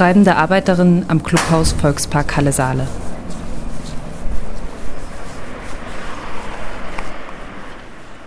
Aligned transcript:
Schreibende 0.00 0.36
Arbeiterin 0.36 1.04
am 1.08 1.22
Clubhaus 1.22 1.72
Volkspark 1.72 2.34
Halle 2.34 2.52
Saale. 2.52 2.86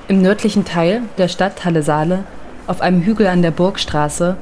Im 0.07 0.21
nördlichen 0.21 0.65
Teil 0.65 1.01
der 1.18 1.28
Stadt 1.28 1.65
Halle 1.65 1.82
Saale, 1.82 2.25
auf 2.68 2.82
einem 2.82 3.01
Hügel 3.01 3.25
an 3.25 3.41
der 3.41 3.50
Burgstraße, 3.50 4.38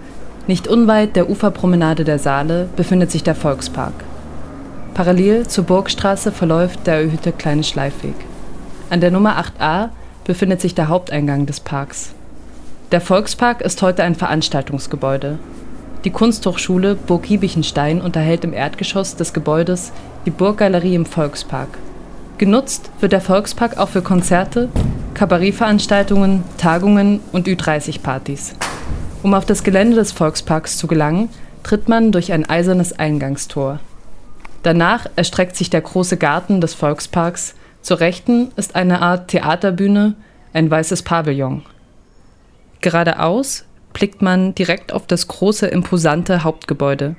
nicht 0.48 0.68
unweit 0.68 1.16
der 1.16 1.30
Uferpromenade 1.30 2.04
der 2.04 2.20
Saale, 2.20 2.68
befindet 2.76 3.12
sich 3.12 3.24
der 3.24 3.36
Volkspark. 3.36 3.94
Parallel 4.94 5.48
zur 5.48 5.64
Burgstraße 5.64 6.34
verläuft 6.34 6.86
der 6.86 6.96
erhöhte 6.96 7.32
kleine 7.32 7.64
Schleifweg. 7.64 8.16
An 8.90 9.00
der 9.00 9.12
Nummer 9.12 9.42
8a 9.42 9.88
befindet 10.26 10.60
sich 10.60 10.76
der 10.76 10.90
Haupteingang 10.90 11.46
des 11.46 11.62
Parks. 11.62 12.12
Der 12.92 13.00
Volkspark 13.00 13.62
ist 13.62 13.82
heute 13.82 14.04
ein 14.04 14.16
Veranstaltungsgebäude. 14.16 15.40
Die 16.04 16.10
Kunsthochschule 16.10 16.96
Burg 16.96 17.24
Giebichenstein 17.24 18.02
unterhält 18.02 18.44
im 18.44 18.54
Erdgeschoss 18.54 19.16
des 19.16 19.34
Gebäudes 19.34 19.92
die 20.26 20.32
Burggalerie 20.32 20.96
im 20.96 21.06
Volkspark. 21.06 21.70
Genutzt 22.40 22.90
wird 23.00 23.12
der 23.12 23.22
Volkspark 23.22 23.78
auch 23.78 23.90
für 23.90 24.02
Konzerte, 24.02 24.70
Kabarettveranstaltungen, 25.14 26.44
Tagungen 26.58 27.20
und 27.32 27.48
Ü30-Partys. 27.48 28.56
Um 29.22 29.36
auf 29.36 29.46
das 29.46 29.64
Gelände 29.64 29.96
des 29.96 30.12
Volksparks 30.12 30.80
zu 30.80 30.88
gelangen, 30.88 31.30
tritt 31.62 31.88
man 31.88 32.12
durch 32.12 32.34
ein 32.34 32.50
eisernes 32.50 32.98
Eingangstor. 32.98 33.80
Danach 34.64 35.06
erstreckt 35.16 35.56
sich 35.56 35.70
der 35.70 35.82
große 35.82 36.18
Garten 36.18 36.62
des 36.62 36.74
Volksparks. 36.74 37.54
Zur 37.84 38.00
Rechten 38.00 38.52
ist 38.56 38.76
eine 38.76 39.02
Art 39.02 39.28
Theaterbühne, 39.28 40.16
ein 40.54 40.72
weißes 40.72 41.04
Pavillon. 41.04 41.62
Geradeaus 42.82 43.66
blickt 43.94 44.22
man 44.22 44.56
direkt 44.56 44.94
auf 44.94 45.08
das 45.08 45.28
große, 45.28 45.68
imposante 45.68 46.44
Hauptgebäude. 46.44 47.16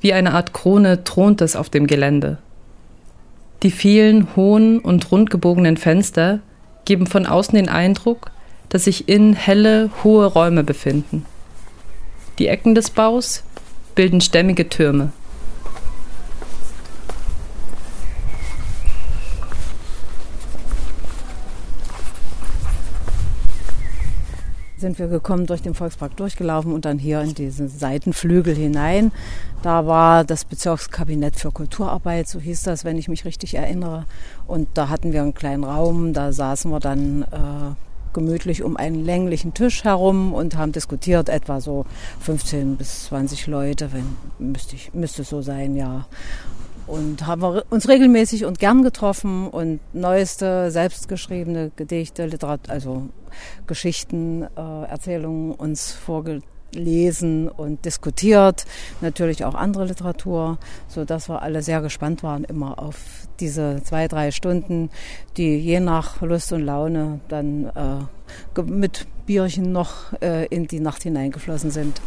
Wie 0.00 0.12
eine 0.12 0.34
Art 0.34 0.52
Krone 0.52 1.04
thront 1.04 1.40
es 1.40 1.56
auf 1.56 1.70
dem 1.70 1.86
Gelände. 1.86 2.38
Die 3.62 3.70
vielen 3.70 4.36
hohen 4.36 4.78
und 4.78 5.10
rundgebogenen 5.10 5.76
Fenster 5.76 6.40
geben 6.84 7.06
von 7.06 7.26
außen 7.26 7.54
den 7.54 7.68
Eindruck, 7.68 8.30
dass 8.68 8.84
sich 8.84 9.08
innen 9.08 9.34
helle, 9.34 9.90
hohe 10.02 10.26
Räume 10.26 10.64
befinden. 10.64 11.24
Die 12.38 12.48
Ecken 12.48 12.74
des 12.74 12.90
Baus 12.90 13.44
bilden 13.94 14.20
stämmige 14.20 14.68
Türme. 14.68 15.12
Sind 24.84 24.98
wir 24.98 25.08
gekommen, 25.08 25.46
durch 25.46 25.62
den 25.62 25.72
Volkspark 25.72 26.14
durchgelaufen 26.18 26.74
und 26.74 26.84
dann 26.84 26.98
hier 26.98 27.22
in 27.22 27.32
diesen 27.32 27.70
Seitenflügel 27.70 28.54
hinein. 28.54 29.12
Da 29.62 29.86
war 29.86 30.24
das 30.24 30.44
Bezirkskabinett 30.44 31.36
für 31.36 31.50
Kulturarbeit, 31.50 32.28
so 32.28 32.38
hieß 32.38 32.64
das, 32.64 32.84
wenn 32.84 32.98
ich 32.98 33.08
mich 33.08 33.24
richtig 33.24 33.54
erinnere. 33.54 34.04
Und 34.46 34.68
da 34.74 34.90
hatten 34.90 35.14
wir 35.14 35.22
einen 35.22 35.32
kleinen 35.32 35.64
Raum, 35.64 36.12
da 36.12 36.32
saßen 36.32 36.70
wir 36.70 36.80
dann 36.80 37.22
äh, 37.22 38.12
gemütlich 38.12 38.62
um 38.62 38.76
einen 38.76 39.02
länglichen 39.02 39.54
Tisch 39.54 39.84
herum 39.84 40.34
und 40.34 40.54
haben 40.54 40.72
diskutiert, 40.72 41.30
etwa 41.30 41.62
so 41.62 41.86
15 42.20 42.76
bis 42.76 43.04
20 43.04 43.46
Leute, 43.46 43.90
wenn 43.94 44.04
müsste, 44.38 44.76
ich, 44.76 44.92
müsste 44.92 45.24
so 45.24 45.40
sein, 45.40 45.76
ja 45.76 46.04
und 46.86 47.26
haben 47.26 47.60
uns 47.70 47.88
regelmäßig 47.88 48.44
und 48.44 48.58
gern 48.58 48.82
getroffen 48.82 49.48
und 49.48 49.80
neueste 49.92 50.70
selbstgeschriebene 50.70 51.70
Gedichte, 51.76 52.26
Literat 52.26 52.68
also 52.68 53.08
Geschichten, 53.66 54.42
äh, 54.56 54.84
Erzählungen 54.88 55.52
uns 55.52 55.92
vorgelesen 55.92 57.48
und 57.48 57.84
diskutiert, 57.84 58.64
natürlich 59.00 59.44
auch 59.44 59.54
andere 59.54 59.86
Literatur, 59.86 60.58
so 60.88 61.04
dass 61.04 61.28
wir 61.28 61.42
alle 61.42 61.62
sehr 61.62 61.80
gespannt 61.80 62.22
waren 62.22 62.44
immer 62.44 62.78
auf 62.78 62.96
diese 63.40 63.82
zwei, 63.82 64.08
drei 64.08 64.30
Stunden, 64.30 64.90
die 65.36 65.56
je 65.56 65.80
nach 65.80 66.20
Lust 66.20 66.52
und 66.52 66.62
Laune 66.62 67.20
dann 67.28 67.66
äh, 67.66 68.62
mit 68.62 69.06
Bierchen 69.26 69.72
noch 69.72 70.12
äh, 70.20 70.46
in 70.46 70.66
die 70.66 70.80
Nacht 70.80 71.02
hineingeflossen 71.02 71.70
sind. 71.70 72.00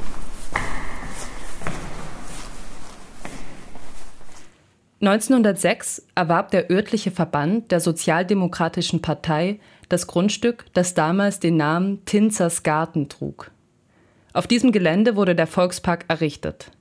1906 4.99 6.07
erwarb 6.15 6.49
der 6.49 6.71
örtliche 6.71 7.11
Verband 7.11 7.71
der 7.71 7.79
Sozialdemokratischen 7.79 9.01
Partei 9.01 9.59
das 9.89 10.07
Grundstück, 10.07 10.65
das 10.73 10.95
damals 10.95 11.39
den 11.39 11.55
Namen 11.55 12.03
Tinzers 12.05 12.63
Garten 12.63 13.07
trug. 13.07 13.51
Auf 14.33 14.47
diesem 14.47 14.71
Gelände 14.71 15.15
wurde 15.15 15.35
der 15.35 15.47
Volkspark 15.47 16.05
errichtet. 16.07 16.71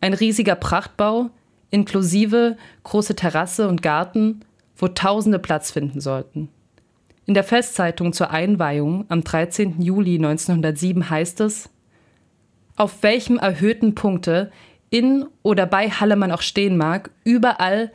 Ein 0.00 0.12
riesiger 0.12 0.56
Prachtbau, 0.56 1.30
inklusive 1.70 2.56
große 2.82 3.14
Terrasse 3.14 3.68
und 3.68 3.82
Garten, 3.82 4.40
wo 4.76 4.88
Tausende 4.88 5.38
Platz 5.38 5.70
finden 5.70 6.00
sollten. 6.00 6.48
In 7.26 7.34
der 7.34 7.44
Festzeitung 7.44 8.12
zur 8.12 8.30
Einweihung 8.30 9.04
am 9.08 9.24
13. 9.24 9.80
Juli 9.80 10.16
1907 10.16 11.10
heißt 11.10 11.40
es, 11.40 11.70
auf 12.76 13.02
welchem 13.02 13.38
erhöhten 13.38 13.94
Punkte 13.94 14.52
in 14.90 15.26
oder 15.42 15.66
bei 15.66 15.90
Hallemann 15.90 16.32
auch 16.32 16.42
stehen 16.42 16.76
mag, 16.76 17.10
überall 17.24 17.90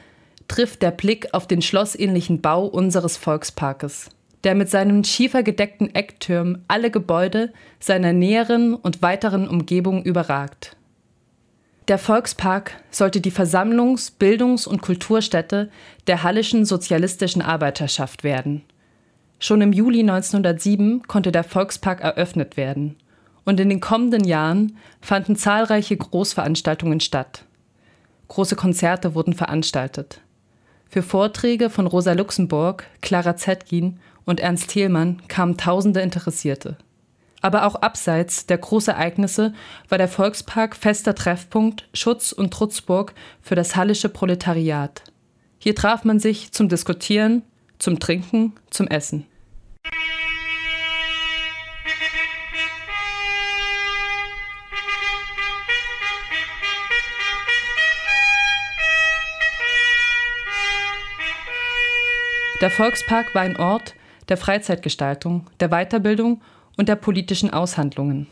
trifft 0.48 0.82
der 0.82 0.92
Blick 0.92 1.34
auf 1.34 1.48
den 1.48 1.62
schlossähnlichen 1.62 2.42
Bau 2.42 2.66
unseres 2.66 3.18
Volksparkes, 3.18 4.10
der 4.44 4.56
mit 4.56 4.70
seinen 4.70 5.04
schiefergedeckten 5.04 5.96
Ecktürmen 5.96 6.66
alle 6.68 6.92
Gebäude 6.92 7.54
seiner 7.80 8.12
näheren 8.14 8.74
und 8.74 9.02
weiteren 9.02 9.48
Umgebung 9.48 10.04
überragt. 10.04 10.76
Der 11.88 11.98
Volkspark 11.98 12.82
sollte 12.92 13.22
die 13.22 13.32
Versammlungs-, 13.32 14.12
Bildungs- 14.18 14.68
und 14.68 14.82
Kulturstätte 14.82 15.70
der 16.08 16.24
Hallischen 16.24 16.66
Sozialistischen 16.66 17.42
Arbeiterschaft 17.42 18.24
werden. 18.24 18.64
Schon 19.40 19.62
im 19.62 19.74
Juli 19.74 20.02
1907 20.02 21.04
konnte 21.08 21.32
der 21.32 21.44
Volkspark 21.44 22.02
eröffnet 22.02 22.58
werden– 22.58 22.98
und 23.46 23.60
in 23.60 23.70
den 23.70 23.80
kommenden 23.80 24.24
Jahren 24.24 24.78
fanden 25.02 25.36
zahlreiche 25.36 25.98
Großveranstaltungen 25.98 27.00
statt. 27.00 27.46
Große 28.28 28.56
Konzerte 28.56 29.16
wurden 29.16 29.34
veranstaltet. 29.34 30.22
Für 30.88 31.02
Vorträge 31.02 31.70
von 31.70 31.88
Rosa 31.88 32.14
Luxemburg, 32.14 32.86
Clara 33.02 33.36
Zetkin 33.36 34.00
und 34.26 34.40
Ernst 34.40 34.70
Thielmann 34.70 35.22
kamen 35.28 35.58
tausende 35.58 36.02
Interessierte. 36.02 36.78
Aber 37.42 37.66
auch 37.66 37.76
abseits 37.76 38.46
der 38.46 38.60
Großereignisse 38.60 39.54
war 39.90 39.98
der 39.98 40.08
Volkspark 40.08 40.76
fester 40.76 41.16
Treffpunkt, 41.16 41.88
Schutz 41.94 42.32
und 42.32 42.54
Trutzburg 42.54 43.14
für 43.42 43.56
das 43.56 43.76
hallische 43.76 44.10
Proletariat. 44.10 45.04
Hier 45.58 45.76
traf 45.76 46.04
man 46.04 46.20
sich 46.20 46.52
zum 46.52 46.70
Diskutieren, 46.70 47.44
zum 47.80 48.00
Trinken, 48.00 48.54
zum 48.70 48.88
Essen. 48.88 49.26
Der 62.62 62.70
Volkspark 62.70 63.34
war 63.34 63.42
ein 63.42 63.58
Ort 63.58 63.96
der 64.30 64.38
Freizeitgestaltung, 64.38 65.48
der 65.60 65.70
Weiterbildung 65.70 66.42
und 66.78 66.90
der 66.90 66.96
politischen 66.96 67.52
Aushandlungen. 67.52 68.28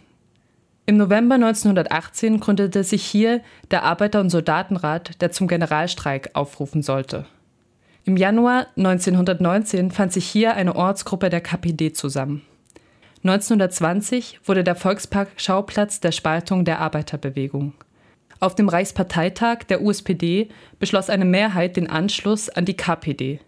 Im 0.85 0.97
November 0.97 1.35
1918 1.35 2.39
gründete 2.39 2.83
sich 2.83 3.03
hier 3.03 3.41
der 3.71 3.83
Arbeiter- 3.83 4.19
und 4.21 4.29
Soldatenrat, 4.29 5.19
der 5.19 5.31
zum 5.31 5.47
Generalstreik 5.47 6.29
aufrufen 6.33 6.83
sollte. 6.83 7.25
Im 8.05 8.17
Januar 8.17 8.67
1919 8.77 9.89
fand 9.89 10.13
sich 10.13 10.27
hier 10.27 10.53
eine 10.53 10.75
Ortsgruppe 10.75 11.31
der 11.31 11.41
KPD 11.41 11.93
zusammen. 11.93 12.43
1920 13.23 14.41
wurde 14.45 14.63
der 14.63 14.75
Volkspark 14.75 15.29
Schauplatz 15.37 16.01
der 16.01 16.11
Spaltung 16.11 16.65
der 16.65 16.79
Arbeiterbewegung. 16.79 17.73
Auf 18.39 18.53
dem 18.53 18.69
Reichsparteitag 18.69 19.63
der 19.69 19.81
USPD 19.81 20.49
beschloss 20.77 21.09
eine 21.09 21.25
Mehrheit 21.25 21.77
den 21.77 21.89
Anschluss 21.89 22.47
an 22.49 22.65
die 22.65 22.77
KPD. 22.77 23.39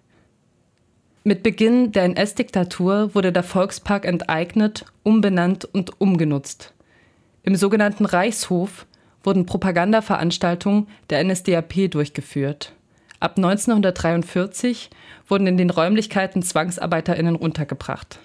Mit 1.23 1.43
Beginn 1.43 1.91
der 1.91 2.05
NS-Diktatur 2.05 3.13
wurde 3.13 3.31
der 3.31 3.43
Volkspark 3.43 4.05
enteignet, 4.05 4.85
umbenannt 5.03 5.65
und 5.65 6.01
umgenutzt. 6.01 6.73
Im 7.43 7.55
sogenannten 7.55 8.05
Reichshof 8.05 8.87
wurden 9.23 9.45
Propagandaveranstaltungen 9.45 10.87
der 11.11 11.23
NSDAP 11.23 11.91
durchgeführt. 11.91 12.73
Ab 13.19 13.37
1943 13.37 14.89
wurden 15.27 15.45
in 15.45 15.57
den 15.57 15.69
Räumlichkeiten 15.69 16.41
ZwangsarbeiterInnen 16.41 17.35
untergebracht. 17.35 18.17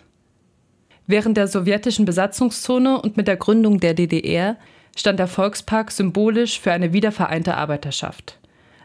Während 1.07 1.37
der 1.37 1.49
sowjetischen 1.49 2.07
Besatzungszone 2.07 2.99
und 2.99 3.19
mit 3.19 3.29
der 3.29 3.37
Gründung 3.37 3.79
der 3.79 3.93
DDR 3.93 4.57
stand 4.97 5.19
der 5.19 5.29
Volkspark 5.29 5.93
symbolisch 5.93 6.59
für 6.59 6.73
eine 6.73 6.95
wiedervereinte 6.95 7.57
Arbeiterschaft. 7.57 8.39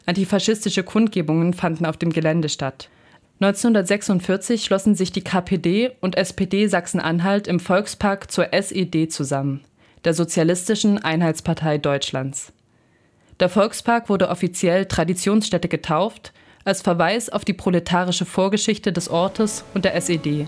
Antifaschistische 0.06 0.84
Kundgebungen 0.84 1.54
fanden 1.54 1.86
auf 1.86 1.96
dem 1.96 2.12
Gelände 2.12 2.50
statt. 2.50 2.90
1946 3.41 4.63
schlossen 4.63 4.93
sich 4.93 5.11
die 5.11 5.23
KPD 5.23 5.89
und 5.99 6.15
SPD 6.15 6.67
Sachsen-Anhalt 6.67 7.47
im 7.47 7.59
Volkspark 7.59 8.29
zur 8.29 8.53
SED 8.53 9.07
zusammen, 9.09 9.61
der 10.05 10.13
Sozialistischen 10.13 10.99
Einheitspartei 10.99 11.79
Deutschlands. 11.79 12.53
Der 13.39 13.49
Volkspark 13.49 14.09
wurde 14.09 14.29
offiziell 14.29 14.85
Traditionsstätte 14.85 15.69
getauft, 15.69 16.33
als 16.65 16.83
Verweis 16.83 17.29
auf 17.31 17.43
die 17.43 17.53
proletarische 17.53 18.25
Vorgeschichte 18.25 18.93
des 18.93 19.09
Ortes 19.09 19.63
und 19.73 19.85
der 19.85 19.95
SED. 19.95 20.47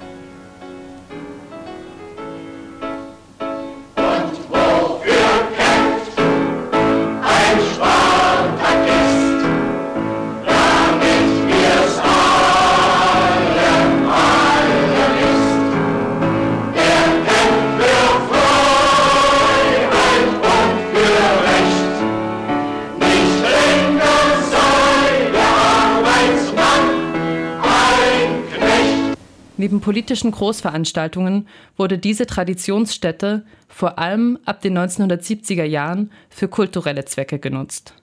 Neben 29.73 29.81
politischen 29.81 30.29
Großveranstaltungen 30.29 31.47
wurde 31.77 31.97
diese 31.97 32.27
Traditionsstätte 32.27 33.43
vor 33.67 33.97
allem 33.97 34.37
ab 34.45 34.61
den 34.61 34.77
1970er 34.77 35.63
Jahren 35.63 36.11
für 36.29 36.47
kulturelle 36.47 37.05
Zwecke 37.05 37.39
genutzt. 37.39 37.95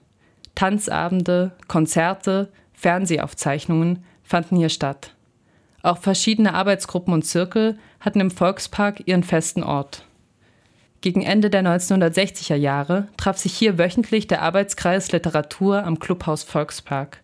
Tanzabende, 0.53 1.53
Konzerte, 1.69 2.51
Fernsehaufzeichnungen 2.73 4.03
fanden 4.21 4.57
hier 4.57 4.67
statt. 4.67 5.15
Auch 5.81 5.97
verschiedene 5.97 6.55
Arbeitsgruppen 6.55 7.13
und 7.13 7.23
Zirkel 7.23 7.79
hatten 8.01 8.19
im 8.19 8.31
Volkspark 8.31 9.03
ihren 9.07 9.23
festen 9.23 9.63
Ort. 9.63 10.03
Gegen 10.99 11.21
Ende 11.21 11.49
der 11.49 11.63
1960er 11.63 12.55
Jahre 12.55 13.07
traf 13.15 13.37
sich 13.37 13.53
hier 13.53 13.77
wöchentlich 13.77 14.27
der 14.27 14.41
Arbeitskreis 14.41 15.13
Literatur 15.13 15.85
am 15.85 15.99
Clubhaus 15.99 16.43
Volkspark 16.43 17.21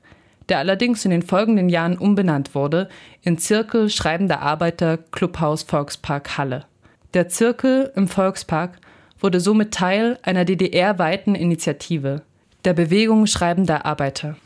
der 0.49 0.59
allerdings 0.59 1.03
in 1.05 1.11
den 1.11 1.23
folgenden 1.23 1.69
Jahren 1.69 1.97
umbenannt 1.97 2.55
wurde 2.55 2.89
in 3.21 3.37
Zirkel 3.37 3.89
Schreibender 3.89 4.41
Arbeiter 4.41 4.97
Clubhaus 4.97 5.63
Volkspark 5.63 6.37
Halle. 6.37 6.65
Der 7.13 7.29
Zirkel 7.29 7.91
im 7.95 8.07
Volkspark 8.07 8.79
wurde 9.19 9.39
somit 9.39 9.73
Teil 9.73 10.19
einer 10.21 10.45
DDR-weiten 10.45 11.35
Initiative, 11.35 12.21
der 12.65 12.73
Bewegung 12.73 13.27
Schreibender 13.27 13.85
Arbeiter. 13.85 14.37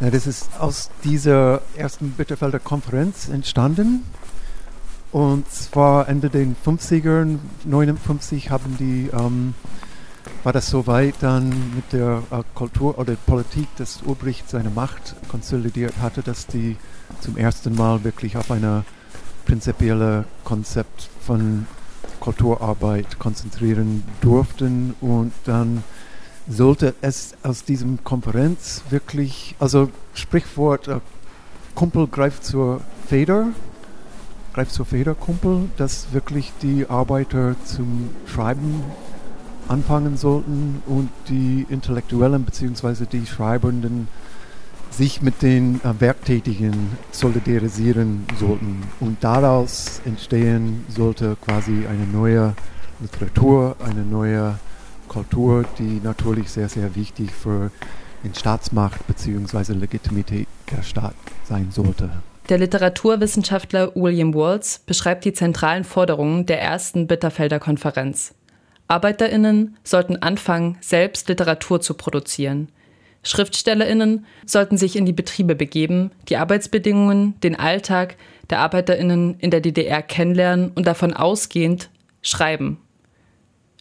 Ja, 0.00 0.10
das 0.10 0.26
ist 0.26 0.50
aus 0.60 0.90
dieser 1.04 1.62
ersten 1.76 2.10
Bitterfelder 2.10 2.58
Konferenz 2.58 3.28
entstanden. 3.28 4.04
Und 5.10 5.50
zwar 5.50 6.08
Ende 6.08 6.28
der 6.28 6.46
50er, 6.64 7.38
59 7.64 8.50
haben 8.50 8.76
die 8.78 9.08
ähm, 9.12 9.54
war 10.46 10.52
das 10.52 10.70
soweit 10.70 11.16
dann 11.22 11.48
mit 11.74 11.92
der 11.92 12.22
äh, 12.30 12.40
Kultur 12.54 13.00
oder 13.00 13.16
Politik, 13.16 13.66
dass 13.78 14.02
Ulbricht 14.04 14.48
seine 14.48 14.70
Macht 14.70 15.16
konsolidiert 15.26 15.94
hatte, 16.00 16.22
dass 16.22 16.46
die 16.46 16.76
zum 17.18 17.36
ersten 17.36 17.74
Mal 17.74 18.04
wirklich 18.04 18.36
auf 18.36 18.52
ein 18.52 18.84
prinzipielles 19.44 20.24
Konzept 20.44 21.10
von 21.20 21.66
Kulturarbeit 22.20 23.18
konzentrieren 23.18 24.04
durften? 24.20 24.94
Und 25.00 25.32
dann 25.46 25.82
sollte 26.48 26.94
es 27.00 27.34
aus 27.42 27.64
diesem 27.64 28.04
Konferenz 28.04 28.82
wirklich, 28.88 29.56
also 29.58 29.90
Sprichwort, 30.14 30.86
äh, 30.86 31.00
Kumpel 31.74 32.06
greift 32.06 32.44
zur 32.44 32.82
Feder, 33.08 33.48
greift 34.54 34.70
zur 34.70 34.86
Feder, 34.86 35.16
Kumpel, 35.16 35.68
dass 35.76 36.12
wirklich 36.12 36.52
die 36.62 36.88
Arbeiter 36.88 37.56
zum 37.64 38.10
Schreiben 38.26 38.84
anfangen 39.68 40.16
sollten 40.16 40.82
und 40.86 41.10
die 41.28 41.66
Intellektuellen 41.68 42.44
bzw. 42.44 43.06
die 43.10 43.26
Schreibenden 43.26 44.08
sich 44.90 45.20
mit 45.20 45.42
den 45.42 45.80
äh, 45.84 46.00
Werktätigen 46.00 46.96
solidarisieren 47.10 48.24
sollten. 48.38 48.82
Und 49.00 49.22
daraus 49.22 50.00
entstehen 50.04 50.84
sollte 50.88 51.36
quasi 51.44 51.86
eine 51.86 52.06
neue 52.06 52.54
Literatur, 53.00 53.76
eine 53.84 54.02
neue 54.02 54.58
Kultur, 55.08 55.64
die 55.78 56.00
natürlich 56.02 56.50
sehr, 56.50 56.68
sehr 56.68 56.94
wichtig 56.94 57.30
für 57.30 57.70
den 58.24 58.34
Staatsmacht 58.34 59.06
bzw. 59.06 59.74
Legitimität 59.74 60.48
der 60.70 60.82
Staat 60.82 61.14
sein 61.44 61.68
sollte. 61.70 62.10
Der 62.48 62.58
Literaturwissenschaftler 62.58 63.94
William 63.96 64.32
Waltz 64.32 64.78
beschreibt 64.78 65.24
die 65.24 65.32
zentralen 65.32 65.82
Forderungen 65.82 66.46
der 66.46 66.62
ersten 66.62 67.08
Bitterfelder 67.08 67.58
Konferenz. 67.58 68.35
Arbeiterinnen 68.88 69.76
sollten 69.82 70.16
anfangen, 70.22 70.78
selbst 70.80 71.28
Literatur 71.28 71.80
zu 71.80 71.94
produzieren. 71.94 72.68
Schriftstellerinnen 73.22 74.24
sollten 74.44 74.76
sich 74.76 74.94
in 74.94 75.04
die 75.04 75.12
Betriebe 75.12 75.56
begeben, 75.56 76.12
die 76.28 76.36
Arbeitsbedingungen, 76.36 77.38
den 77.40 77.58
Alltag 77.58 78.16
der 78.50 78.60
Arbeiterinnen 78.60 79.36
in 79.40 79.50
der 79.50 79.60
DDR 79.60 80.02
kennenlernen 80.02 80.70
und 80.70 80.86
davon 80.86 81.12
ausgehend 81.12 81.90
schreiben. 82.22 82.78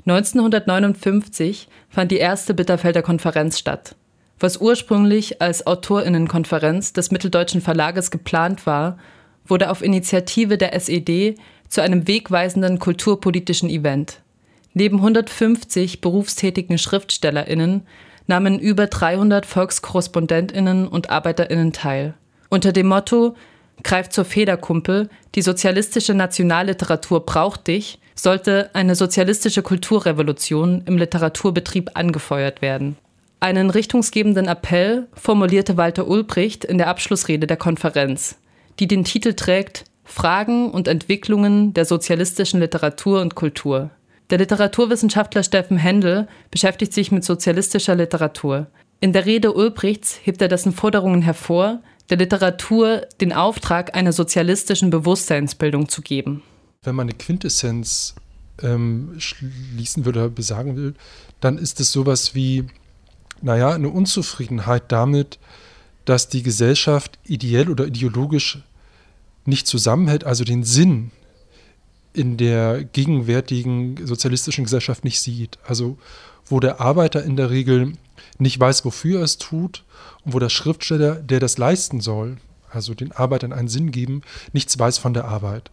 1959 0.08 1.68
fand 1.90 2.12
die 2.12 2.18
erste 2.18 2.54
Bitterfelder 2.54 3.04
Konferenz 3.04 3.60
statt. 3.60 3.96
Was 4.40 4.58
ursprünglich 4.58 5.42
als 5.42 5.66
Autorinnenkonferenz 5.66 6.94
des 6.94 7.12
Mitteldeutschen 7.12 7.62
Verlages 7.62 8.12
geplant 8.12 8.66
war, 8.66 8.98
wurde 9.48 9.70
auf 9.70 9.84
Initiative 9.84 10.58
der 10.58 10.74
SED 10.74 11.36
zu 11.70 11.82
einem 11.82 12.08
wegweisenden 12.08 12.80
kulturpolitischen 12.80 13.70
Event. 13.70 14.22
Neben 14.76 14.98
150 14.98 16.02
berufstätigen 16.02 16.78
SchriftstellerInnen 16.78 17.88
nahmen 18.28 18.60
über 18.60 18.88
300 18.88 19.46
VolkskorrespondentInnen 19.46 20.88
und 20.88 21.10
ArbeiterInnen 21.10 21.72
teil. 21.72 22.14
Unter 22.50 22.74
dem 22.74 22.88
Motto 22.88 23.36
Greif 23.84 24.10
zur 24.10 24.26
Federkumpel, 24.26 25.10
die 25.36 25.42
sozialistische 25.42 26.14
Nationalliteratur 26.14 27.26
braucht 27.26 27.68
dich, 27.68 28.00
sollte 28.16 28.70
eine 28.74 28.96
sozialistische 28.96 29.62
Kulturrevolution 29.62 30.84
im 30.86 30.98
Literaturbetrieb 30.98 31.92
angefeuert 31.94 32.62
werden. 32.62 32.98
Einen 33.40 33.70
richtungsgebenden 33.70 34.48
Appell 34.48 35.08
formulierte 35.14 35.78
Walter 35.78 36.08
Ulbricht 36.08 36.66
in 36.66 36.78
der 36.78 36.88
Abschlussrede 36.88 37.48
der 37.48 37.58
Konferenz, 37.58 38.36
die 38.80 38.88
den 38.88 39.06
Titel 39.06 39.34
trägt 39.34 39.86
Fragen 40.04 40.70
und 40.70 40.88
Entwicklungen 40.88 41.74
der 41.74 41.86
sozialistischen 41.86 42.60
Literatur 42.60 43.22
und 43.22 43.36
Kultur. 43.36 43.90
Der 44.30 44.40
Literaturwissenschaftler 44.40 45.44
Steffen 45.44 45.78
Händel 45.78 46.28
beschäftigt 46.50 46.94
sich 46.94 47.12
mit 47.12 47.24
sozialistischer 47.24 47.96
Literatur. 47.96 48.68
In 49.00 49.14
der 49.14 49.26
Rede 49.26 49.54
Ulbrichts 49.54 50.20
hebt 50.24 50.42
er 50.42 50.48
dessen 50.48 50.74
Forderungen 50.74 51.22
hervor, 51.22 51.82
der 52.10 52.18
Literatur 52.18 53.02
den 53.22 53.34
Auftrag 53.34 53.96
einer 53.96 54.14
sozialistischen 54.14 54.90
Bewusstseinsbildung 54.90 55.90
zu 55.90 56.02
geben. 56.02 56.42
Wenn 56.84 56.96
man 56.96 57.08
eine 57.08 57.18
Quintessenz 57.18 58.16
ähm, 58.62 59.16
schließen 59.18 60.06
würde 60.06 60.20
oder 60.22 60.30
besagen 60.30 60.76
will, 60.76 60.96
dann 61.40 61.58
ist 61.58 61.80
es 61.80 61.92
sowas 61.92 62.34
wie, 62.34 62.66
naja, 63.42 63.72
eine 63.72 63.90
Unzufriedenheit 63.90 64.92
damit, 64.92 65.40
dass 66.06 66.30
die 66.30 66.44
Gesellschaft 66.44 67.20
ideell 67.26 67.70
oder 67.70 67.86
ideologisch 67.86 68.60
nicht 69.46 69.68
zusammenhält, 69.68 70.24
also 70.24 70.44
den 70.44 70.64
Sinn 70.64 71.12
in 72.16 72.38
der 72.38 72.84
gegenwärtigen 72.84 74.06
sozialistischen 74.06 74.64
Gesellschaft 74.64 75.04
nicht 75.04 75.20
sieht. 75.20 75.60
Also 75.66 75.98
wo 76.48 76.60
der 76.60 76.80
Arbeiter 76.80 77.24
in 77.24 77.36
der 77.36 77.50
Regel 77.50 77.94
nicht 78.38 78.60
weiß, 78.60 78.86
wofür 78.86 79.20
er 79.20 79.24
es 79.24 79.38
tut 79.38 79.84
und 80.24 80.34
wo 80.34 80.40
der 80.40 80.50
Schriftsteller, 80.50 81.16
der 81.16 81.40
das 81.40 81.58
leisten 81.58 82.02
soll, 82.02 82.38
also 82.70 82.94
den 82.94 83.12
Arbeitern 83.12 83.54
einen 83.54 83.68
Sinn 83.68 83.92
geben, 83.92 84.22
nichts 84.54 84.78
weiß 84.78 84.98
von 84.98 85.14
der 85.14 85.26
Arbeit. 85.26 85.72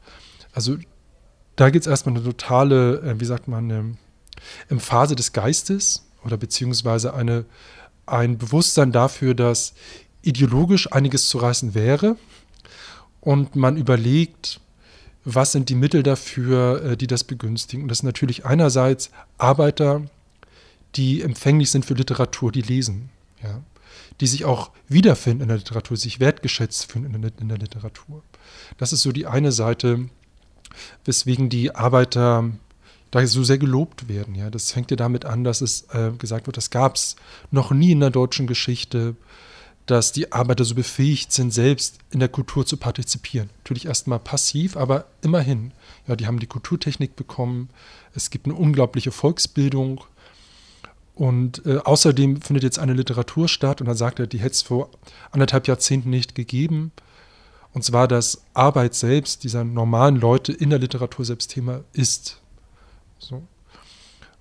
Also 0.53 0.77
da 1.57 1.71
gibt 1.71 1.85
es 1.85 1.91
erstmal 1.91 2.17
eine 2.17 2.25
totale, 2.25 3.01
äh, 3.01 3.21
wie 3.21 3.25
sagt 3.25 3.49
man, 3.49 3.71
eine 3.71 3.97
Emphase 4.69 5.15
des 5.15 5.33
Geistes 5.33 6.07
oder 6.25 6.37
beziehungsweise 6.37 7.15
eine, 7.15 7.45
ein 8.07 8.39
Bewusstsein 8.39 8.93
dafür, 8.93 9.35
dass 9.35 9.75
ideologisch 10.23 10.93
einiges 10.93 11.29
zu 11.29 11.39
reißen 11.39 11.75
wäre 11.75 12.17
und 13.21 13.57
man 13.57 13.77
überlegt, 13.77 14.61
was 15.25 15.53
sind 15.53 15.69
die 15.69 15.75
Mittel 15.75 16.03
dafür, 16.03 16.83
äh, 16.83 16.97
die 16.97 17.07
das 17.07 17.25
begünstigen. 17.25 17.85
Und 17.85 17.89
das 17.89 17.99
sind 17.99 18.07
natürlich 18.07 18.45
einerseits 18.45 19.11
Arbeiter, 19.39 20.03
die 20.97 21.23
empfänglich 21.23 21.71
sind 21.71 21.85
für 21.85 21.95
Literatur, 21.95 22.53
die 22.53 22.63
lesen, 22.63 23.11
ja, 23.43 23.63
die 24.21 24.27
sich 24.27 24.45
auch 24.45 24.71
wiederfinden 24.89 25.43
in 25.43 25.49
der 25.49 25.59
Literatur, 25.59 25.97
sich 25.97 26.21
wertgeschätzt 26.21 26.91
fühlen 26.91 27.15
in 27.15 27.49
der, 27.49 27.59
Literatur. 27.59 28.23
Das 28.79 28.93
ist 28.93 29.03
so 29.03 29.13
die 29.13 29.27
eine 29.27 29.53
Seite, 29.53 30.09
weswegen 31.05 31.49
die 31.49 31.75
Arbeiter 31.75 32.51
da 33.11 33.27
so 33.27 33.45
sehr 33.45 33.59
gelobt 33.59 34.09
werden. 34.09 34.35
Ja. 34.35 34.51
Das 34.51 34.73
fängt 34.73 34.91
ja 34.91 34.97
damit 34.97 35.25
an, 35.25 35.45
dass 35.45 35.61
es 35.61 35.83
äh, 35.93 36.13
gesagt 36.19 36.47
wird, 36.47 36.57
das 36.57 36.71
gab 36.71 36.97
es 36.97 37.17
noch 37.51 37.71
nie 37.71 37.93
in 37.93 38.01
der 38.01 38.11
deutschen 38.11 38.47
Geschichte, 38.47 39.17
dass 39.87 40.13
die 40.13 40.33
Arbeiter 40.33 40.65
so 40.65 40.75
befähigt 40.75 41.33
sind, 41.33 41.53
selbst 41.53 41.99
in 42.11 42.21
der 42.21 42.29
Kultur 42.29 42.65
zu 42.65 42.77
partizipieren. 42.77 43.51
Natürlich 43.59 43.87
erstmal 43.87 44.19
passiv, 44.19 44.77
aber 44.77 45.07
immerhin. 45.23 45.73
Ja, 46.07 46.17
die 46.17 46.27
haben 46.27 46.39
die 46.39 46.47
Kulturtechnik 46.47 47.17
bekommen. 47.17 47.69
Es 48.15 48.31
gibt 48.31 48.47
eine 48.47 48.55
unglaubliche 48.55 49.11
Volksbildung. 49.11 50.03
Und 51.15 51.67
äh, 51.67 51.79
außerdem 51.79 52.41
findet 52.41 52.63
jetzt 52.63 52.79
eine 52.79 52.95
Literatur 52.95 53.49
statt. 53.49 53.81
Und 53.81 53.89
dann 53.89 53.97
sagt 53.97 54.21
er, 54.21 54.27
die 54.27 54.39
hätte 54.39 54.53
es 54.53 54.63
vor 54.63 54.89
anderthalb 55.31 55.67
Jahrzehnten 55.67 56.11
nicht 56.11 56.35
gegeben. 56.35 56.93
Und 57.73 57.85
zwar, 57.85 58.07
dass 58.07 58.43
Arbeit 58.55 58.95
selbst 58.95 59.45
dieser 59.45 59.65
normalen 59.65 60.17
Leute 60.17 60.53
in 60.53 60.71
der 60.71 60.79
Literatur 60.79 61.25
selbst 61.25 61.49
Thema 61.49 61.83
ist. 61.93 62.41
So. 63.19 63.43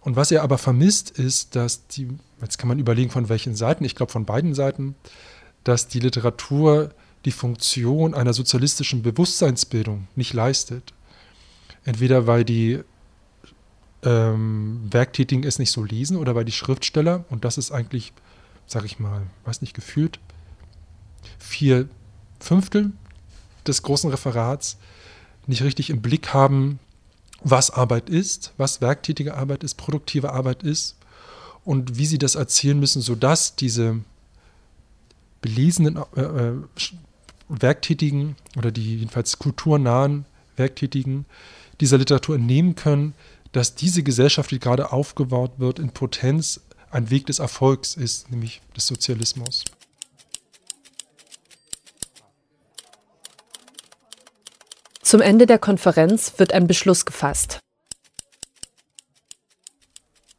Und 0.01 0.15
was 0.15 0.31
er 0.31 0.43
aber 0.43 0.57
vermisst, 0.57 1.11
ist, 1.11 1.55
dass 1.55 1.87
die, 1.87 2.09
jetzt 2.41 2.57
kann 2.57 2.67
man 2.67 2.79
überlegen, 2.79 3.11
von 3.11 3.29
welchen 3.29 3.55
Seiten, 3.55 3.85
ich 3.85 3.95
glaube 3.95 4.11
von 4.11 4.25
beiden 4.25 4.53
Seiten, 4.53 4.95
dass 5.63 5.87
die 5.87 5.99
Literatur 5.99 6.93
die 7.25 7.31
Funktion 7.31 8.13
einer 8.13 8.33
sozialistischen 8.33 9.03
Bewusstseinsbildung 9.03 10.07
nicht 10.15 10.33
leistet. 10.33 10.93
Entweder 11.83 12.27
weil 12.27 12.43
die 12.43 12.79
ähm, 14.03 14.81
Werktätigen 14.89 15.43
es 15.43 15.59
nicht 15.59 15.71
so 15.71 15.83
lesen 15.83 16.17
oder 16.17 16.35
weil 16.35 16.45
die 16.45 16.51
Schriftsteller, 16.51 17.25
und 17.29 17.45
das 17.45 17.57
ist 17.57 17.71
eigentlich, 17.71 18.13
sag 18.65 18.85
ich 18.85 18.99
mal, 18.99 19.23
weiß 19.45 19.61
nicht, 19.61 19.73
gefühlt 19.73 20.19
vier 21.37 21.87
Fünftel 22.39 22.91
des 23.67 23.83
großen 23.83 24.09
Referats 24.09 24.77
nicht 25.47 25.61
richtig 25.63 25.89
im 25.89 26.01
Blick 26.01 26.33
haben, 26.33 26.79
was 27.43 27.71
Arbeit 27.71 28.09
ist, 28.09 28.53
was 28.57 28.81
werktätige 28.81 29.35
Arbeit 29.35 29.63
ist, 29.63 29.75
produktive 29.75 30.31
Arbeit 30.31 30.63
ist 30.63 30.95
und 31.65 31.97
wie 31.97 32.05
sie 32.05 32.19
das 32.19 32.35
erzählen 32.35 32.79
müssen, 32.79 33.01
sodass 33.01 33.55
diese 33.55 33.99
belesenen 35.41 35.97
äh, 36.15 36.21
äh, 36.21 36.53
Werktätigen 37.49 38.35
oder 38.57 38.71
die 38.71 38.97
jedenfalls 38.97 39.39
kulturnahen 39.39 40.25
Werktätigen 40.55 41.25
dieser 41.81 41.97
Literatur 41.97 42.35
entnehmen 42.35 42.75
können, 42.75 43.13
dass 43.51 43.75
diese 43.75 44.03
Gesellschaft, 44.03 44.51
die 44.51 44.59
gerade 44.59 44.93
aufgebaut 44.93 45.53
wird, 45.57 45.79
in 45.79 45.89
Potenz 45.89 46.61
ein 46.91 47.09
Weg 47.09 47.25
des 47.25 47.39
Erfolgs 47.39 47.95
ist, 47.95 48.31
nämlich 48.31 48.61
des 48.75 48.87
Sozialismus. 48.87 49.65
Zum 55.01 55.19
Ende 55.19 55.45
der 55.45 55.59
Konferenz 55.59 56.33
wird 56.37 56.53
ein 56.53 56.67
Beschluss 56.67 57.05
gefasst. 57.05 57.59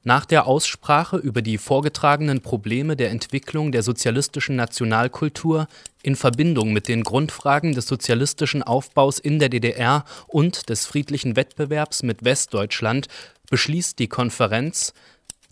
Nach 0.05 0.25
der 0.25 0.47
Aussprache 0.47 1.17
über 1.17 1.43
die 1.43 1.59
vorgetragenen 1.59 2.41
Probleme 2.41 2.97
der 2.97 3.11
Entwicklung 3.11 3.71
der 3.71 3.85
sozialistischen 3.85 4.57
Nationalkultur 4.57 5.69
in 6.03 6.17
Verbindung 6.17 6.73
mit 6.73 6.89
den 6.89 7.05
Grundfragen 7.05 7.73
des 7.73 7.87
sozialistischen 7.87 8.65
Aufbaus 8.65 9.21
in 9.21 9.39
der 9.39 9.49
DDR 9.49 10.05
und 10.27 10.69
des 10.69 10.87
friedlichen 10.87 11.37
Wettbewerbs 11.37 12.03
mit 12.03 12.25
Westdeutschland 12.25 13.07
beschließt 13.49 13.99
die 14.01 14.09
Konferenz, 14.09 14.93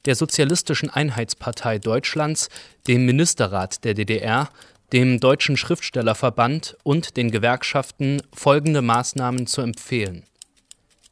der 0.07 0.17
Sozialistischen 0.17 0.91
Einheitspartei 0.91 1.79
Deutschlands, 1.79 2.49
dem 2.89 3.05
Ministerrat 3.05 3.85
der 3.85 3.95
DDR 3.95 4.49
dem 4.93 5.21
Deutschen 5.21 5.57
Schriftstellerverband 5.57 6.77
und 6.83 7.17
den 7.17 7.31
Gewerkschaften 7.31 8.23
folgende 8.35 8.83
Maßnahmen 8.83 9.47
zu 9.47 9.61
empfehlen. 9.61 10.25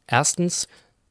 Erstens 0.07 0.67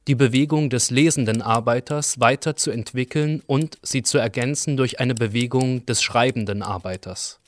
die 0.08 0.14
Bewegung 0.14 0.70
des 0.70 0.90
lesenden 0.90 1.42
Arbeiters 1.42 2.18
weiter 2.18 2.56
zu 2.56 2.70
entwickeln 2.70 3.42
und 3.46 3.78
sie 3.82 4.02
zu 4.02 4.16
ergänzen 4.16 4.78
durch 4.78 5.00
eine 5.00 5.14
Bewegung 5.14 5.84
des 5.84 6.02
schreibenden 6.02 6.62
Arbeiters. 6.62 7.38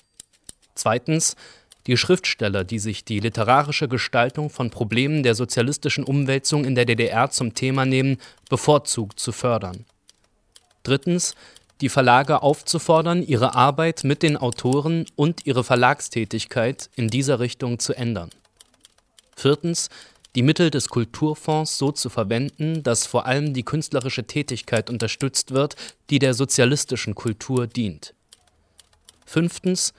Zweitens 0.75 1.37
die 1.87 1.97
Schriftsteller, 1.97 2.63
die 2.65 2.79
sich 2.79 3.07
die 3.07 3.19
literarische 3.19 3.89
Gestaltung 3.89 4.51
von 4.51 4.69
Problemen 4.69 5.23
der 5.23 5.35
sozialistischen 5.35 6.05
Umwälzung 6.05 6.67
in 6.67 6.75
der 6.75 6.85
DDR 6.85 7.31
zum 7.31 7.55
Thema 7.55 7.87
nehmen, 7.87 8.19
bevorzugt 8.51 9.19
zu 9.19 9.33
fördern. 9.33 9.87
Drittens 10.83 11.35
die 11.81 11.89
Verlage 11.89 12.43
aufzufordern, 12.43 13.23
ihre 13.23 13.55
Arbeit 13.55 14.05
mit 14.05 14.23
den 14.23 14.37
Autoren 14.37 15.07
und 15.17 15.47
ihre 15.47 15.65
Verlagstätigkeit 15.65 16.91
in 16.95 17.09
dieser 17.09 17.41
Richtung 17.41 17.79
zu 17.79 17.95
ändern. 17.95 18.29
Viertens, 19.35 19.89
die 20.35 20.43
Mittel 20.43 20.71
des 20.71 20.89
Kulturfonds 20.89 21.79
so 21.79 21.93
zu 21.93 22.09
verwenden, 22.09 22.83
dass 22.83 23.07
vor 23.07 23.27
allem 23.27 23.53
die 23.53 23.65
künstlerische 23.65 24.25
Tätigkeit 24.25 24.89
unterstützt 24.89 25.53
wird, 25.53 25.77
die 26.09 26.19
der 26.19 26.35
sozialistischen 26.35 27.15
Kultur 27.15 27.67
dient. 27.67 28.15
Fünftens, 29.27 29.93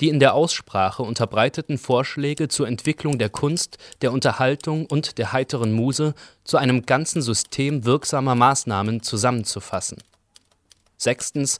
die 0.00 0.08
in 0.08 0.20
der 0.20 0.34
Aussprache 0.34 1.02
unterbreiteten 1.02 1.78
Vorschläge 1.78 2.48
zur 2.48 2.68
Entwicklung 2.68 3.18
der 3.18 3.30
Kunst, 3.30 3.78
der 4.02 4.12
Unterhaltung 4.12 4.86
und 4.86 5.18
der 5.18 5.32
heiteren 5.32 5.72
Muse 5.72 6.14
zu 6.44 6.56
einem 6.56 6.84
ganzen 6.84 7.22
System 7.22 7.84
wirksamer 7.84 8.34
Maßnahmen 8.34 9.02
zusammenzufassen. 9.02 9.98
Sechstens, 10.98 11.58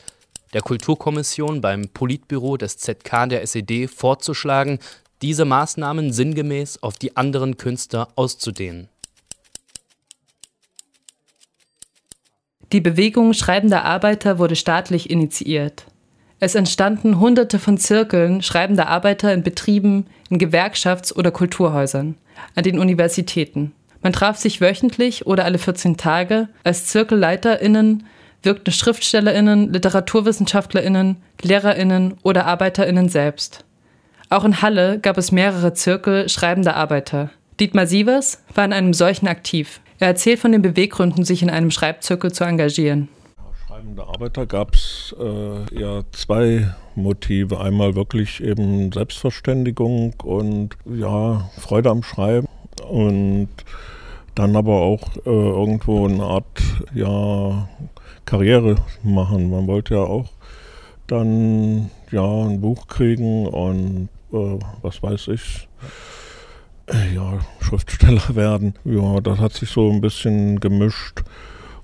der 0.52 0.62
Kulturkommission 0.62 1.60
beim 1.60 1.88
Politbüro 1.88 2.56
des 2.56 2.78
ZK 2.78 3.28
der 3.28 3.42
SED 3.42 3.88
vorzuschlagen, 3.88 4.78
diese 5.22 5.44
Maßnahmen 5.44 6.12
sinngemäß 6.12 6.82
auf 6.82 6.98
die 6.98 7.16
anderen 7.16 7.56
Künstler 7.56 8.08
auszudehnen. 8.16 8.88
Die 12.72 12.80
Bewegung 12.80 13.32
schreibender 13.32 13.84
Arbeiter 13.84 14.38
wurde 14.38 14.56
staatlich 14.56 15.08
initiiert. 15.10 15.86
Es 16.40 16.54
entstanden 16.54 17.20
Hunderte 17.20 17.58
von 17.58 17.78
Zirkeln 17.78 18.42
schreibender 18.42 18.88
Arbeiter 18.88 19.32
in 19.32 19.42
Betrieben, 19.42 20.06
in 20.28 20.38
Gewerkschafts- 20.38 21.14
oder 21.14 21.30
Kulturhäusern, 21.30 22.16
an 22.54 22.64
den 22.64 22.78
Universitäten. 22.78 23.72
Man 24.02 24.12
traf 24.12 24.36
sich 24.36 24.60
wöchentlich 24.60 25.26
oder 25.26 25.44
alle 25.44 25.58
14 25.58 25.96
Tage 25.96 26.48
als 26.64 26.86
ZirkelleiterInnen 26.86 28.06
wirkten 28.46 28.72
SchriftstellerInnen, 28.72 29.72
LiteraturwissenschaftlerInnen, 29.72 31.22
LehrerInnen 31.42 32.14
oder 32.22 32.46
ArbeiterInnen 32.46 33.10
selbst. 33.10 33.65
Auch 34.28 34.44
in 34.44 34.60
Halle 34.60 34.98
gab 34.98 35.18
es 35.18 35.30
mehrere 35.30 35.72
Zirkel 35.72 36.28
schreibender 36.28 36.74
Arbeiter. 36.74 37.30
Dietmar 37.60 37.86
Sievers 37.86 38.42
war 38.54 38.64
in 38.64 38.72
einem 38.72 38.92
solchen 38.92 39.28
aktiv. 39.28 39.80
Er 39.98 40.08
erzählt 40.08 40.40
von 40.40 40.52
den 40.52 40.62
Beweggründen, 40.62 41.24
sich 41.24 41.42
in 41.42 41.50
einem 41.50 41.70
Schreibzirkel 41.70 42.32
zu 42.32 42.44
engagieren. 42.44 43.08
Schreibende 43.66 44.02
Arbeiter 44.02 44.44
gab 44.46 44.74
es 44.74 45.14
äh, 45.18 45.80
ja 45.80 46.02
zwei 46.10 46.74
Motive. 46.96 47.60
Einmal 47.60 47.94
wirklich 47.94 48.42
eben 48.42 48.90
Selbstverständigung 48.90 50.14
und 50.24 50.70
ja, 50.84 51.48
Freude 51.58 51.90
am 51.90 52.02
Schreiben 52.02 52.48
und 52.88 53.48
dann 54.34 54.56
aber 54.56 54.80
auch 54.80 55.16
äh, 55.24 55.30
irgendwo 55.30 56.06
eine 56.06 56.24
Art 56.24 56.62
ja, 56.94 57.68
Karriere 58.24 58.76
machen. 59.04 59.50
Man 59.50 59.68
wollte 59.68 59.94
ja 59.94 60.02
auch 60.02 60.30
dann 61.06 61.90
ja 62.10 62.24
ein 62.24 62.60
Buch 62.60 62.88
kriegen 62.88 63.46
und 63.46 64.08
äh, 64.32 64.58
was 64.82 65.02
weiß 65.02 65.28
ich, 65.28 65.68
ja, 67.14 67.38
Schriftsteller 67.60 68.22
werden. 68.34 68.74
Ja, 68.84 69.20
das 69.20 69.38
hat 69.38 69.52
sich 69.52 69.70
so 69.70 69.90
ein 69.90 70.00
bisschen 70.00 70.60
gemischt. 70.60 71.22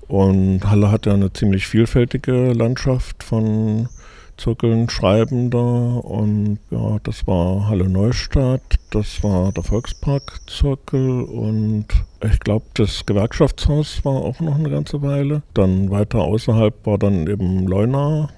Und 0.08 0.68
Halle 0.68 0.90
hat 0.90 1.06
ja 1.06 1.14
eine 1.14 1.32
ziemlich 1.32 1.66
vielfältige 1.66 2.52
Landschaft 2.52 3.22
von 3.22 3.88
Zirkeln 4.36 4.88
Schreibender 4.88 6.04
und 6.04 6.58
ja, 6.70 6.98
das 7.02 7.26
war 7.26 7.68
Halle 7.68 7.88
Neustadt, 7.88 8.62
das 8.90 9.22
war 9.22 9.52
der 9.52 9.62
Volksparkzirkel 9.62 11.22
und 11.22 11.86
ich 12.24 12.40
glaube, 12.40 12.64
das 12.74 13.06
Gewerkschaftshaus 13.06 14.04
war 14.04 14.14
auch 14.14 14.40
noch 14.40 14.56
eine 14.56 14.70
ganze 14.70 15.00
Weile. 15.02 15.42
Dann 15.54 15.90
weiter 15.90 16.20
außerhalb 16.20 16.86
war 16.86 16.98
dann 16.98 17.26
eben 17.26 17.66
Leuna, 17.66 18.30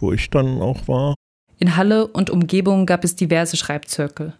wo 0.00 0.12
ich 0.12 0.30
dann 0.30 0.60
auch 0.60 0.86
war. 0.86 1.14
In 1.58 1.76
Halle 1.76 2.06
und 2.06 2.30
Umgebung 2.30 2.86
gab 2.86 3.04
es 3.04 3.16
diverse 3.16 3.56
Schreibzirkel. 3.56 4.32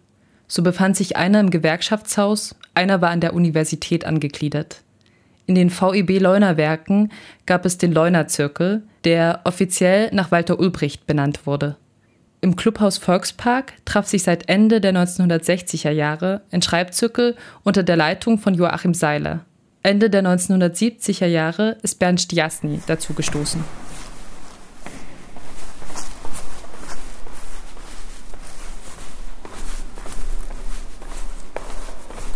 So 0.47 0.63
befand 0.63 0.95
sich 0.95 1.17
einer 1.17 1.39
im 1.39 1.49
Gewerkschaftshaus, 1.49 2.55
einer 2.73 3.01
war 3.01 3.09
an 3.09 3.21
der 3.21 3.33
Universität 3.33 4.05
angegliedert. 4.05 4.81
In 5.45 5.55
den 5.55 5.69
VEB 5.69 6.21
Leuner 6.21 6.57
Werken 6.57 7.11
gab 7.45 7.65
es 7.65 7.77
den 7.77 7.91
Leuner 7.91 8.27
Zirkel, 8.27 8.83
der 9.03 9.41
offiziell 9.43 10.09
nach 10.13 10.31
Walter 10.31 10.59
Ulbricht 10.59 11.07
benannt 11.07 11.45
wurde. 11.45 11.75
Im 12.41 12.55
Clubhaus 12.55 12.97
Volkspark 12.97 13.73
traf 13.83 14.07
sich 14.07 14.23
seit 14.23 14.47
Ende 14.47 14.79
der 14.79 14.93
1960er 14.93 15.89
Jahre 15.89 16.41
ein 16.51 16.61
Schreibzirkel 16.61 17.35
unter 17.63 17.83
der 17.83 17.97
Leitung 17.97 18.39
von 18.39 18.53
Joachim 18.53 18.93
Seiler. 18.93 19.45
Ende 19.83 20.09
der 20.09 20.23
1970er 20.23 21.25
Jahre 21.25 21.77
ist 21.81 21.99
Bernd 21.99 22.21
Stiasny 22.21 22.79
dazu 22.87 23.13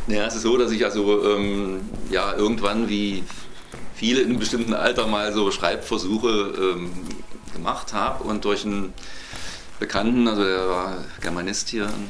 Ja, 0.08 0.26
es 0.26 0.36
ist 0.36 0.42
so, 0.42 0.58
dass 0.58 0.72
ich 0.72 0.84
also 0.84 1.24
ähm, 1.24 1.80
ja, 2.10 2.34
irgendwann 2.34 2.90
wie 2.90 3.24
viele 3.96 4.20
in 4.20 4.32
einem 4.32 4.40
bestimmten 4.40 4.74
Alter 4.74 5.08
mal 5.08 5.32
so 5.32 5.50
Schreibversuche 5.50 6.54
ähm, 6.60 6.92
gemacht 7.54 7.94
habe 7.94 8.26
und 8.26 8.44
durch 8.44 8.66
einen 8.66 8.94
Bekannten, 9.80 10.28
also 10.28 10.44
der 10.44 10.68
war 10.68 11.06
Germanist 11.22 11.70
hier 11.70 11.86
an 11.86 12.08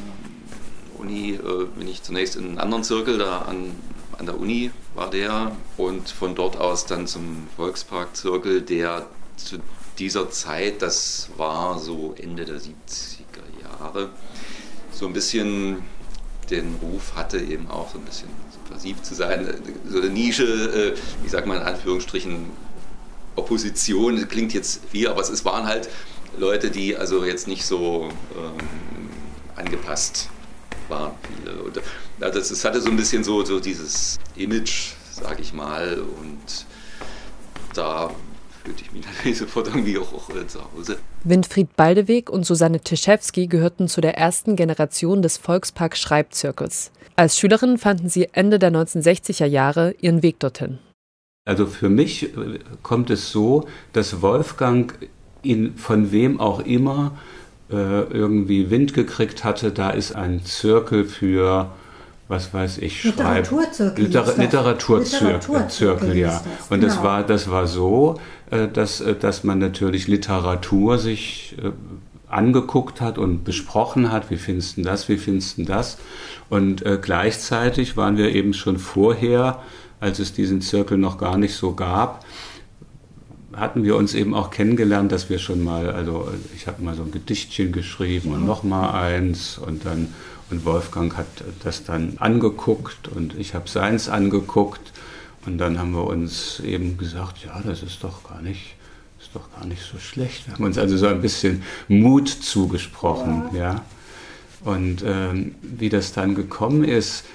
der 0.91 0.99
Uni, 1.01 1.33
äh, 1.33 1.65
bin 1.77 1.87
ich 1.87 2.01
zunächst 2.01 2.35
in 2.35 2.45
einen 2.45 2.57
anderen 2.57 2.83
Zirkel, 2.83 3.19
da 3.19 3.39
an, 3.43 3.75
an 4.17 4.25
der 4.25 4.39
Uni 4.39 4.71
war 4.95 5.11
der 5.11 5.55
und 5.77 6.09
von 6.09 6.33
dort 6.33 6.57
aus 6.57 6.87
dann 6.87 7.05
zum 7.05 7.47
Volksparkzirkel, 7.57 8.61
der 8.61 9.05
zu 9.35 9.57
dieser 9.99 10.31
Zeit, 10.31 10.81
das 10.81 11.29
war 11.37 11.77
so 11.77 12.15
Ende 12.17 12.45
der 12.45 12.57
70er 12.57 13.61
Jahre, 13.61 14.09
so 14.91 15.05
ein 15.05 15.13
bisschen 15.13 15.83
den 16.53 16.75
Ruf 16.81 17.15
hatte, 17.15 17.39
eben 17.39 17.69
auch 17.69 17.91
so 17.91 17.97
ein 17.97 18.05
bisschen 18.05 18.29
subversiv 18.51 19.01
zu 19.01 19.15
sein, 19.15 19.53
so 19.89 19.99
eine 19.99 20.09
Nische, 20.09 20.43
äh, 20.43 21.25
ich 21.25 21.31
sag 21.31 21.45
mal 21.45 21.57
in 21.57 21.63
Anführungsstrichen, 21.63 22.47
Opposition, 23.35 24.27
klingt 24.27 24.53
jetzt 24.53 24.81
viel, 24.91 25.07
aber 25.07 25.21
es 25.21 25.45
waren 25.45 25.65
halt 25.65 25.89
Leute, 26.37 26.69
die 26.69 26.95
also 26.95 27.25
jetzt 27.25 27.47
nicht 27.47 27.65
so 27.65 28.09
ähm, 28.37 29.09
angepasst 29.55 30.29
waren, 30.87 31.13
viele. 31.27 31.55
Und, 31.63 31.81
also 32.19 32.39
es 32.39 32.65
hatte 32.65 32.81
so 32.81 32.89
ein 32.89 32.95
bisschen 32.95 33.23
so, 33.23 33.43
so 33.43 33.59
dieses 33.59 34.19
Image, 34.35 34.93
sage 35.11 35.41
ich 35.41 35.53
mal, 35.53 35.99
und 36.19 36.65
da 37.73 38.11
fühlte 38.63 38.83
ich 38.83 38.91
mich 38.91 39.05
natürlich 39.05 39.37
sofort 39.39 39.67
irgendwie 39.67 39.97
auch, 39.97 40.13
auch 40.13 40.29
äh, 40.29 40.47
zu 40.47 40.59
Hause. 40.73 40.97
Winfried 41.23 41.75
Baldeweg 41.75 42.29
und 42.29 42.45
Susanne 42.45 42.79
Tischewski 42.79 43.47
gehörten 43.47 43.87
zu 43.87 44.01
der 44.01 44.17
ersten 44.17 44.55
Generation 44.55 45.21
des 45.21 45.37
Volkspark 45.37 45.97
Schreibzirkels. 45.97 46.91
Als 47.15 47.37
Schülerin 47.37 47.77
fanden 47.77 48.09
sie 48.09 48.29
Ende 48.31 48.59
der 48.59 48.71
1960er 48.71 49.45
Jahre 49.45 49.95
ihren 49.99 50.23
Weg 50.23 50.39
dorthin. 50.39 50.79
Also 51.45 51.65
für 51.65 51.89
mich 51.89 52.23
äh, 52.23 52.59
kommt 52.81 53.09
es 53.09 53.31
so, 53.31 53.67
dass 53.91 54.21
Wolfgang 54.21 54.93
ihn 55.41 55.75
von 55.75 56.11
wem 56.11 56.39
auch 56.39 56.61
immer 56.61 57.17
äh, 57.69 57.75
irgendwie 57.75 58.71
Wind 58.71 58.93
gekriegt 58.93 59.43
hatte, 59.43 59.71
da 59.71 59.89
ist 59.89 60.15
ein 60.15 60.45
Zirkel 60.45 61.05
für 61.05 61.71
was 62.29 62.53
weiß 62.53 62.77
ich, 62.79 63.03
Literaturzirkel. 63.03 64.05
Liter 64.05 64.25
Literaturzirkel, 64.37 65.33
Literaturzirkel, 65.33 66.17
ja. 66.17 66.41
Und 66.69 66.79
genau. 66.79 66.93
das 66.93 67.03
war, 67.03 67.23
das 67.23 67.49
war 67.49 67.67
so, 67.67 68.19
dass, 68.67 69.01
äh, 69.01 69.15
dass 69.15 69.43
man 69.43 69.59
natürlich 69.59 70.07
Literatur 70.07 70.97
sich 70.97 71.55
äh, 71.61 71.71
angeguckt 72.27 73.01
hat 73.01 73.17
und 73.17 73.43
besprochen 73.43 74.11
hat, 74.11 74.31
wie 74.31 74.37
findest 74.37 74.77
du 74.77 74.81
das, 74.81 75.09
wie 75.09 75.17
findest 75.17 75.57
du 75.57 75.63
das. 75.63 75.97
Und 76.49 76.85
äh, 76.85 76.99
gleichzeitig 77.01 77.95
waren 77.95 78.17
wir 78.17 78.33
eben 78.33 78.53
schon 78.53 78.77
vorher, 78.77 79.61
als 79.99 80.19
es 80.19 80.33
diesen 80.33 80.61
Zirkel 80.61 80.97
noch 80.97 81.17
gar 81.17 81.37
nicht 81.37 81.55
so 81.55 81.73
gab, 81.73 82.25
hatten 83.53 83.83
wir 83.83 83.95
uns 83.95 84.15
eben 84.15 84.33
auch 84.33 84.49
kennengelernt, 84.49 85.11
dass 85.11 85.29
wir 85.29 85.37
schon 85.37 85.63
mal, 85.63 85.91
also 85.91 86.27
ich 86.55 86.65
habe 86.65 86.81
mal 86.81 86.95
so 86.95 87.03
ein 87.03 87.11
Gedichtchen 87.11 87.71
geschrieben 87.71 88.33
und 88.33 88.45
noch 88.45 88.63
mal 88.63 88.91
eins 88.91 89.59
und 89.59 89.85
dann 89.85 90.09
und 90.49 90.65
Wolfgang 90.65 91.17
hat 91.17 91.25
das 91.63 91.83
dann 91.83 92.17
angeguckt 92.19 93.07
und 93.07 93.35
ich 93.35 93.55
habe 93.55 93.67
seins 93.67 94.07
angeguckt 94.07 94.92
und 95.45 95.57
dann 95.57 95.77
haben 95.79 95.91
wir 95.91 96.05
uns 96.05 96.59
eben 96.61 96.97
gesagt, 96.97 97.43
ja, 97.43 97.61
das 97.65 97.83
ist 97.83 98.03
doch 98.03 98.23
gar 98.23 98.41
nicht, 98.41 98.75
ist 99.19 99.31
doch 99.33 99.51
gar 99.55 99.65
nicht 99.65 99.81
so 99.81 99.97
schlecht. 99.97 100.47
Wir 100.47 100.55
haben 100.55 100.63
uns 100.63 100.77
also 100.77 100.97
so 100.97 101.07
ein 101.07 101.21
bisschen 101.21 101.63
Mut 101.87 102.29
zugesprochen, 102.29 103.43
ja. 103.53 103.59
ja. 103.59 103.85
Und 104.63 105.03
ähm, 105.05 105.55
wie 105.61 105.89
das 105.89 106.13
dann 106.13 106.35
gekommen 106.35 106.83
ist, 106.85 107.25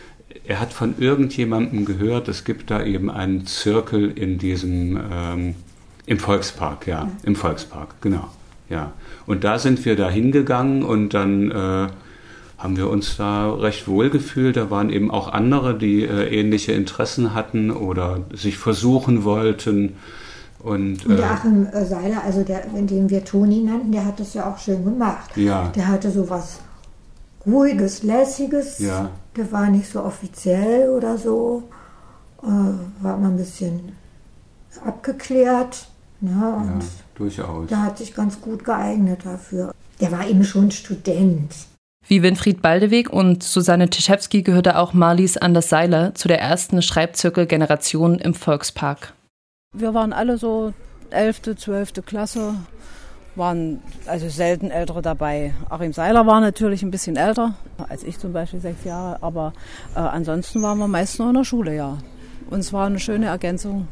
er 0.46 0.60
hat 0.60 0.72
von 0.72 0.94
irgendjemandem 0.98 1.84
gehört, 1.84 2.28
es 2.28 2.44
gibt 2.44 2.70
da 2.70 2.82
eben 2.82 3.10
einen 3.10 3.46
Zirkel 3.46 4.10
in 4.10 4.38
diesem 4.38 4.98
ähm, 5.10 5.54
im 6.06 6.18
Volkspark, 6.18 6.86
ja, 6.86 7.04
ja, 7.04 7.10
im 7.22 7.36
Volkspark, 7.36 8.00
genau, 8.00 8.30
ja. 8.70 8.92
Und 9.26 9.44
da 9.44 9.58
sind 9.58 9.84
wir 9.84 9.94
da 9.94 10.08
hingegangen 10.08 10.82
und 10.82 11.12
dann 11.12 11.50
äh, 11.50 11.88
haben 12.58 12.76
wir 12.76 12.90
uns 12.90 13.16
da 13.16 13.52
recht 13.54 13.86
wohl 13.86 14.10
gefühlt. 14.10 14.56
Da 14.56 14.70
waren 14.70 14.90
eben 14.90 15.10
auch 15.10 15.32
andere, 15.32 15.78
die 15.78 16.02
äh, 16.02 16.28
ähnliche 16.28 16.72
Interessen 16.72 17.32
hatten 17.32 17.70
oder 17.70 18.24
sich 18.34 18.58
versuchen 18.58 19.24
wollten. 19.24 19.96
Und, 20.58 21.06
und 21.06 21.16
der 21.16 21.26
äh, 21.26 21.30
Achim 21.30 21.66
äh, 21.66 21.84
Seiler, 21.84 22.24
also 22.24 22.42
der, 22.42 22.66
den 22.66 23.08
wir 23.08 23.24
Toni 23.24 23.60
nannten, 23.60 23.92
der 23.92 24.04
hat 24.04 24.18
das 24.18 24.34
ja 24.34 24.52
auch 24.52 24.58
schön 24.58 24.84
gemacht. 24.84 25.36
Ja. 25.36 25.68
Der 25.68 25.86
hatte 25.86 26.10
so 26.10 26.28
was 26.28 26.58
Ruhiges, 27.46 28.02
Lässiges. 28.02 28.80
Ja. 28.80 29.10
Der 29.36 29.50
war 29.52 29.70
nicht 29.70 29.88
so 29.88 30.02
offiziell 30.02 30.90
oder 30.90 31.16
so. 31.16 31.62
Äh, 32.42 32.46
war 32.46 33.16
mal 33.18 33.30
ein 33.30 33.36
bisschen 33.36 33.92
abgeklärt. 34.84 35.88
Ne? 36.20 36.54
Und 36.56 36.82
ja, 36.82 36.88
durchaus. 37.14 37.68
Der 37.68 37.82
hat 37.84 37.98
sich 37.98 38.14
ganz 38.14 38.40
gut 38.40 38.64
geeignet 38.64 39.20
dafür. 39.24 39.72
Der 40.00 40.10
war 40.10 40.26
eben 40.26 40.42
schon 40.42 40.72
Student. 40.72 41.54
Wie 42.06 42.22
Winfried 42.22 42.62
Baldeweg 42.62 43.10
und 43.10 43.42
Susanne 43.42 43.90
Tischewski 43.90 44.42
gehörte 44.42 44.78
auch 44.78 44.94
Marlies 44.94 45.36
Anders 45.36 45.68
Seiler 45.68 46.14
zu 46.14 46.28
der 46.28 46.40
ersten 46.40 46.80
Schreibzirkel-Generation 46.80 48.18
im 48.18 48.34
Volkspark. 48.34 49.12
Wir 49.74 49.92
waren 49.92 50.12
alle 50.12 50.38
so 50.38 50.72
11., 51.10 51.56
12. 51.56 51.92
Klasse, 52.06 52.54
waren 53.34 53.82
also 54.06 54.28
selten 54.28 54.70
Ältere 54.70 55.02
dabei. 55.02 55.54
Achim 55.68 55.92
Seiler 55.92 56.26
war 56.26 56.40
natürlich 56.40 56.82
ein 56.82 56.90
bisschen 56.90 57.16
älter, 57.16 57.54
als 57.88 58.02
ich 58.02 58.18
zum 58.18 58.32
Beispiel 58.32 58.60
sechs 58.60 58.84
Jahre, 58.84 59.22
aber 59.22 59.52
äh, 59.94 60.00
ansonsten 60.00 60.62
waren 60.62 60.78
wir 60.78 60.88
meist 60.88 61.18
noch 61.18 61.28
in 61.28 61.34
der 61.34 61.44
Schule, 61.44 61.74
ja. 61.74 61.98
Und 62.50 62.60
es 62.60 62.72
war 62.72 62.86
eine 62.86 62.98
schöne 62.98 63.26
Ergänzung 63.26 63.88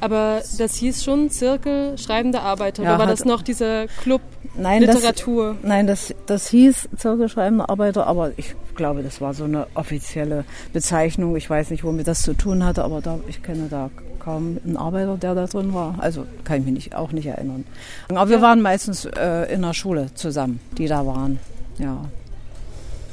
aber 0.00 0.42
das 0.58 0.76
hieß 0.76 1.04
schon 1.04 1.30
Zirkel 1.30 1.96
Schreibende 1.98 2.40
Arbeiter. 2.40 2.82
Ja, 2.82 2.90
oder 2.90 2.98
war 3.00 3.06
das 3.06 3.24
noch 3.24 3.42
dieser 3.42 3.86
Club 3.86 4.20
nein, 4.56 4.82
Literatur? 4.82 5.56
Das, 5.60 5.68
nein, 5.68 5.86
das, 5.86 6.14
das 6.26 6.48
hieß 6.48 6.88
Zirkel 6.96 7.28
Schreibende 7.28 7.68
Arbeiter, 7.68 8.06
aber 8.06 8.32
ich 8.36 8.54
glaube, 8.74 9.02
das 9.02 9.20
war 9.20 9.34
so 9.34 9.44
eine 9.44 9.66
offizielle 9.74 10.44
Bezeichnung. 10.72 11.36
Ich 11.36 11.48
weiß 11.48 11.70
nicht, 11.70 11.84
womit 11.84 12.08
das 12.08 12.22
zu 12.22 12.34
tun 12.34 12.64
hatte, 12.64 12.84
aber 12.84 13.00
da, 13.00 13.18
ich 13.28 13.42
kenne 13.42 13.68
da 13.68 13.90
kaum 14.18 14.58
einen 14.64 14.76
Arbeiter, 14.76 15.16
der 15.16 15.34
da 15.34 15.46
drin 15.46 15.72
war. 15.74 15.94
Also 15.98 16.26
kann 16.44 16.58
ich 16.60 16.64
mich 16.64 16.74
nicht, 16.74 16.94
auch 16.94 17.12
nicht 17.12 17.26
erinnern. 17.26 17.64
Aber 18.08 18.28
wir 18.28 18.42
waren 18.42 18.60
meistens 18.60 19.06
äh, 19.06 19.52
in 19.52 19.62
der 19.62 19.74
Schule 19.74 20.14
zusammen, 20.14 20.60
die 20.76 20.86
da 20.86 21.06
waren. 21.06 21.38
Ja 21.78 22.04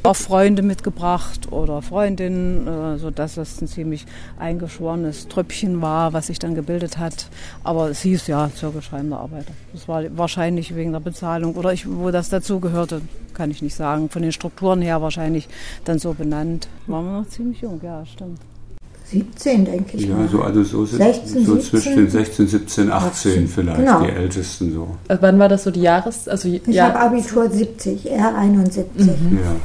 auch 0.03 0.15
Freunde 0.15 0.61
mitgebracht 0.61 1.51
oder 1.51 1.81
Freundinnen, 1.81 2.67
äh, 2.67 2.97
sodass 2.97 3.35
das 3.35 3.61
ein 3.61 3.67
ziemlich 3.67 4.05
eingeschworenes 4.39 5.27
Tröpfchen 5.27 5.81
war, 5.81 6.13
was 6.13 6.27
sich 6.27 6.39
dann 6.39 6.55
gebildet 6.55 6.97
hat. 6.97 7.29
Aber 7.63 7.89
es 7.89 8.01
hieß 8.01 8.27
ja 8.27 8.49
zirkelschreibende 8.53 9.17
Arbeiter. 9.17 9.51
Das 9.73 9.87
war 9.87 10.03
wahrscheinlich 10.17 10.75
wegen 10.75 10.91
der 10.91 10.99
Bezahlung 10.99 11.55
oder 11.55 11.73
ich, 11.73 11.87
wo 11.89 12.11
das 12.11 12.29
dazu 12.29 12.59
gehörte, 12.59 13.01
kann 13.33 13.51
ich 13.51 13.61
nicht 13.61 13.75
sagen. 13.75 14.09
Von 14.09 14.21
den 14.21 14.31
Strukturen 14.31 14.81
her 14.81 15.01
wahrscheinlich 15.01 15.47
dann 15.85 15.99
so 15.99 16.13
benannt. 16.13 16.67
Waren 16.87 17.05
wir 17.05 17.19
noch 17.19 17.27
ziemlich 17.27 17.61
jung, 17.61 17.79
ja, 17.83 18.05
stimmt. 18.05 18.39
17, 19.09 19.63
denke 19.63 19.97
ich. 19.97 20.07
Ja, 20.07 20.15
mal. 20.15 20.27
so, 20.27 20.41
also 20.41 20.63
so, 20.63 20.85
16, 20.85 21.45
so 21.45 21.57
zwischen 21.57 21.95
den 21.95 22.09
16, 22.09 22.47
17, 22.47 22.91
18 22.91 23.47
vielleicht, 23.47 23.79
genau. 23.79 24.01
die 24.01 24.09
Ältesten 24.09 24.73
so. 24.73 24.97
Also 25.07 25.21
wann 25.21 25.39
war 25.39 25.47
das 25.47 25.63
so 25.63 25.71
die 25.71 25.81
Jahres... 25.81 26.27
Also, 26.27 26.49
ich 26.49 26.61
ja. 26.67 26.87
habe 26.87 26.99
Abitur 26.99 27.49
70, 27.49 28.11
er 28.11 28.35
71. 28.35 28.85
Mhm. 28.97 29.39
Ja. 29.41 29.55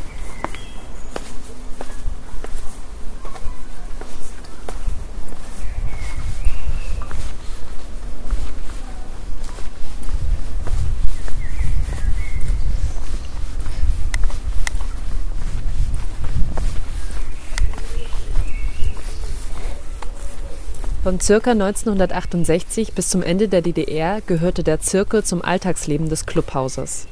Von 21.13 21.19
ca. 21.19 21.51
1968 21.51 22.95
bis 22.95 23.11
zum 23.11 23.23
Ende 23.23 23.47
der 23.47 23.61
DDR 23.61 24.23
gehörte 24.23 24.63
der 24.63 24.81
Zirkel 24.81 25.23
zum 25.23 25.43
Alltagsleben 25.45 26.09
des 26.09 26.25
Clubhauses. 26.25 27.07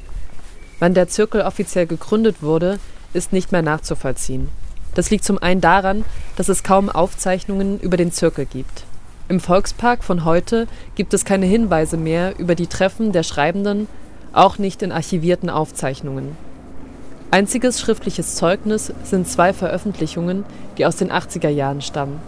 Wann 0.79 0.95
der 0.95 1.07
Zirkel 1.07 1.41
offiziell 1.41 1.85
gegründet 1.85 2.41
wurde, 2.41 2.79
ist 3.13 3.31
nicht 3.31 3.51
mehr 3.51 3.61
nachzuvollziehen. 3.61 4.49
Das 4.95 5.11
liegt 5.11 5.23
zum 5.23 5.37
einen 5.37 5.61
daran, 5.61 6.03
dass 6.35 6.49
es 6.49 6.63
kaum 6.63 6.89
Aufzeichnungen 6.89 7.79
über 7.79 7.95
den 7.95 8.11
Zirkel 8.11 8.47
gibt. 8.47 8.85
Im 9.29 9.39
Volkspark 9.39 10.03
von 10.03 10.25
heute 10.25 10.67
gibt 10.95 11.13
es 11.13 11.23
keine 11.23 11.45
Hinweise 11.45 11.97
mehr 11.97 12.39
über 12.39 12.55
die 12.55 12.65
Treffen 12.65 13.11
der 13.11 13.21
Schreibenden, 13.21 13.87
auch 14.33 14.57
nicht 14.57 14.81
in 14.81 14.91
archivierten 14.91 15.51
Aufzeichnungen. 15.51 16.35
Einziges 17.29 17.79
schriftliches 17.79 18.33
Zeugnis 18.33 18.91
sind 19.03 19.27
zwei 19.27 19.53
Veröffentlichungen, 19.53 20.43
die 20.79 20.87
aus 20.87 20.95
den 20.95 21.11
80er 21.11 21.49
Jahren 21.49 21.81
stammen 21.81 22.19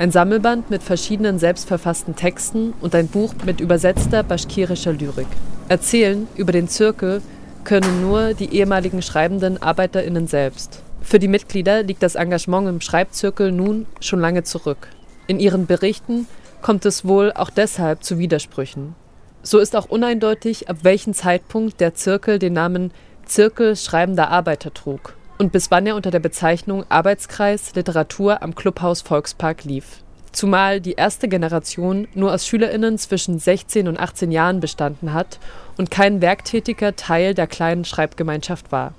ein 0.00 0.10
Sammelband 0.10 0.70
mit 0.70 0.82
verschiedenen 0.82 1.38
selbstverfassten 1.38 2.16
Texten 2.16 2.72
und 2.80 2.94
ein 2.94 3.08
Buch 3.08 3.34
mit 3.44 3.60
übersetzter 3.60 4.22
baschkirischer 4.22 4.94
Lyrik. 4.94 5.26
Erzählen 5.68 6.26
über 6.36 6.52
den 6.52 6.68
Zirkel 6.68 7.20
können 7.64 8.00
nur 8.00 8.32
die 8.32 8.54
ehemaligen 8.54 9.02
schreibenden 9.02 9.62
ArbeiterInnen 9.62 10.26
selbst. 10.26 10.82
Für 11.02 11.18
die 11.18 11.28
Mitglieder 11.28 11.82
liegt 11.82 12.02
das 12.02 12.14
Engagement 12.14 12.66
im 12.66 12.80
Schreibzirkel 12.80 13.52
nun 13.52 13.84
schon 14.00 14.20
lange 14.20 14.42
zurück. 14.42 14.88
In 15.26 15.38
ihren 15.38 15.66
Berichten 15.66 16.26
kommt 16.62 16.86
es 16.86 17.04
wohl 17.04 17.30
auch 17.34 17.50
deshalb 17.50 18.02
zu 18.02 18.18
Widersprüchen. 18.18 18.94
So 19.42 19.58
ist 19.58 19.76
auch 19.76 19.90
uneindeutig, 19.90 20.70
ab 20.70 20.78
welchem 20.80 21.12
Zeitpunkt 21.12 21.78
der 21.78 21.92
Zirkel 21.92 22.38
den 22.38 22.54
Namen 22.54 22.90
Zirkel 23.26 23.76
schreibender 23.76 24.30
Arbeiter 24.30 24.72
trug 24.72 25.14
und 25.40 25.52
bis 25.52 25.70
wann 25.70 25.86
er 25.86 25.96
unter 25.96 26.10
der 26.10 26.20
Bezeichnung 26.20 26.84
Arbeitskreis 26.90 27.74
Literatur 27.74 28.42
am 28.42 28.54
Clubhaus 28.54 29.00
Volkspark 29.00 29.64
lief. 29.64 30.02
Zumal 30.32 30.82
die 30.82 30.92
erste 30.92 31.28
Generation 31.28 32.06
nur 32.14 32.34
aus 32.34 32.46
SchülerInnen 32.46 32.98
zwischen 32.98 33.38
16 33.38 33.88
und 33.88 33.98
18 33.98 34.32
Jahren 34.32 34.60
bestanden 34.60 35.14
hat 35.14 35.38
und 35.78 35.90
kein 35.90 36.20
werktätiger 36.20 36.94
Teil 36.94 37.32
der 37.32 37.46
kleinen 37.46 37.86
Schreibgemeinschaft 37.86 38.70
war. 38.70 38.92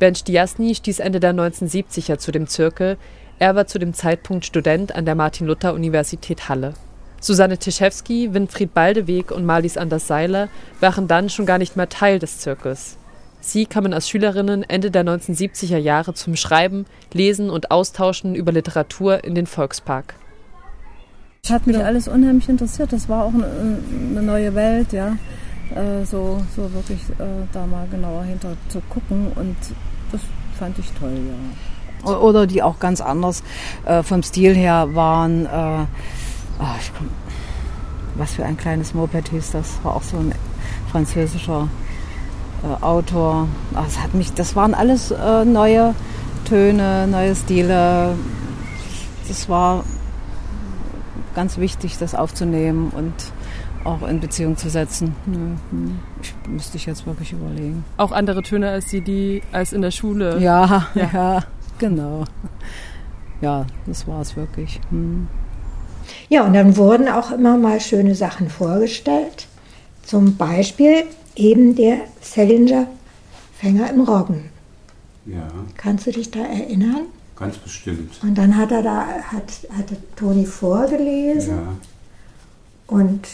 Bernd 0.00 0.18
Stiasny 0.18 0.74
stieß 0.74 0.98
Ende 0.98 1.20
der 1.20 1.32
1970er 1.32 2.18
zu 2.18 2.32
dem 2.32 2.48
Zirkel, 2.48 2.96
er 3.38 3.54
war 3.54 3.68
zu 3.68 3.78
dem 3.78 3.94
Zeitpunkt 3.94 4.44
Student 4.46 4.96
an 4.96 5.04
der 5.04 5.14
Martin-Luther-Universität 5.14 6.48
Halle. 6.48 6.74
Susanne 7.20 7.56
Tischewski, 7.56 8.34
Winfried 8.34 8.74
Baldeweg 8.74 9.30
und 9.30 9.46
Marlies 9.46 9.76
Anders 9.76 10.08
Seiler 10.08 10.48
waren 10.80 11.06
dann 11.06 11.30
schon 11.30 11.46
gar 11.46 11.58
nicht 11.58 11.76
mehr 11.76 11.88
Teil 11.88 12.18
des 12.18 12.38
Zirkels. 12.38 12.98
Sie 13.48 13.64
kamen 13.64 13.94
als 13.94 14.10
Schülerinnen 14.10 14.62
Ende 14.62 14.90
der 14.90 15.06
1970er 15.06 15.78
Jahre 15.78 16.12
zum 16.12 16.36
Schreiben, 16.36 16.84
Lesen 17.14 17.48
und 17.48 17.70
Austauschen 17.70 18.34
über 18.34 18.52
Literatur 18.52 19.24
in 19.24 19.34
den 19.34 19.46
Volkspark. 19.46 20.16
Das 21.40 21.52
hat 21.52 21.66
mich 21.66 21.78
alles 21.78 22.08
unheimlich 22.08 22.46
interessiert. 22.46 22.92
Das 22.92 23.08
war 23.08 23.24
auch 23.24 23.32
eine, 23.32 23.46
eine 24.10 24.22
neue 24.22 24.54
Welt, 24.54 24.92
ja. 24.92 25.16
Äh, 25.74 26.04
so, 26.04 26.42
so 26.54 26.70
wirklich 26.74 27.00
äh, 27.18 27.24
da 27.54 27.64
mal 27.64 27.86
genauer 27.90 28.24
hinter 28.24 28.54
zu 28.68 28.82
gucken 28.90 29.32
und 29.34 29.56
das 30.12 30.20
fand 30.58 30.78
ich 30.78 30.92
toll, 31.00 31.16
ja. 32.04 32.18
Oder 32.18 32.46
die 32.46 32.62
auch 32.62 32.78
ganz 32.78 33.00
anders 33.00 33.42
äh, 33.86 34.02
vom 34.02 34.22
Stil 34.22 34.54
her 34.54 34.94
waren. 34.94 35.46
Äh, 35.46 35.84
ich, 36.80 36.92
was 38.14 38.34
für 38.34 38.44
ein 38.44 38.58
kleines 38.58 38.92
Moped 38.92 39.30
hieß 39.30 39.52
das? 39.52 39.78
War 39.84 39.96
auch 39.96 40.02
so 40.02 40.18
ein 40.18 40.34
französischer 40.92 41.68
äh, 42.62 42.82
Autor. 42.82 43.48
Das 43.72 43.98
hat 44.00 44.14
mich, 44.14 44.32
das 44.32 44.56
waren 44.56 44.74
alles 44.74 45.10
äh, 45.10 45.44
neue 45.44 45.94
Töne, 46.44 47.06
neue 47.06 47.34
Stile. 47.34 48.14
Das 49.26 49.48
war 49.48 49.84
ganz 51.34 51.58
wichtig, 51.58 51.98
das 51.98 52.14
aufzunehmen 52.14 52.90
und 52.96 53.12
auch 53.84 54.06
in 54.06 54.20
Beziehung 54.20 54.56
zu 54.56 54.70
setzen. 54.70 55.14
Ich, 56.22 56.34
müsste 56.48 56.76
ich 56.76 56.86
jetzt 56.86 57.06
wirklich 57.06 57.32
überlegen. 57.32 57.84
Auch 57.96 58.12
andere 58.12 58.42
Töne 58.42 58.70
als 58.70 58.86
die, 58.86 59.00
die 59.00 59.42
als 59.52 59.72
in 59.72 59.82
der 59.82 59.90
Schule. 59.90 60.38
Ja, 60.40 60.88
ja, 60.94 61.10
ja 61.12 61.44
genau. 61.78 62.24
Ja, 63.40 63.66
das 63.86 64.06
war 64.06 64.20
es 64.20 64.36
wirklich. 64.36 64.80
Hm. 64.90 65.28
Ja, 66.28 66.44
und 66.44 66.54
dann 66.54 66.76
wurden 66.76 67.08
auch 67.08 67.30
immer 67.30 67.56
mal 67.56 67.80
schöne 67.80 68.14
Sachen 68.14 68.50
vorgestellt. 68.50 69.46
Zum 70.02 70.36
Beispiel 70.36 71.04
eben 71.38 71.74
der 71.74 71.98
Salinger 72.20 72.86
Fänger 73.58 73.90
im 73.90 74.02
Roggen. 74.02 74.50
Ja. 75.26 75.48
Kannst 75.76 76.06
du 76.06 76.12
dich 76.12 76.30
da 76.30 76.40
erinnern? 76.40 77.06
Ganz 77.36 77.56
bestimmt. 77.56 78.18
Und 78.22 78.36
dann 78.38 78.56
hat 78.56 78.70
er 78.70 78.82
da, 78.82 79.06
hat, 79.06 79.68
hatte 79.76 79.96
Toni 80.16 80.46
vorgelesen. 80.46 81.56
Ja. 81.56 81.76
Und, 82.86 83.26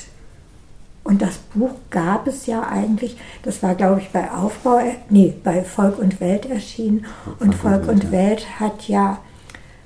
und 1.04 1.20
das 1.22 1.36
Buch 1.54 1.72
gab 1.90 2.26
es 2.26 2.46
ja 2.46 2.66
eigentlich, 2.66 3.16
das 3.42 3.62
war 3.62 3.74
glaube 3.74 4.00
ich 4.00 4.08
bei 4.10 4.30
Aufbau, 4.30 4.80
nee, 5.10 5.34
bei 5.44 5.62
Volk 5.62 5.98
und 5.98 6.20
Welt 6.20 6.46
erschienen. 6.46 7.04
Und 7.38 7.54
Volk 7.54 7.86
und 7.88 8.10
Welt 8.10 8.58
hat 8.58 8.88
ja, 8.88 9.18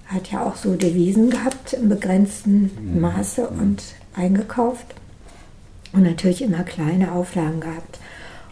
hat 0.06 0.30
ja 0.30 0.44
auch 0.44 0.56
so 0.56 0.74
Devisen 0.74 1.30
gehabt 1.30 1.72
im 1.72 1.88
begrenzten 1.88 2.70
Mhm. 2.80 3.00
Maße 3.00 3.48
und 3.48 3.82
eingekauft. 4.14 4.94
Und 5.92 6.04
natürlich 6.04 6.42
immer 6.42 6.62
kleine 6.62 7.12
Auflagen 7.12 7.60
gehabt. 7.60 7.98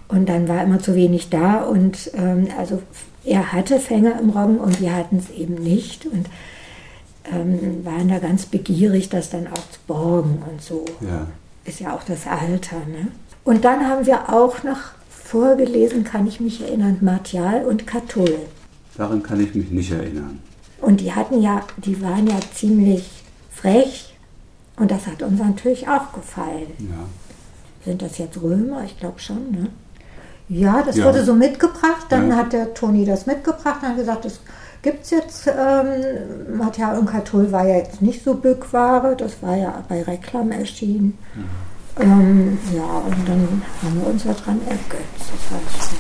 Und 0.08 0.28
dann 0.28 0.48
war 0.48 0.62
immer 0.62 0.78
zu 0.78 0.94
wenig 0.94 1.30
da 1.30 1.62
und 1.62 2.10
ähm, 2.14 2.48
also 2.56 2.80
er 3.24 3.52
hatte 3.52 3.80
Fänger 3.80 4.20
im 4.20 4.30
Roggen 4.30 4.58
und 4.58 4.80
wir 4.80 4.94
hatten 4.94 5.16
es 5.16 5.30
eben 5.30 5.54
nicht 5.54 6.06
und 6.06 6.26
ähm, 7.32 7.84
waren 7.84 8.08
da 8.08 8.18
ganz 8.20 8.46
begierig, 8.46 9.08
das 9.08 9.30
dann 9.30 9.48
auch 9.48 9.70
zu 9.70 9.80
borgen 9.88 10.42
und 10.48 10.62
so. 10.62 10.84
Ja. 11.00 11.26
Ist 11.64 11.80
ja 11.80 11.94
auch 11.94 12.04
das 12.04 12.26
Alter. 12.26 12.76
Ne? 12.86 13.08
Und 13.42 13.64
dann 13.64 13.88
haben 13.88 14.06
wir 14.06 14.32
auch 14.32 14.62
noch 14.62 14.78
vorgelesen, 15.08 16.04
kann 16.04 16.28
ich 16.28 16.38
mich 16.38 16.62
erinnern, 16.62 16.98
Martial 17.00 17.64
und 17.64 17.86
Katul. 17.86 18.38
Daran 18.96 19.24
kann 19.24 19.40
ich 19.40 19.54
mich 19.56 19.70
nicht 19.70 19.90
erinnern. 19.90 20.40
Und 20.80 21.00
die 21.00 21.12
hatten 21.12 21.42
ja, 21.42 21.62
die 21.78 22.00
waren 22.00 22.28
ja 22.28 22.38
ziemlich 22.54 23.10
frech 23.50 24.14
und 24.76 24.90
das 24.90 25.06
hat 25.06 25.22
uns 25.22 25.40
natürlich 25.40 25.88
auch 25.88 26.12
gefallen. 26.12 26.72
Ja. 26.78 27.06
Sind 27.84 28.02
das 28.02 28.18
jetzt 28.18 28.40
Römer? 28.40 28.84
Ich 28.84 28.98
glaube 28.98 29.18
schon, 29.18 29.50
ne? 29.50 29.68
Ja, 30.48 30.82
das 30.82 30.96
Ja. 30.96 31.04
wurde 31.06 31.24
so 31.24 31.34
mitgebracht. 31.34 32.06
Dann 32.10 32.30
Ja. 32.30 32.36
hat 32.36 32.52
der 32.52 32.72
Toni 32.74 33.04
das 33.04 33.26
mitgebracht 33.26 33.78
und 33.82 33.88
hat 33.88 33.96
gesagt, 33.96 34.24
das 34.24 34.40
gibt 34.82 35.04
es 35.04 35.10
jetzt. 35.10 35.46
Ähm, 35.48 36.56
Material 36.56 36.98
und 36.98 37.06
Katul 37.06 37.50
war 37.50 37.66
ja 37.66 37.76
jetzt 37.76 38.00
nicht 38.00 38.22
so 38.24 38.34
Bückware. 38.34 39.16
Das 39.16 39.42
war 39.42 39.56
ja 39.56 39.82
bei 39.88 40.02
Reklam 40.02 40.52
erschienen. 40.52 41.18
Ähm, 41.98 42.58
ja, 42.74 42.82
und 42.84 43.28
dann 43.28 43.62
haben 43.82 44.00
wir 44.00 44.06
uns 44.08 44.22
daran 44.24 44.60
ergötzt. 44.66 45.30
Das 45.50 45.58
heißt, 45.58 45.92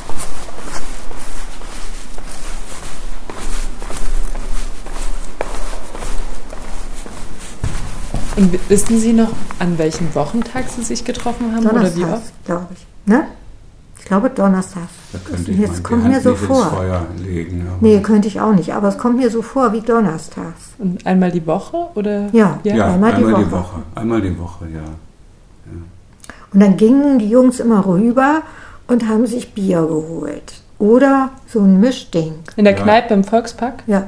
Und 8.36 8.70
wissen 8.70 9.00
Sie 9.00 9.12
noch, 9.14 9.30
an 9.58 9.78
welchem 9.78 10.14
Wochentag 10.14 10.64
Sie 10.68 10.82
sich 10.82 11.04
getroffen 11.04 11.54
haben 11.54 11.66
oder 11.66 11.94
wie 11.96 12.00
Donnerstag, 12.00 12.12
oft? 12.22 12.44
glaube 12.44 12.66
ich. 12.74 12.86
Ne? 13.10 13.24
Ich 14.06 14.08
glaube 14.08 14.30
Donnerstag. 14.30 14.84
Da 15.12 15.18
könnte 15.18 15.50
ich 15.50 15.58
Jetzt 15.58 15.82
kommt 15.82 16.04
mir 16.04 16.20
so 16.20 16.30
nicht 16.30 16.38
vor. 16.42 16.66
Feuer 16.66 17.06
legen. 17.18 17.66
Nee, 17.80 17.98
könnte 17.98 18.28
ich 18.28 18.40
auch 18.40 18.52
nicht, 18.54 18.72
aber 18.72 18.86
es 18.86 18.98
kommt 18.98 19.16
mir 19.16 19.30
so 19.32 19.42
vor 19.42 19.72
wie 19.72 19.80
donnerstags. 19.80 20.74
Und 20.78 21.04
einmal 21.04 21.32
die 21.32 21.44
Woche 21.44 21.88
oder? 21.96 22.28
Ja. 22.32 22.60
Ja, 22.62 22.86
einmal 22.94 23.16
die 23.16 23.24
einmal 23.24 23.42
die 23.44 23.50
Woche. 23.50 23.62
Woche. 23.62 23.82
Einmal 23.96 24.22
die 24.22 24.38
Woche, 24.38 24.66
ja. 24.72 25.72
Und 26.52 26.60
dann 26.60 26.76
gingen 26.76 27.18
die 27.18 27.28
Jungs 27.28 27.58
immer 27.58 27.84
rüber 27.84 28.42
und 28.86 29.08
haben 29.08 29.26
sich 29.26 29.52
Bier 29.54 29.80
geholt. 29.84 30.52
Oder 30.78 31.30
so 31.48 31.62
ein 31.62 31.80
Mischding. 31.80 32.34
In 32.54 32.64
der 32.64 32.76
Ja. 32.76 32.82
Kneipe 32.84 33.12
im 33.12 33.24
Volkspark? 33.24 33.82
Ja. 33.88 34.06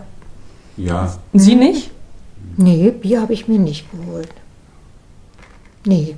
Ja, 0.76 1.12
Und 1.32 1.40
Sie 1.40 1.56
nicht? 1.56 1.90
Nee, 2.56 2.92
Bier 2.92 3.20
habe 3.22 3.32
ich 3.32 3.48
mir 3.48 3.58
nicht 3.58 3.88
geholt. 3.90 4.30
Nee. 5.84 6.16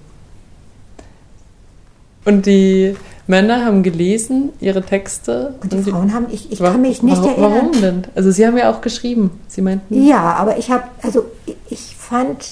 Und 2.26 2.44
die 2.44 2.94
Männer 3.30 3.64
haben 3.64 3.82
gelesen, 3.82 4.50
ihre 4.60 4.82
Texte. 4.82 5.54
Und 5.62 5.72
die 5.72 5.82
Frauen 5.90 6.12
haben, 6.12 6.26
ich, 6.30 6.52
ich 6.52 6.60
Wa- 6.60 6.72
kann 6.72 6.82
mich 6.82 7.02
nicht 7.02 7.16
warum, 7.16 7.30
erinnern. 7.30 7.52
Warum 7.52 7.80
denn? 7.80 8.02
Also 8.14 8.30
Sie 8.30 8.46
haben 8.46 8.58
ja 8.58 8.70
auch 8.70 8.80
geschrieben. 8.82 9.30
Sie 9.48 9.62
meinten. 9.62 10.04
Ja, 10.06 10.34
aber 10.34 10.58
ich 10.58 10.70
habe, 10.70 10.84
also 11.02 11.24
ich- 11.46 11.56
ich 11.70 11.96
fand, 11.96 12.46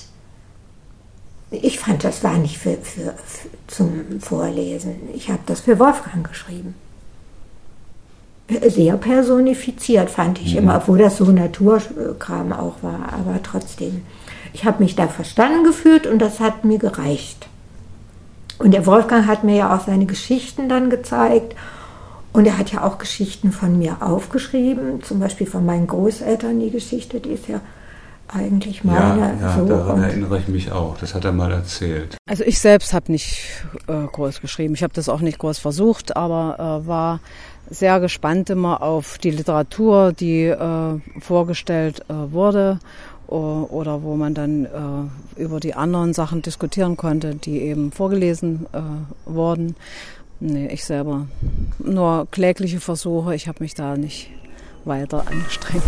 ich 1.51 1.79
fand, 1.79 2.05
das 2.05 2.23
war 2.25 2.39
nicht 2.39 2.59
für, 2.59 2.75
für, 2.79 3.15
für 3.27 3.49
zum 3.67 4.21
Vorlesen. 4.21 4.95
Ich 5.15 5.29
habe 5.29 5.41
das 5.47 5.61
für 5.61 5.79
Wolfgang 5.79 6.27
geschrieben. 6.29 6.75
Sehr 8.69 8.97
personifiziert 8.97 10.09
fand 10.09 10.41
ich 10.41 10.57
immer, 10.57 10.77
obwohl 10.77 10.99
das 10.99 11.19
so 11.19 11.25
Naturkram 11.27 12.53
auch 12.53 12.77
war, 12.83 13.13
aber 13.13 13.43
trotzdem. 13.43 14.03
Ich 14.55 14.65
habe 14.65 14.83
mich 14.83 14.95
da 14.97 15.07
verstanden 15.09 15.65
gefühlt 15.65 16.07
und 16.07 16.19
das 16.21 16.41
hat 16.41 16.65
mir 16.65 16.79
gereicht. 16.79 17.48
Und 18.59 18.73
der 18.73 18.87
Wolfgang 18.87 19.27
hat 19.27 19.45
mir 19.45 19.57
ja 19.57 19.77
auch 19.77 19.87
seine 19.87 20.07
Geschichten 20.07 20.69
dann 20.69 20.91
gezeigt. 20.91 21.55
Und 22.33 22.47
er 22.47 22.59
hat 22.59 22.73
ja 22.73 22.85
auch 22.85 22.99
Geschichten 22.99 23.53
von 23.53 23.79
mir 23.79 23.97
aufgeschrieben, 24.01 25.03
zum 25.03 25.21
Beispiel 25.21 25.47
von 25.47 25.65
meinen 25.65 25.87
Großeltern 25.87 26.61
die 26.61 26.71
Geschichte, 26.71 27.21
die 27.21 27.31
ist 27.31 27.49
ja 27.49 27.61
eigentlich 28.29 28.85
meine. 28.85 29.39
ja, 29.41 29.49
ja 29.49 29.59
so. 29.59 29.67
daran 29.67 29.97
und 29.97 30.03
erinnere 30.03 30.39
ich 30.39 30.49
mich 30.49 30.71
auch. 30.71 30.99
Das 30.99 31.15
hat 31.15 31.25
er 31.25 31.33
mal 31.33 31.51
erzählt. 31.51 32.19
Also 32.29 32.45
ich 32.45 32.59
selbst 32.59 32.93
habe 32.93 33.11
nicht 33.11 33.43
äh, 33.87 34.07
groß 34.07 34.41
geschrieben. 34.41 34.75
Ich 34.75 34.83
habe 34.83 34.93
das 34.93 35.09
auch 35.09 35.21
nicht 35.21 35.39
groß 35.39 35.59
versucht, 35.59 36.17
aber 36.17 36.83
äh, 36.85 36.87
war 36.87 37.21
sehr 37.71 38.01
gespannt 38.01 38.51
immer 38.51 38.83
auf 38.83 39.19
die 39.19 39.31
Literatur, 39.31 40.13
die 40.13 40.45
äh, 40.45 41.01
vorgestellt 41.21 42.03
äh, 42.09 42.33
wurde 42.33 42.79
oder 43.29 44.03
wo 44.03 44.17
man 44.17 44.35
dann 44.35 44.65
äh, 44.65 45.41
über 45.41 45.61
die 45.61 45.75
anderen 45.75 46.15
Sachen 46.15 46.43
diskutieren 46.43 46.97
konnte, 46.97 47.35
die 47.35 47.61
eben 47.61 47.93
vorgelesen 47.93 48.67
äh, 48.73 48.81
wurden. 49.31 49.77
Nee, 50.41 50.69
ich 50.69 50.85
selber 50.85 51.27
nur 51.79 52.29
klägliche 52.31 52.81
Versuche. 52.81 53.35
Ich 53.35 53.49
habe 53.49 53.63
mich 53.63 53.75
da 53.75 53.97
nicht 53.97 54.31
weiter 54.85 55.25
angestrengt. 55.27 55.83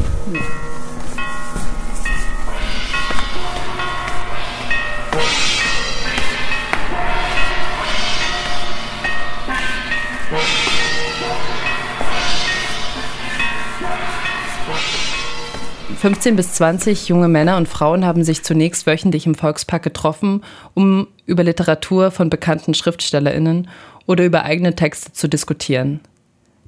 15 16.00 16.34
bis 16.34 16.54
20 16.54 17.08
junge 17.08 17.28
Männer 17.28 17.58
und 17.58 17.68
Frauen 17.68 18.06
haben 18.06 18.24
sich 18.24 18.42
zunächst 18.42 18.86
wöchentlich 18.86 19.26
im 19.26 19.34
Volkspark 19.34 19.82
getroffen, 19.82 20.42
um 20.72 21.08
über 21.26 21.44
Literatur 21.44 22.10
von 22.10 22.30
bekannten 22.30 22.72
SchriftstellerInnen 22.72 23.68
oder 24.06 24.24
über 24.24 24.44
eigene 24.44 24.74
Texte 24.74 25.12
zu 25.12 25.28
diskutieren. 25.28 26.00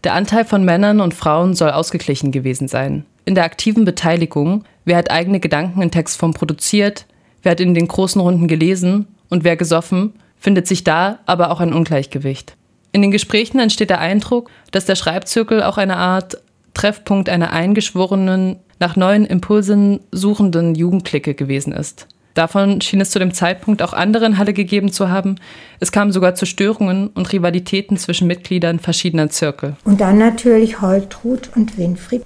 Der 0.04 0.12
Anteil 0.12 0.44
von 0.44 0.66
Männern 0.66 1.00
und 1.00 1.14
Frauen 1.14 1.54
soll 1.54 1.70
ausgeglichen 1.70 2.30
gewesen 2.30 2.68
sein. 2.68 3.06
In 3.24 3.34
der 3.34 3.44
aktiven 3.44 3.86
Beteiligung, 3.86 4.64
wer 4.84 4.98
hat 4.98 5.10
eigene 5.10 5.40
Gedanken 5.40 5.80
in 5.80 5.90
Textform 5.90 6.34
produziert, 6.34 7.06
wer 7.42 7.52
hat 7.52 7.60
in 7.60 7.72
den 7.72 7.88
großen 7.88 8.20
Runden 8.20 8.48
gelesen 8.48 9.06
und 9.30 9.44
wer 9.44 9.56
gesoffen, 9.56 10.12
findet 10.36 10.66
sich 10.66 10.84
da 10.84 11.20
aber 11.24 11.50
auch 11.50 11.60
ein 11.60 11.72
Ungleichgewicht. 11.72 12.54
In 12.92 13.00
den 13.00 13.10
Gesprächen 13.10 13.60
entsteht 13.60 13.88
der 13.88 14.00
Eindruck, 14.00 14.50
dass 14.72 14.84
der 14.84 14.96
Schreibzirkel 14.96 15.62
auch 15.62 15.78
eine 15.78 15.96
Art 15.96 16.36
Treffpunkt 16.74 17.28
einer 17.28 17.52
eingeschworenen, 17.52 18.58
nach 18.82 18.96
neuen 18.96 19.24
Impulsen 19.24 20.00
suchenden 20.10 20.74
Jugendklicke 20.74 21.34
gewesen 21.34 21.72
ist. 21.72 22.08
Davon 22.34 22.80
schien 22.80 23.00
es 23.00 23.10
zu 23.10 23.20
dem 23.20 23.32
Zeitpunkt 23.32 23.80
auch 23.80 23.92
andere 23.92 24.26
in 24.26 24.38
Halle 24.38 24.52
gegeben 24.52 24.90
zu 24.90 25.08
haben. 25.08 25.36
Es 25.78 25.92
kam 25.92 26.10
sogar 26.10 26.34
zu 26.34 26.46
Störungen 26.46 27.06
und 27.06 27.32
Rivalitäten 27.32 27.96
zwischen 27.96 28.26
Mitgliedern 28.26 28.80
verschiedener 28.80 29.30
Zirkel. 29.30 29.76
Und 29.84 30.00
dann 30.00 30.18
natürlich 30.18 30.80
Holtrud 30.80 31.50
und 31.54 31.78
Winfried. 31.78 32.24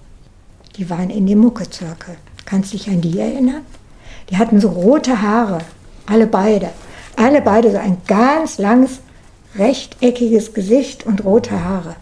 Die 0.77 0.88
waren 0.88 1.11
in 1.11 1.27
dem 1.27 1.40
Muckezirkel. 1.40 2.16
Kannst 2.47 2.73
du 2.73 2.79
dich 2.79 2.88
an 2.88 3.03
die 3.03 3.19
erinnern? 3.19 3.62
Die 4.31 4.38
hatten 4.38 4.59
so 4.59 4.71
rote 4.71 5.21
Haare, 5.21 5.59
alle 6.07 6.27
beide. 6.27 6.71
Alle 7.16 7.42
beide 7.42 7.71
so 7.71 7.77
ein 7.77 7.99
ganz 8.07 8.57
langes, 8.57 9.01
rechteckiges 9.59 10.55
Gesicht 10.55 11.05
und 11.05 11.23
rote 11.23 11.62
Haare. 11.62 11.97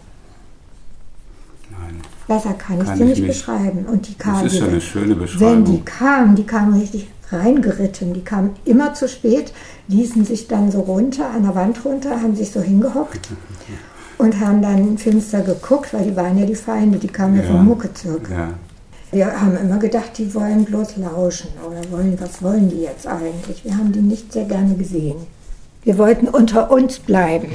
Besser 2.27 2.53
kann 2.53 2.81
ich 2.81 2.87
sie 2.87 3.03
nicht, 3.03 3.19
nicht 3.19 3.27
beschreiben. 3.27 3.85
Und 3.85 4.07
die 4.07 4.15
kamen. 4.15 4.43
Das 4.43 4.53
ist 4.53 4.59
ja 4.59 4.67
eine 4.67 4.81
schöne 4.81 5.15
Beschreibung. 5.15 5.47
Wenn 5.47 5.65
die 5.65 5.81
kamen, 5.81 6.35
die 6.35 6.43
kamen 6.43 6.79
richtig 6.79 7.07
reingeritten. 7.31 8.13
Die 8.13 8.23
kamen 8.23 8.51
immer 8.65 8.93
zu 8.93 9.07
spät, 9.07 9.53
ließen 9.87 10.25
sich 10.25 10.47
dann 10.47 10.71
so 10.71 10.81
runter, 10.81 11.29
an 11.29 11.43
der 11.43 11.55
Wand 11.55 11.83
runter, 11.85 12.21
haben 12.21 12.35
sich 12.35 12.51
so 12.51 12.61
hingehockt 12.61 13.29
und 14.17 14.39
haben 14.39 14.61
dann 14.61 14.97
finster 14.97 15.41
geguckt, 15.41 15.93
weil 15.93 16.05
die 16.05 16.15
waren 16.15 16.37
ja 16.37 16.45
die 16.45 16.55
Feinde, 16.55 16.97
die 16.97 17.07
kamen 17.07 17.37
ja, 17.37 17.43
ja 17.43 17.51
vom 17.51 17.65
Muckezirkel. 17.65 18.35
Ja. 18.35 18.49
Wir 19.11 19.41
haben 19.41 19.55
immer 19.57 19.77
gedacht, 19.77 20.17
die 20.17 20.33
wollen 20.33 20.65
bloß 20.65 20.97
lauschen 20.97 21.49
oder 21.65 21.79
wollen, 21.91 22.17
was 22.19 22.41
wollen 22.41 22.69
die 22.69 22.81
jetzt 22.81 23.07
eigentlich? 23.07 23.63
Wir 23.63 23.77
haben 23.77 23.91
die 23.91 24.01
nicht 24.01 24.33
sehr 24.33 24.45
gerne 24.45 24.75
gesehen. 24.75 25.15
Wir 25.83 25.97
wollten 25.97 26.27
unter 26.27 26.71
uns 26.71 26.99
bleiben. 26.99 27.49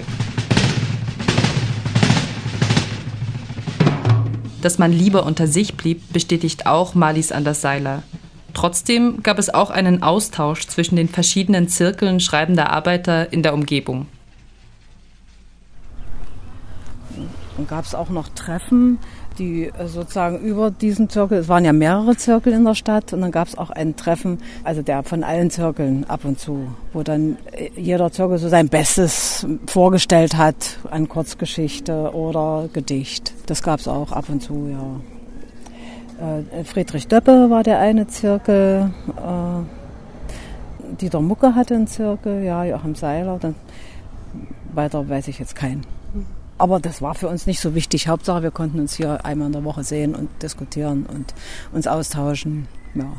Dass 4.63 4.79
man 4.79 4.93
lieber 4.93 5.25
unter 5.25 5.47
sich 5.47 5.75
blieb, 5.77 6.13
bestätigt 6.13 6.67
auch 6.67 6.95
Marlies 6.95 7.33
Anderseiler. 7.33 8.03
Trotzdem 8.53 9.23
gab 9.23 9.39
es 9.39 9.53
auch 9.53 9.71
einen 9.71 10.03
Austausch 10.03 10.67
zwischen 10.67 10.97
den 10.97 11.09
verschiedenen 11.09 11.69
Zirkeln 11.69 12.21
schreibender 12.21 12.71
Arbeiter 12.71 13.33
in 13.33 13.43
der 13.43 13.55
Umgebung. 13.55 14.07
Dann 17.57 17.67
gab 17.67 17.85
es 17.85 17.95
auch 17.95 18.09
noch 18.09 18.29
Treffen, 18.29 18.99
die 19.41 19.65
äh, 19.67 19.87
sozusagen 19.87 20.39
über 20.39 20.71
diesen 20.71 21.09
Zirkel, 21.09 21.39
es 21.39 21.49
waren 21.49 21.65
ja 21.65 21.73
mehrere 21.73 22.17
Zirkel 22.17 22.53
in 22.53 22.65
der 22.65 22.75
Stadt 22.75 23.13
und 23.13 23.23
dann 23.23 23.33
gab 23.33 23.49
es 23.49 23.59
auch 23.59 23.71
ein 23.71 23.97
Treffen, 23.97 24.39
also 24.63 24.83
der 24.83 25.03
von 25.03 25.25
allen 25.25 25.51
Zirkeln 25.51 26.05
ab 26.09 26.25
und 26.25 26.39
zu, 26.39 26.69
wo 26.93 27.03
dann 27.03 27.39
äh, 27.53 27.71
jeder 27.75 28.13
Zirkel 28.13 28.39
so 28.39 28.49
sein 28.49 28.69
Bestes 28.69 29.47
vorgestellt 29.67 30.37
hat 30.37 30.79
an 30.91 31.09
Kurzgeschichte 31.09 32.15
oder 32.15 32.69
Gedicht. 32.73 33.33
Das 33.47 33.63
gab 33.63 33.81
es 33.81 33.89
auch 33.89 34.13
ab 34.13 34.27
und 34.29 34.43
zu, 34.43 34.69
ja. 34.71 35.01
Äh, 36.61 36.65
Friedrich 36.65 37.09
Döppe 37.09 37.49
war 37.49 37.63
der 37.63 37.79
eine 37.79 38.07
Zirkel, 38.07 38.93
Dieter 41.01 41.21
Mucke 41.23 41.55
hatte 41.55 41.75
einen 41.75 41.87
Zirkel, 41.87 42.45
ja, 42.45 42.65
Joachim 42.65 42.95
Seiler, 42.95 43.39
dann 43.41 43.55
weiter 44.75 45.09
weiß 45.09 45.29
ich 45.29 45.39
jetzt 45.39 45.55
keinen. 45.55 46.00
Aber 46.61 46.79
das 46.79 47.01
war 47.01 47.15
für 47.15 47.27
uns 47.27 47.47
nicht 47.47 47.59
so 47.59 47.75
wichtig. 47.75 48.07
Hauptsache, 48.07 48.43
wir 48.43 48.51
konnten 48.51 48.81
uns 48.81 48.95
hier 48.95 49.25
einmal 49.25 49.47
in 49.47 49.55
der 49.55 49.65
Woche 49.65 49.83
sehen 49.83 50.15
und 50.15 50.29
diskutieren 50.43 51.07
und 51.07 51.33
uns 51.73 51.87
austauschen. 51.87 52.69
Ja. 52.95 53.15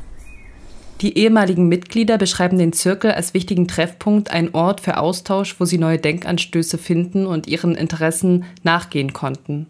Die 1.01 1.17
ehemaligen 1.17 1.67
Mitglieder 1.67 2.19
beschreiben 2.19 2.59
den 2.59 2.71
Zirkel 2.71 3.13
als 3.13 3.33
wichtigen 3.33 3.67
Treffpunkt, 3.67 4.29
ein 4.29 4.53
Ort 4.53 4.81
für 4.81 4.97
Austausch, 4.97 5.59
wo 5.59 5.65
sie 5.65 5.79
neue 5.79 5.97
Denkanstöße 5.97 6.77
finden 6.77 7.25
und 7.25 7.47
ihren 7.47 7.73
Interessen 7.73 8.45
nachgehen 8.61 9.11
konnten. 9.11 9.65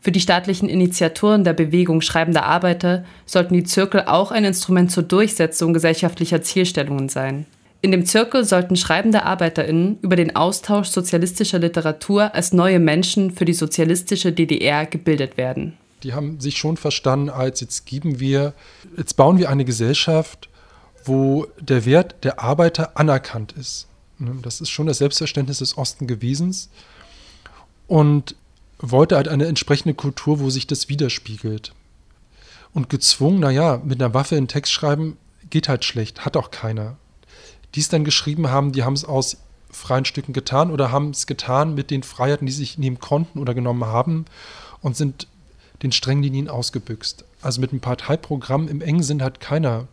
Für 0.00 0.10
die 0.10 0.18
staatlichen 0.18 0.68
Initiatoren 0.68 1.44
der 1.44 1.52
Bewegung 1.52 2.00
schreibender 2.00 2.46
Arbeiter 2.46 3.04
sollten 3.26 3.54
die 3.54 3.62
Zirkel 3.62 4.06
auch 4.06 4.32
ein 4.32 4.44
Instrument 4.44 4.90
zur 4.90 5.04
Durchsetzung 5.04 5.72
gesellschaftlicher 5.72 6.42
Zielstellungen 6.42 7.08
sein. 7.08 7.46
In 7.80 7.92
dem 7.92 8.04
Zirkel 8.06 8.44
sollten 8.44 8.74
schreibende 8.74 9.22
ArbeiterInnen 9.22 9.98
über 10.00 10.16
den 10.16 10.34
Austausch 10.34 10.88
sozialistischer 10.88 11.60
Literatur 11.60 12.34
als 12.34 12.52
neue 12.52 12.80
Menschen 12.80 13.30
für 13.30 13.44
die 13.44 13.54
sozialistische 13.54 14.32
DDR 14.32 14.84
gebildet 14.84 15.36
werden. 15.36 15.76
Die 16.02 16.12
haben 16.12 16.40
sich 16.40 16.58
schon 16.58 16.76
verstanden, 16.76 17.30
als 17.30 17.60
jetzt 17.60 17.86
geben 17.86 18.18
wir, 18.18 18.52
jetzt 18.96 19.14
bauen 19.16 19.38
wir 19.38 19.48
eine 19.48 19.64
Gesellschaft, 19.64 20.48
wo 21.04 21.46
der 21.60 21.84
Wert 21.84 22.16
der 22.24 22.40
Arbeiter 22.40 22.96
anerkannt 22.96 23.52
ist. 23.52 23.86
Ne, 24.18 24.36
das 24.42 24.60
ist 24.60 24.70
schon 24.70 24.86
das 24.86 24.98
Selbstverständnis 24.98 25.58
des 25.58 25.78
Osten 25.78 26.08
gewesen. 26.08 26.54
Und 27.86 28.34
wollte 28.80 29.16
halt 29.16 29.28
eine 29.28 29.46
entsprechende 29.46 29.94
Kultur, 29.94 30.40
wo 30.40 30.50
sich 30.50 30.66
das 30.66 30.88
widerspiegelt. 30.88 31.72
Und 32.74 32.90
gezwungen, 32.90 33.40
naja, 33.40 33.80
mit 33.84 34.00
einer 34.00 34.14
Waffe 34.14 34.36
einen 34.36 34.48
Text 34.48 34.72
schreiben, 34.72 35.16
geht 35.50 35.68
halt 35.68 35.84
schlecht, 35.84 36.24
hat 36.24 36.36
auch 36.36 36.50
keiner 36.50 36.96
die 37.74 37.80
es 37.80 37.88
dann 37.88 38.04
geschrieben 38.04 38.48
haben, 38.48 38.72
die 38.72 38.84
haben 38.84 38.94
es 38.94 39.04
aus 39.04 39.38
freien 39.70 40.04
Stücken 40.04 40.32
getan 40.32 40.70
oder 40.70 40.90
haben 40.90 41.10
es 41.10 41.26
getan 41.26 41.74
mit 41.74 41.90
den 41.90 42.02
Freiheiten, 42.02 42.46
die 42.46 42.52
sie 42.52 42.60
sich 42.60 42.78
nehmen 42.78 42.98
konnten 42.98 43.38
oder 43.38 43.54
genommen 43.54 43.84
haben 43.84 44.24
und 44.80 44.96
sind 44.96 45.26
den 45.82 45.92
strengen 45.92 46.22
Linien 46.22 46.48
ausgebüxt. 46.48 47.24
Also 47.42 47.60
mit 47.60 47.70
einem 47.70 47.80
Parteiprogramm 47.80 48.68
im 48.68 48.80
engen 48.80 49.02
Sinn 49.02 49.22
hat 49.22 49.40
keiner 49.40 49.86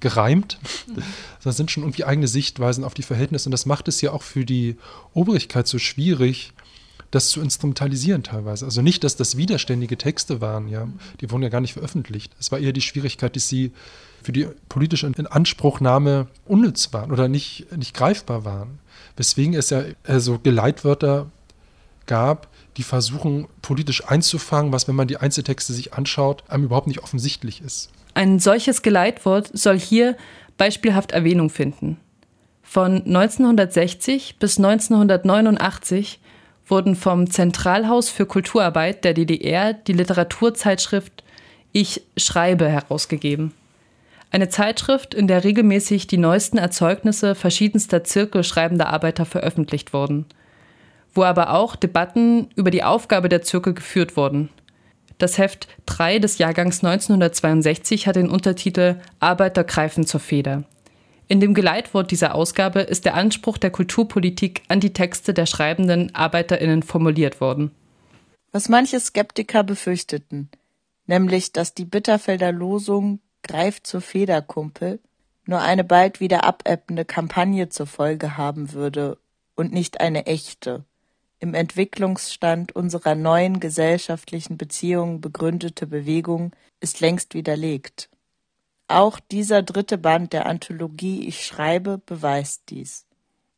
gereimt. 0.00 0.58
Mhm. 0.86 1.02
Das 1.44 1.56
sind 1.56 1.70
schon 1.70 1.84
irgendwie 1.84 2.04
eigene 2.04 2.26
Sichtweisen 2.26 2.82
auf 2.82 2.94
die 2.94 3.04
Verhältnisse. 3.04 3.46
Und 3.46 3.52
das 3.52 3.64
macht 3.64 3.86
es 3.86 4.00
ja 4.00 4.10
auch 4.10 4.22
für 4.22 4.44
die 4.44 4.76
Obrigkeit 5.14 5.68
so 5.68 5.78
schwierig, 5.78 6.52
das 7.12 7.28
zu 7.28 7.40
instrumentalisieren 7.40 8.24
teilweise. 8.24 8.64
Also 8.64 8.82
nicht, 8.82 9.04
dass 9.04 9.14
das 9.14 9.36
widerständige 9.36 9.96
Texte 9.96 10.40
waren, 10.40 10.68
ja. 10.68 10.88
Die 11.20 11.30
wurden 11.30 11.44
ja 11.44 11.48
gar 11.48 11.60
nicht 11.60 11.74
veröffentlicht. 11.74 12.32
Es 12.40 12.50
war 12.50 12.58
eher 12.58 12.72
die 12.72 12.80
Schwierigkeit, 12.80 13.36
dass 13.36 13.46
sie 13.46 13.70
für 14.22 14.32
die 14.32 14.46
politische 14.68 15.06
Inanspruchnahme 15.06 16.26
unnütz 16.46 16.92
waren 16.92 17.12
oder 17.12 17.28
nicht, 17.28 17.66
nicht 17.76 17.94
greifbar 17.94 18.44
waren. 18.44 18.78
Weswegen 19.16 19.54
es 19.54 19.70
ja 19.70 19.82
äh, 20.04 20.20
so 20.20 20.38
Geleitwörter 20.38 21.26
gab, 22.06 22.48
die 22.76 22.82
versuchen, 22.82 23.46
politisch 23.62 24.06
einzufangen, 24.06 24.72
was, 24.72 24.88
wenn 24.88 24.94
man 24.94 25.08
die 25.08 25.16
Einzeltexte 25.16 25.72
sich 25.72 25.94
anschaut, 25.94 26.44
einem 26.48 26.64
überhaupt 26.64 26.86
nicht 26.86 27.02
offensichtlich 27.02 27.62
ist. 27.62 27.90
Ein 28.14 28.38
solches 28.38 28.82
Geleitwort 28.82 29.50
soll 29.52 29.78
hier 29.78 30.16
beispielhaft 30.56 31.12
Erwähnung 31.12 31.50
finden. 31.50 31.98
Von 32.62 33.04
1960 33.06 34.38
bis 34.38 34.58
1989 34.58 36.20
wurden 36.66 36.94
vom 36.94 37.30
Zentralhaus 37.30 38.10
für 38.10 38.26
Kulturarbeit 38.26 39.04
der 39.04 39.14
DDR 39.14 39.72
die 39.72 39.92
Literaturzeitschrift 39.92 41.24
Ich 41.72 42.02
schreibe 42.16 42.68
herausgegeben. 42.68 43.52
Eine 44.30 44.48
Zeitschrift, 44.48 45.12
in 45.12 45.26
der 45.26 45.42
regelmäßig 45.42 46.06
die 46.06 46.16
neuesten 46.16 46.56
Erzeugnisse 46.56 47.34
verschiedenster 47.34 48.04
Zirkel 48.04 48.44
schreibender 48.44 48.88
Arbeiter 48.88 49.26
veröffentlicht 49.26 49.92
wurden, 49.92 50.26
wo 51.12 51.24
aber 51.24 51.52
auch 51.52 51.74
Debatten 51.74 52.48
über 52.54 52.70
die 52.70 52.84
Aufgabe 52.84 53.28
der 53.28 53.42
Zirkel 53.42 53.74
geführt 53.74 54.16
wurden. 54.16 54.48
Das 55.18 55.36
Heft 55.36 55.68
3 55.86 56.20
des 56.20 56.38
Jahrgangs 56.38 56.84
1962 56.84 58.06
hat 58.06 58.16
den 58.16 58.30
Untertitel 58.30 59.00
Arbeiter 59.18 59.64
greifen 59.64 60.06
zur 60.06 60.20
Feder. 60.20 60.64
In 61.26 61.40
dem 61.40 61.52
Geleitwort 61.52 62.10
dieser 62.10 62.34
Ausgabe 62.34 62.80
ist 62.80 63.04
der 63.04 63.14
Anspruch 63.14 63.58
der 63.58 63.70
Kulturpolitik 63.70 64.62
an 64.68 64.80
die 64.80 64.92
Texte 64.92 65.34
der 65.34 65.46
schreibenden 65.46 66.14
Arbeiterinnen 66.14 66.82
formuliert 66.82 67.40
worden. 67.40 67.72
Was 68.52 68.68
manche 68.68 68.98
Skeptiker 68.98 69.62
befürchteten, 69.62 70.50
nämlich 71.06 71.52
dass 71.52 71.74
die 71.74 71.84
Bitterfelder 71.84 72.50
Losung 72.50 73.20
Greif 73.42 73.82
zur 73.82 74.00
Feder, 74.00 74.42
Kumpel 74.42 75.00
nur 75.46 75.60
eine 75.60 75.82
bald 75.82 76.20
wieder 76.20 76.44
abebbende 76.44 77.04
Kampagne 77.04 77.68
zur 77.68 77.86
Folge 77.86 78.36
haben 78.36 78.72
würde 78.72 79.18
und 79.56 79.72
nicht 79.72 80.00
eine 80.00 80.26
echte, 80.26 80.84
im 81.40 81.54
Entwicklungsstand 81.54 82.76
unserer 82.76 83.14
neuen 83.14 83.60
gesellschaftlichen 83.60 84.58
Beziehungen 84.58 85.20
begründete 85.20 85.86
Bewegung 85.86 86.52
ist 86.80 87.00
längst 87.00 87.34
widerlegt. 87.34 88.10
Auch 88.88 89.18
dieser 89.18 89.62
dritte 89.62 89.98
Band 89.98 90.32
der 90.32 90.46
Anthologie 90.46 91.26
Ich 91.26 91.44
schreibe 91.44 91.98
beweist 91.98 92.64
dies. 92.68 93.06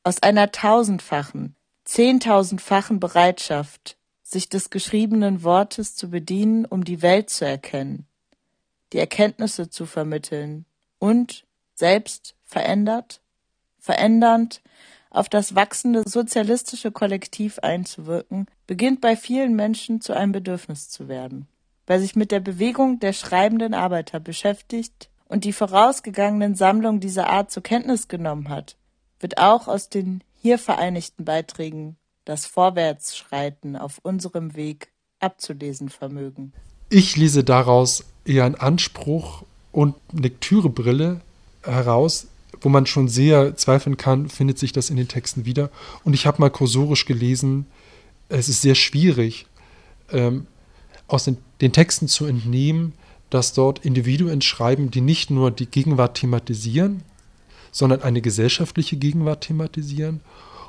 Aus 0.05 0.23
einer 0.23 0.53
tausendfachen, 0.53 1.57
zehntausendfachen 1.85 3.01
Bereitschaft, 3.01 3.97
sich 4.23 4.49
des 4.49 4.71
geschriebenen 4.71 5.43
Wortes 5.43 5.95
zu 5.95 6.09
bedienen, 6.09 6.65
um 6.65 6.85
die 6.85 7.03
Welt 7.03 7.31
zu 7.31 7.45
erkennen, 7.45 8.07
die 8.93 8.99
Erkenntnisse 8.99 9.71
zu 9.71 9.87
vermitteln 9.87 10.67
und 10.99 11.45
selbst 11.75 12.35
verändert, 12.43 13.21
verändernd 13.79 14.63
auf 15.11 15.29
das 15.29 15.55
wachsende 15.55 16.03
sozialistische 16.07 16.91
Kollektiv 16.91 17.59
einzuwirken, 17.59 18.47
beginnt 18.67 19.01
bei 19.01 19.17
vielen 19.17 19.55
Menschen 19.55 20.01
zu 20.01 20.15
einem 20.15 20.33
Bedürfnis 20.33 20.89
zu 20.89 21.09
werden. 21.09 21.49
Wer 21.87 22.01
sich 22.01 22.17
mit 22.17 22.31
der 22.31 22.41
Bewegung 22.41 23.01
der 23.01 23.13
schreibenden 23.13 23.75
Arbeiter 23.75 24.21
beschäftigt 24.21 25.11
und 25.27 25.45
die 25.45 25.53
vorausgegangenen 25.53 26.55
Sammlungen 26.55 27.01
dieser 27.01 27.29
Art 27.29 27.51
zur 27.51 27.63
Kenntnis 27.63 28.09
genommen 28.09 28.49
hat, 28.49 28.77
wird 29.21 29.39
auch 29.39 29.69
aus 29.69 29.89
den 29.89 30.23
hier 30.35 30.59
vereinigten 30.59 31.25
Beiträgen 31.25 31.97
das 32.25 32.47
Vorwärtsschreiten 32.47 33.77
auf 33.77 33.99
unserem 34.03 34.55
Weg 34.55 34.93
abzulesen 35.19 35.89
vermögen. 35.89 36.53
Ich 36.95 37.17
lese 37.17 37.43
daraus 37.43 38.05
eher 38.27 38.45
einen 38.45 38.55
Anspruch 38.55 39.45
und 39.73 39.95
Lektürebrille 40.13 41.23
heraus, 41.63 42.27
wo 42.61 42.69
man 42.69 42.85
schon 42.85 43.09
sehr 43.09 43.57
zweifeln 43.57 43.97
kann, 43.97 44.29
findet 44.29 44.59
sich 44.59 44.73
das 44.73 44.91
in 44.91 44.99
den 44.99 45.09
Texten 45.09 45.47
wieder. 45.47 45.71
Und 46.05 46.13
ich 46.13 46.27
habe 46.27 46.43
mal 46.43 46.51
kursorisch 46.51 47.07
gelesen, 47.07 47.65
es 48.29 48.51
ist 48.51 48.61
sehr 48.61 48.75
schwierig, 48.75 49.47
ähm, 50.11 50.47
aus 51.09 51.25
den, 51.25 51.39
den 51.63 51.73
Texten 51.73 52.09
zu 52.09 52.27
entnehmen, 52.27 52.93
dass 53.31 53.55
dort 53.55 53.87
Individuen 53.87 54.43
schreiben, 54.43 54.91
die 54.91 55.01
nicht 55.01 55.31
nur 55.31 55.51
die 55.51 55.65
Gegenwart 55.65 56.19
thematisieren, 56.19 57.03
sondern 57.71 58.03
eine 58.03 58.21
gesellschaftliche 58.21 58.99
Gegenwart 58.99 59.45
thematisieren 59.45 60.21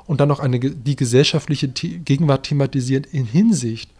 und 0.06 0.22
dann 0.22 0.30
noch 0.30 0.40
eine, 0.40 0.58
die 0.58 0.96
gesellschaftliche 0.96 1.68
Gegenwart 1.68 2.46
thematisieren 2.46 3.04
in 3.12 3.26
Hinsicht 3.26 3.90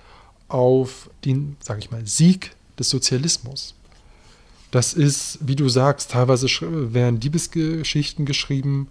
auf 0.48 1.10
den, 1.24 1.56
sage 1.60 1.80
ich 1.80 1.90
mal, 1.90 2.06
Sieg 2.06 2.54
des 2.78 2.90
Sozialismus. 2.90 3.74
Das 4.70 4.92
ist, 4.92 5.38
wie 5.40 5.56
du 5.56 5.68
sagst, 5.68 6.10
teilweise 6.10 6.48
werden 6.92 7.20
Liebesgeschichten 7.20 8.26
geschrieben, 8.26 8.88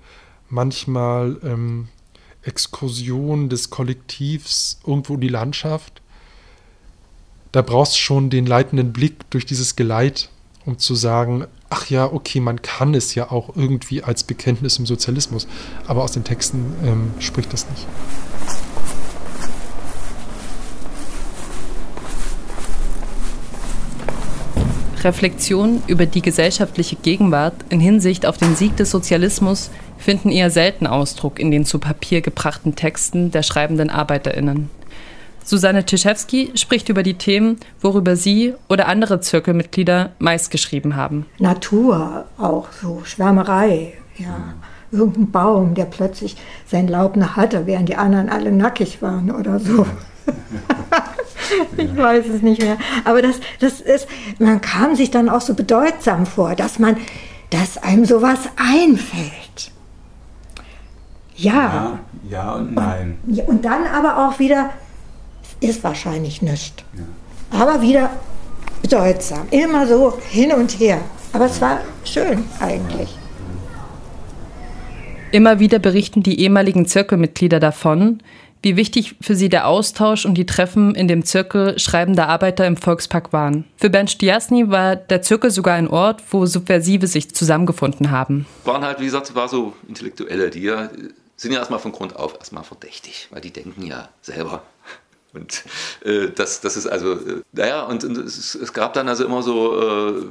manchmal 0.50 1.38
ähm, 1.44 1.90
Exkursionen 2.42 3.50
des 3.50 3.70
Kollektivs 3.70 4.80
irgendwo 4.86 5.16
in 5.16 5.22
die 5.22 5.28
Landschaft. 5.28 6.02
Da 7.52 7.62
brauchst 7.62 8.00
schon 8.00 8.30
den 8.30 8.46
leitenden 8.46 8.94
Blick 8.94 9.30
durch 9.30 9.46
dieses 9.46 9.76
Geleit, 9.76 10.30
um 10.66 10.80
zu 10.80 10.96
sagen, 10.96 11.48
ach 11.70 11.90
ja, 11.90 12.06
okay, 12.12 12.40
man 12.40 12.62
kann 12.62 12.94
es 12.94 13.16
ja 13.16 13.32
auch 13.32 13.56
irgendwie 13.56 14.04
als 14.04 14.24
Bekenntnis 14.24 14.78
im 14.80 14.86
Sozialismus, 14.86 15.48
aber 15.88 16.04
aus 16.04 16.14
den 16.14 16.24
Texten 16.24 16.74
ähm, 16.84 17.12
spricht 17.20 17.52
das 17.52 17.70
nicht. 17.70 17.88
Reflexionen 25.04 25.84
über 25.88 26.06
die 26.06 26.22
gesellschaftliche 26.22 26.96
Gegenwart 26.96 27.54
in 27.70 27.80
Hinsicht 27.80 28.26
auf 28.26 28.38
den 28.38 28.56
Sieg 28.56 28.78
des 28.78 28.92
Sozialismus 28.92 29.70
finden 29.98 30.30
eher 30.30 30.50
selten 30.50 30.88
Ausdruck 30.88 31.40
in 31.40 31.52
den 31.52 31.66
zu 31.66 31.80
Papier 31.80 32.22
gebrachten 32.22 32.76
Texten 32.76 33.32
der 33.32 33.44
schreibenden 33.44 33.90
ArbeiterInnen. 33.90 34.70
Susanne 35.46 35.86
Tischewski 35.86 36.52
spricht 36.56 36.90
über 36.90 37.04
die 37.04 37.16
Themen, 37.16 37.58
worüber 37.82 38.16
sie 38.16 38.54
oder 38.70 38.88
andere 38.88 39.20
Zirkelmitglieder 39.20 40.12
meist 40.20 40.52
geschrieben 40.52 40.96
haben. 40.96 41.26
Natur 41.38 42.26
auch, 42.38 42.68
so 42.82 43.02
Schwärmerei, 43.04 43.94
ja. 44.18 44.54
Irgendein 44.92 45.32
Baum, 45.32 45.74
der 45.74 45.86
plötzlich 45.86 46.38
sein 46.68 46.88
Laub 46.88 47.16
noch 47.16 47.36
hatte, 47.36 47.66
während 47.66 47.90
die 47.90 47.96
anderen 47.96 48.30
alle 48.30 48.52
nackig 48.52 49.02
waren 49.02 49.32
oder 49.32 49.60
so. 49.60 49.88
ich 51.78 51.98
weiß 51.98 52.26
es 52.28 52.42
nicht 52.42 52.62
mehr. 52.62 52.78
Aber 53.04 53.22
das, 53.22 53.40
das 53.60 53.82
ist, 53.82 54.08
man 54.40 54.62
kam 54.62 54.96
sich 54.96 55.12
dann 55.12 55.30
auch 55.30 55.42
so 55.42 55.54
bedeutsam 55.54 56.26
vor, 56.26 56.56
dass 56.56 56.80
man, 56.80 56.98
dass 57.50 57.78
einem 57.78 58.06
sowas 58.06 58.40
einfällt. 58.56 59.72
Ja. 61.36 61.52
Ja, 61.54 62.00
ja 62.30 62.52
und 62.54 62.74
nein. 62.74 63.18
Und, 63.28 63.48
und 63.48 63.66
dann 63.66 63.86
aber 63.86 64.28
auch 64.28 64.40
wieder, 64.40 64.70
es 65.62 65.70
ist 65.70 65.84
wahrscheinlich 65.84 66.42
nichts. 66.42 66.84
Ja. 66.94 67.60
Aber 67.60 67.82
wieder 67.82 68.10
bedeutsam. 68.82 69.48
Immer 69.52 69.88
so 69.88 70.18
hin 70.30 70.52
und 70.54 70.80
her. 70.80 71.00
Aber 71.32 71.46
es 71.46 71.60
war 71.62 71.80
schön 72.04 72.44
eigentlich. 72.60 73.18
Immer 75.32 75.60
wieder 75.60 75.80
berichten 75.80 76.22
die 76.22 76.40
ehemaligen 76.42 76.86
Zirkelmitglieder 76.86 77.60
davon, 77.60 78.22
wie 78.64 78.78
wichtig 78.78 79.16
für 79.22 79.36
sie 79.36 79.50
der 79.50 79.68
Austausch 79.68 80.26
und 80.26 80.36
die 80.36 80.46
Treffen 80.46 80.96
in 80.96 81.08
dem 81.08 81.26
Zirkel 81.26 81.78
schreibender 81.78 82.28
Arbeiter 82.30 82.66
im 82.66 82.78
Volkspark 82.78 83.34
waren. 83.34 83.66
Für 83.78 83.90
Bernd 83.90 84.10
Stiasny 84.10 84.70
war 84.70 84.96
der 84.96 85.22
Zirkel 85.22 85.52
sogar 85.52 85.76
ein 85.76 85.88
Ort, 85.88 86.24
wo 86.32 86.46
Subversive 86.46 87.08
sich 87.08 87.36
zusammengefunden 87.36 88.10
haben. 88.10 88.46
Waren 88.64 88.84
halt, 88.84 89.00
wie 89.00 89.06
gesagt, 89.06 89.36
war 89.36 89.50
so 89.50 89.74
Intellektuelle, 89.88 90.50
die 90.50 90.62
ja, 90.62 90.90
sind 91.36 91.52
ja 91.52 91.60
erstmal 91.60 91.80
von 91.80 91.92
Grund 91.92 92.16
auf 92.16 92.36
erstmal 92.36 92.64
verdächtig, 92.64 93.28
weil 93.32 93.42
die 93.42 93.52
denken 93.52 93.86
ja 93.86 94.10
selber. 94.22 94.64
Und 95.34 95.64
äh, 96.06 96.30
das, 96.30 96.62
das 96.62 96.78
ist 96.78 96.86
also, 96.86 97.14
äh, 97.14 97.42
naja, 97.54 97.84
und, 97.84 98.04
und 98.04 98.18
es, 98.20 98.54
es, 98.54 98.72
gab 98.72 98.94
dann 98.94 99.10
also 99.10 99.26
immer 99.26 99.42
so 99.42 99.82
äh, 99.82 100.26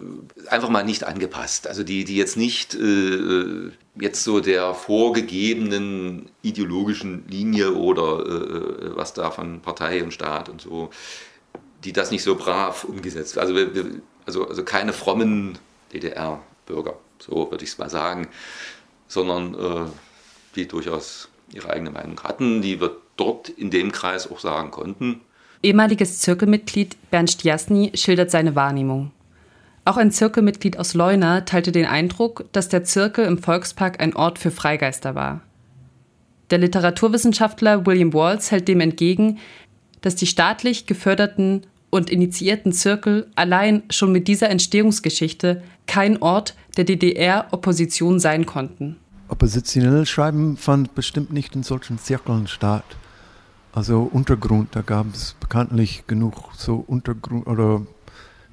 einfach 0.48 0.68
mal 0.68 0.84
nicht 0.84 1.04
angepasst. 1.04 1.66
Also 1.66 1.82
die, 1.82 2.04
die 2.04 2.16
jetzt 2.16 2.36
nicht 2.36 2.74
äh, 2.74 3.70
jetzt 3.94 4.24
so 4.24 4.40
der 4.40 4.74
vorgegebenen 4.74 6.30
ideologischen 6.42 7.24
Linie 7.28 7.74
oder 7.74 8.24
äh, 8.26 8.96
was 8.96 9.12
da 9.12 9.30
von 9.30 9.60
Partei 9.60 10.02
und 10.02 10.12
Staat 10.12 10.48
und 10.48 10.60
so, 10.60 10.90
die 11.84 11.92
das 11.92 12.10
nicht 12.10 12.22
so 12.22 12.36
brav 12.36 12.84
umgesetzt. 12.84 13.38
Also, 13.38 13.54
also, 14.24 14.48
also 14.48 14.64
keine 14.64 14.92
frommen 14.92 15.58
DDR-Bürger, 15.92 16.94
so 17.18 17.50
würde 17.50 17.64
ich 17.64 17.70
es 17.70 17.78
mal 17.78 17.90
sagen, 17.90 18.28
sondern 19.08 19.54
äh, 19.54 19.90
die 20.56 20.66
durchaus 20.66 21.28
ihre 21.52 21.70
eigene 21.70 21.90
Meinung 21.90 22.18
hatten, 22.22 22.62
die 22.62 22.80
wir 22.80 22.96
dort 23.16 23.50
in 23.50 23.70
dem 23.70 23.92
Kreis 23.92 24.30
auch 24.30 24.40
sagen 24.40 24.70
konnten. 24.70 25.20
Ehemaliges 25.62 26.20
Zirkelmitglied 26.20 26.96
Bernd 27.10 27.30
Stiasny 27.30 27.92
schildert 27.94 28.30
seine 28.30 28.56
Wahrnehmung. 28.56 29.12
Auch 29.84 29.96
ein 29.96 30.12
Zirkelmitglied 30.12 30.78
aus 30.78 30.94
Leuna 30.94 31.40
teilte 31.40 31.72
den 31.72 31.86
Eindruck, 31.86 32.44
dass 32.52 32.68
der 32.68 32.84
Zirkel 32.84 33.24
im 33.24 33.38
Volkspark 33.38 34.00
ein 34.00 34.14
Ort 34.14 34.38
für 34.38 34.52
Freigeister 34.52 35.14
war. 35.14 35.40
Der 36.50 36.58
Literaturwissenschaftler 36.58 37.84
William 37.86 38.12
Walls 38.12 38.50
hält 38.50 38.68
dem 38.68 38.80
entgegen, 38.80 39.38
dass 40.02 40.14
die 40.14 40.26
staatlich 40.26 40.86
geförderten 40.86 41.62
und 41.90 42.10
initiierten 42.10 42.72
Zirkel 42.72 43.30
allein 43.34 43.82
schon 43.90 44.12
mit 44.12 44.28
dieser 44.28 44.50
Entstehungsgeschichte 44.50 45.62
kein 45.86 46.22
Ort 46.22 46.54
der 46.76 46.84
DDR-Opposition 46.84 48.20
sein 48.20 48.46
konnten. 48.46 48.96
Oppositionell 49.28 50.06
schreiben 50.06 50.56
fand 50.56 50.94
bestimmt 50.94 51.32
nicht 51.32 51.56
in 51.56 51.62
solchen 51.62 51.98
Zirkeln 51.98 52.46
statt. 52.46 52.84
Also 53.72 54.02
Untergrund, 54.02 54.76
da 54.76 54.82
gab 54.82 55.12
es 55.12 55.34
bekanntlich 55.40 56.06
genug 56.06 56.34
so 56.54 56.84
Untergrund 56.86 57.46
oder 57.46 57.82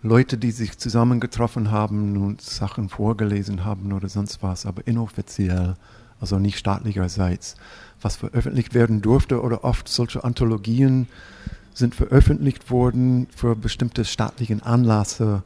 Leute, 0.01 0.37
die 0.37 0.51
sich 0.51 0.77
zusammengetroffen 0.77 1.71
haben 1.71 2.15
und 2.17 2.41
Sachen 2.41 2.87
vorgelesen 2.87 3.65
haben 3.65 3.91
oder 3.91 4.07
sonst 4.07 4.41
was, 4.41 4.65
aber 4.65 4.87
inoffiziell, 4.87 5.75
also 6.21 6.39
nicht 6.39 6.57
staatlicherseits. 6.57 7.55
Was 8.01 8.15
veröffentlicht 8.15 8.73
werden 8.73 9.01
durfte 9.01 9.41
oder 9.41 9.65
oft 9.65 9.89
solche 9.89 10.23
Anthologien 10.23 11.07
sind 11.73 11.95
veröffentlicht 11.95 12.71
worden 12.71 13.27
für 13.35 13.55
bestimmte 13.55 14.05
staatlichen 14.05 14.63
Anlässe, 14.63 15.43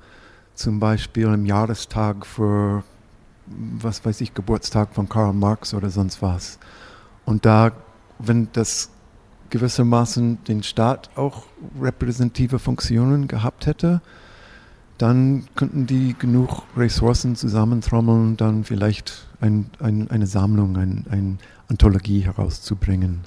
zum 0.54 0.80
Beispiel 0.80 1.28
im 1.28 1.46
Jahrestag 1.46 2.26
für, 2.26 2.84
was 3.48 4.06
weiß 4.06 4.22
ich, 4.22 4.36
Geburtstag 4.36 4.94
von 4.94 5.10
Karl 5.10 5.34
Marx 5.34 5.74
oder 5.74 5.90
sonst 5.90 6.22
was. 6.22 6.60
Und 7.26 7.46
da, 7.46 7.72
wenn 8.20 8.50
das 8.54 8.92
gewissermaßen 9.50 10.44
den 10.44 10.62
Staat 10.62 11.10
auch 11.16 11.46
repräsentative 11.82 12.60
Funktionen 12.60 13.28
gehabt 13.28 13.66
hätte, 13.66 14.02
dann 15.04 15.44
könnten 15.56 15.86
die 15.86 16.16
genug 16.18 16.64
Ressourcen 16.78 17.36
zusammentrommeln, 17.36 18.38
dann 18.38 18.64
vielleicht 18.64 19.28
ein, 19.42 19.70
ein, 19.80 20.10
eine 20.10 20.28
Sammlung, 20.28 20.78
ein, 20.78 21.06
eine 21.10 21.38
Anthologie 21.68 22.22
herauszubringen. 22.22 23.20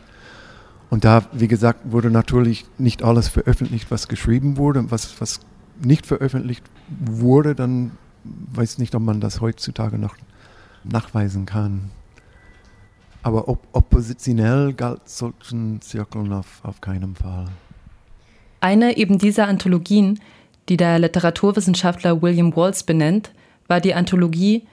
Und 0.89 1.05
da, 1.05 1.27
wie 1.33 1.49
gesagt, 1.49 1.93
wurde 1.93 2.11
natürlich 2.11 2.65
nicht 2.79 3.03
alles 3.03 3.29
veröffentlicht, 3.29 3.91
was 3.91 4.09
geschrieben 4.09 4.57
wurde. 4.57 4.91
Was, 4.91 5.21
was 5.21 5.41
nicht 5.83 6.07
veröffentlicht 6.07 6.65
wurde, 6.89 7.55
dann 7.55 7.91
weiß 8.25 8.79
nicht, 8.79 8.95
ob 8.95 9.03
man 9.03 9.21
das 9.21 9.43
heutzutage 9.43 9.99
noch 9.99 10.17
nachweisen 10.83 11.45
kann. 11.45 11.91
Aber 13.23 13.49
op 13.49 13.67
oppositionell 13.73 14.73
galt 14.73 15.07
solchen 15.11 15.83
Zirkeln 15.83 16.33
auf, 16.33 16.61
auf 16.63 16.81
keinen 16.81 17.17
Fall. 17.17 17.49
Eine 18.61 18.97
eben 18.97 19.19
dieser 19.19 19.47
Anthologien 19.47 20.21
die 20.69 20.77
der 20.77 20.99
Literaturwissenschaftler 20.99 22.23
William 22.23 22.55
Walls 22.57 22.83
benennt, 22.83 23.31
war 23.69 23.81
die 23.81 23.95
Anthologie 23.95 24.67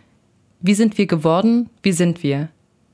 Wie 0.61 0.75
sind 0.75 0.97
wir 0.97 1.07
geworden? 1.07 1.69
Wie 1.81 1.91
sind 1.91 2.23
wir? 2.23 2.49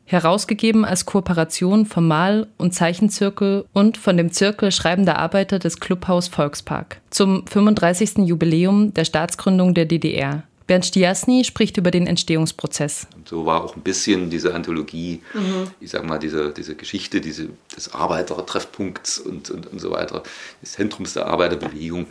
herausgegeben 0.10 0.86
als 0.86 1.06
Kooperation 1.06 1.86
vom 1.86 2.08
Mal- 2.08 2.48
und 2.58 2.74
Zeichenzirkel 2.74 3.66
und 3.74 3.96
von 3.96 4.18
dem 4.18 4.32
Zirkel 4.32 4.72
Schreibender 4.72 5.20
Arbeiter 5.20 5.60
des 5.60 5.80
Clubhaus 5.80 6.28
Volkspark 6.28 7.00
zum 7.12 7.46
35. 7.46 8.26
Jubiläum 8.26 8.92
der 8.94 9.06
Staatsgründung 9.06 9.76
der 9.76 9.86
DDR. 9.86 10.44
Bernd 10.66 10.86
Stiasny 10.86 11.44
spricht 11.44 11.78
über 11.78 11.92
den 11.92 12.08
Entstehungsprozess. 12.08 13.08
Und 13.16 13.28
so 13.28 13.46
war 13.46 13.64
auch 13.64 13.76
ein 13.76 13.82
bisschen 13.82 14.30
diese 14.30 14.54
Anthologie, 14.54 15.22
mhm. 15.34 15.68
ich 15.80 15.92
sag 15.92 16.06
mal, 16.06 16.20
diese, 16.20 16.54
diese 16.54 16.76
Geschichte 16.76 17.22
diese, 17.22 17.50
des 17.76 17.94
Arbeitertreffpunkts 17.94 19.20
und, 19.20 19.50
und, 19.52 19.68
und 19.68 19.80
so 19.80 19.92
weiter, 19.92 20.24
des 20.62 20.74
Zentrums 20.74 21.14
der 21.14 21.28
Arbeiterbewegung, 21.28 22.08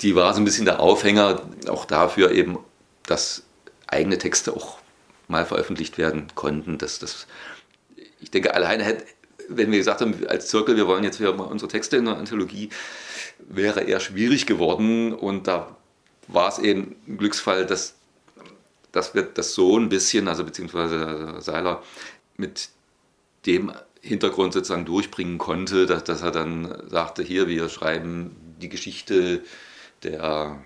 die 0.00 0.14
war 0.14 0.32
so 0.34 0.40
ein 0.40 0.44
bisschen 0.44 0.64
der 0.64 0.80
Aufhänger 0.80 1.42
auch 1.68 1.84
dafür 1.84 2.30
eben, 2.30 2.58
dass 3.04 3.42
eigene 3.86 4.18
Texte 4.18 4.54
auch 4.54 4.78
mal 5.26 5.44
veröffentlicht 5.44 5.98
werden 5.98 6.28
konnten. 6.34 6.78
Dass 6.78 6.98
das, 6.98 7.26
ich 8.20 8.30
denke, 8.30 8.54
alleine 8.54 8.84
hätte, 8.84 9.04
wenn 9.48 9.70
wir 9.70 9.78
gesagt 9.78 10.00
haben, 10.00 10.14
als 10.28 10.48
Zirkel, 10.48 10.76
wir 10.76 10.86
wollen 10.86 11.04
jetzt 11.04 11.20
wieder 11.20 11.32
mal 11.32 11.44
unsere 11.44 11.70
Texte 11.70 11.96
in 11.96 12.04
der 12.04 12.16
Anthologie, 12.16 12.70
wäre 13.38 13.80
eher 13.80 14.00
schwierig 14.00 14.46
geworden 14.46 15.12
und 15.14 15.46
da 15.46 15.76
war 16.26 16.48
es 16.48 16.58
eben 16.58 16.96
ein 17.06 17.16
Glücksfall, 17.16 17.64
dass, 17.64 17.94
dass 18.92 19.14
wir 19.14 19.22
das 19.22 19.54
so 19.54 19.78
ein 19.78 19.88
bisschen, 19.88 20.28
also 20.28 20.44
beziehungsweise 20.44 21.40
Seiler, 21.40 21.82
mit 22.36 22.68
dem 23.46 23.72
Hintergrund 24.00 24.52
sozusagen 24.52 24.84
durchbringen 24.84 25.38
konnte, 25.38 25.86
dass, 25.86 26.04
dass 26.04 26.22
er 26.22 26.30
dann 26.30 26.88
sagte, 26.88 27.22
hier, 27.22 27.48
wir 27.48 27.68
schreiben 27.68 28.36
die 28.60 28.68
Geschichte 28.68 29.42
der 30.02 30.58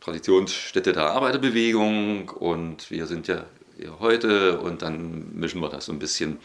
Traditionsstätte 0.00 0.92
der 0.92 1.10
Arbeiterbewegung 1.10 2.28
und 2.28 2.90
wir 2.90 3.06
sind 3.06 3.28
ja 3.28 3.44
hier 3.76 3.98
heute 4.00 4.58
und 4.60 4.82
dann 4.82 5.32
mischen 5.34 5.60
wir 5.60 5.68
das 5.68 5.86
so 5.86 5.92
ein 5.92 5.98
bisschen. 5.98 6.38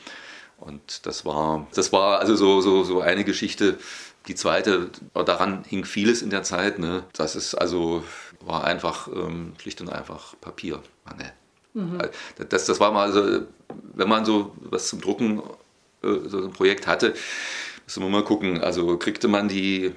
Und 0.58 1.06
das 1.06 1.26
war, 1.26 1.68
das 1.74 1.92
war 1.92 2.20
also 2.20 2.36
so, 2.36 2.62
so, 2.62 2.84
so 2.84 3.02
eine 3.02 3.24
Geschichte. 3.24 3.78
Die 4.28 4.36
zweite, 4.36 4.90
daran 5.14 5.64
hing 5.64 5.86
vieles 5.86 6.22
in 6.22 6.30
der 6.30 6.44
Zeit. 6.44 6.78
Ne? 6.78 7.04
Das 7.14 7.36
ist 7.36 7.56
also 7.56 8.04
war 8.46 8.64
einfach 8.64 9.08
ähm, 9.08 9.54
schlicht 9.60 9.82
und 9.82 9.90
einfach 9.90 10.36
Papiermangel. 10.42 11.34
Mhm. 11.74 12.00
Das, 12.50 12.66
das 12.66 12.80
war 12.80 12.92
mal 12.92 13.12
so, 13.12 13.42
wenn 13.94 14.10
man 14.10 14.26
so 14.26 14.56
was 14.60 14.88
zum 14.88 15.02
Drucken, 15.02 15.42
äh, 16.04 16.28
so 16.28 16.44
ein 16.44 16.54
Projekt 16.54 16.88
hatte, 16.88 17.14
müssen 17.86 18.04
wir 18.04 18.10
mal 18.10 18.24
gucken. 18.24 18.62
Also 18.62 18.98
kriegte 18.98 19.28
man 19.28 19.48
die 19.48 19.94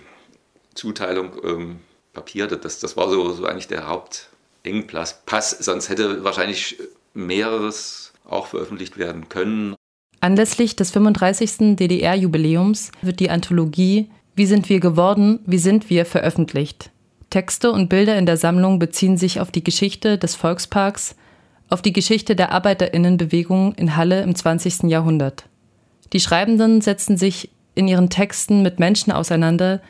Zuteilung 0.74 1.32
ähm, 1.44 1.80
Papier, 2.14 2.46
das, 2.46 2.78
das 2.78 2.96
war 2.96 3.10
so, 3.10 3.32
so 3.32 3.44
eigentlich 3.44 3.68
der 3.68 3.88
Hauptengpass. 3.88 5.22
Pass, 5.26 5.50
sonst 5.50 5.88
hätte 5.88 6.24
wahrscheinlich 6.24 6.78
mehreres 7.12 8.12
auch 8.24 8.46
veröffentlicht 8.46 8.96
werden 8.96 9.28
können. 9.28 9.74
Anlässlich 10.20 10.74
des 10.76 10.90
35. 10.92 11.76
DDR-Jubiläums 11.76 12.92
wird 13.02 13.20
die 13.20 13.28
Anthologie 13.28 14.10
Wie 14.34 14.46
sind 14.46 14.68
wir 14.68 14.80
geworden, 14.80 15.40
wie 15.44 15.58
sind 15.58 15.90
wir 15.90 16.06
veröffentlicht. 16.06 16.90
Texte 17.28 17.72
und 17.72 17.88
Bilder 17.88 18.16
in 18.16 18.26
der 18.26 18.36
Sammlung 18.36 18.78
beziehen 18.78 19.18
sich 19.18 19.40
auf 19.40 19.50
die 19.50 19.64
Geschichte 19.64 20.18
des 20.18 20.34
Volksparks, 20.34 21.16
auf 21.68 21.82
die 21.82 21.92
Geschichte 21.92 22.36
der 22.36 22.52
Arbeiterinnenbewegung 22.52 23.74
in 23.74 23.96
Halle 23.96 24.22
im 24.22 24.34
20. 24.34 24.84
Jahrhundert. 24.84 25.44
Die 26.12 26.20
Schreibenden 26.20 26.80
setzen 26.80 27.16
sich 27.16 27.50
in 27.74 27.88
ihren 27.88 28.08
Texten 28.08 28.62
mit 28.62 28.78
Menschen 28.78 29.12
auseinander, 29.12 29.80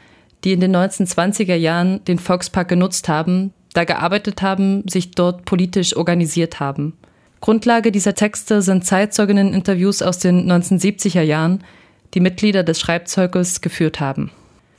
die 0.45 0.53
in 0.53 0.61
den 0.61 0.76
1920er 0.76 1.55
Jahren 1.55 2.05
den 2.05 2.18
Volkspark 2.18 2.68
genutzt 2.68 3.09
haben, 3.09 3.53
da 3.72 3.84
gearbeitet 3.84 4.42
haben, 4.42 4.86
sich 4.88 5.11
dort 5.11 5.45
politisch 5.45 5.97
organisiert 5.97 6.61
haben. 6.61 6.97
Grundlage 7.40 7.92
dieser 7.92 8.14
Texte 8.14 8.62
sind 8.62 8.86
Zeitzeuginnen-Interviews 8.86 10.03
aus 10.03 10.18
den 10.18 10.51
1970er 10.51 11.22
Jahren, 11.22 11.64
die 12.14 12.20
Mitglieder 12.20 12.62
des 12.62 12.80
Schreibzeugels 12.80 13.61
geführt 13.61 14.01
haben. 14.01 14.30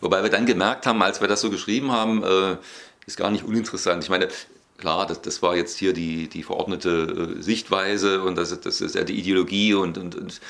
Wobei 0.01 0.23
wir 0.23 0.29
dann 0.29 0.45
gemerkt 0.45 0.85
haben, 0.85 1.01
als 1.03 1.21
wir 1.21 1.27
das 1.27 1.41
so 1.41 1.49
geschrieben 1.49 1.91
haben, 1.91 2.23
äh, 2.23 2.57
ist 3.05 3.17
gar 3.17 3.29
nicht 3.31 3.43
uninteressant. 3.43 4.03
Ich 4.03 4.09
meine, 4.09 4.29
klar, 4.77 5.05
das, 5.05 5.21
das 5.21 5.41
war 5.41 5.55
jetzt 5.55 5.77
hier 5.77 5.93
die, 5.93 6.27
die 6.27 6.43
verordnete 6.43 7.35
äh, 7.37 7.41
Sichtweise 7.41 8.21
und 8.21 8.35
das, 8.35 8.59
das 8.59 8.81
ist 8.81 8.95
ja 8.95 9.03
die 9.03 9.19
Ideologie 9.19 9.73
und, 9.73 9.97
und, 9.97 10.15
und 10.15 10.41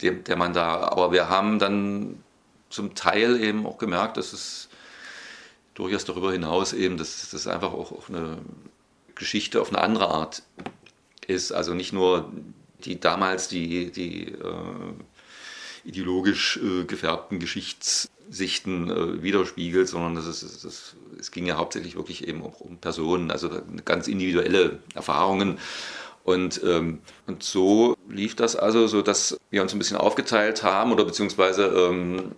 der, 0.00 0.12
der 0.12 0.36
man 0.36 0.52
da, 0.52 0.88
aber 0.88 1.12
wir 1.12 1.28
haben 1.28 1.58
dann 1.58 2.16
zum 2.72 2.94
Teil 2.94 3.42
eben 3.42 3.66
auch 3.66 3.78
gemerkt, 3.78 4.16
dass 4.16 4.32
es 4.32 4.68
durchaus 5.74 6.04
darüber 6.04 6.32
hinaus 6.32 6.72
eben, 6.72 6.96
dass 6.96 7.30
das 7.30 7.46
einfach 7.46 7.72
auch, 7.72 7.92
auch 7.92 8.08
eine 8.08 8.38
Geschichte 9.14 9.60
auf 9.60 9.68
eine 9.70 9.80
andere 9.80 10.08
Art 10.08 10.42
ist. 11.26 11.52
Also 11.52 11.74
nicht 11.74 11.92
nur 11.92 12.32
die 12.84 12.98
damals 12.98 13.48
die, 13.48 13.92
die 13.92 14.24
äh, 14.24 14.94
ideologisch 15.84 16.58
äh, 16.62 16.84
gefärbten 16.84 17.38
Geschichtssichten 17.38 18.90
äh, 18.90 19.22
widerspiegelt, 19.22 19.88
sondern 19.88 20.14
das 20.14 20.26
ist, 20.26 20.64
das, 20.64 20.96
es 21.18 21.30
ging 21.30 21.46
ja 21.46 21.56
hauptsächlich 21.56 21.96
wirklich 21.96 22.26
eben 22.26 22.42
auch 22.42 22.60
um 22.60 22.78
Personen, 22.78 23.30
also 23.30 23.50
ganz 23.84 24.08
individuelle 24.08 24.80
Erfahrungen. 24.94 25.58
Und, 26.24 26.60
ähm, 26.64 27.00
und 27.26 27.42
so 27.42 27.96
lief 28.08 28.36
das 28.36 28.54
also, 28.54 28.86
so 28.86 29.02
dass 29.02 29.38
wir 29.50 29.62
uns 29.62 29.72
ein 29.72 29.78
bisschen 29.78 29.96
aufgeteilt 29.96 30.62
haben 30.62 30.92
oder 30.92 31.04
beziehungsweise 31.04 31.64
ähm, 31.66 32.32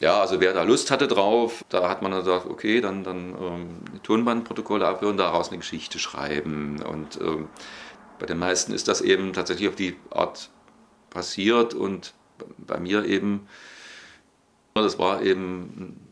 ja, 0.00 0.20
also 0.20 0.40
wer 0.40 0.52
da 0.52 0.62
Lust 0.62 0.90
hatte 0.90 1.06
drauf, 1.06 1.64
da 1.68 1.88
hat 1.88 2.02
man 2.02 2.10
dann 2.10 2.24
gesagt, 2.24 2.46
okay, 2.46 2.80
dann, 2.80 3.04
dann 3.04 3.36
ähm, 3.40 4.00
Tonbandprotokolle 4.02 4.86
abhören, 4.86 5.16
daraus 5.16 5.48
eine 5.48 5.58
Geschichte 5.58 5.98
schreiben. 5.98 6.82
Und 6.82 7.20
ähm, 7.20 7.48
bei 8.18 8.26
den 8.26 8.38
meisten 8.38 8.72
ist 8.72 8.88
das 8.88 9.00
eben 9.00 9.32
tatsächlich 9.32 9.68
auf 9.68 9.76
die 9.76 9.96
Art 10.10 10.50
passiert 11.10 11.74
und 11.74 12.14
bei 12.58 12.80
mir 12.80 13.04
eben, 13.04 13.46
das 14.74 14.98
war 14.98 15.22
eben 15.22 15.62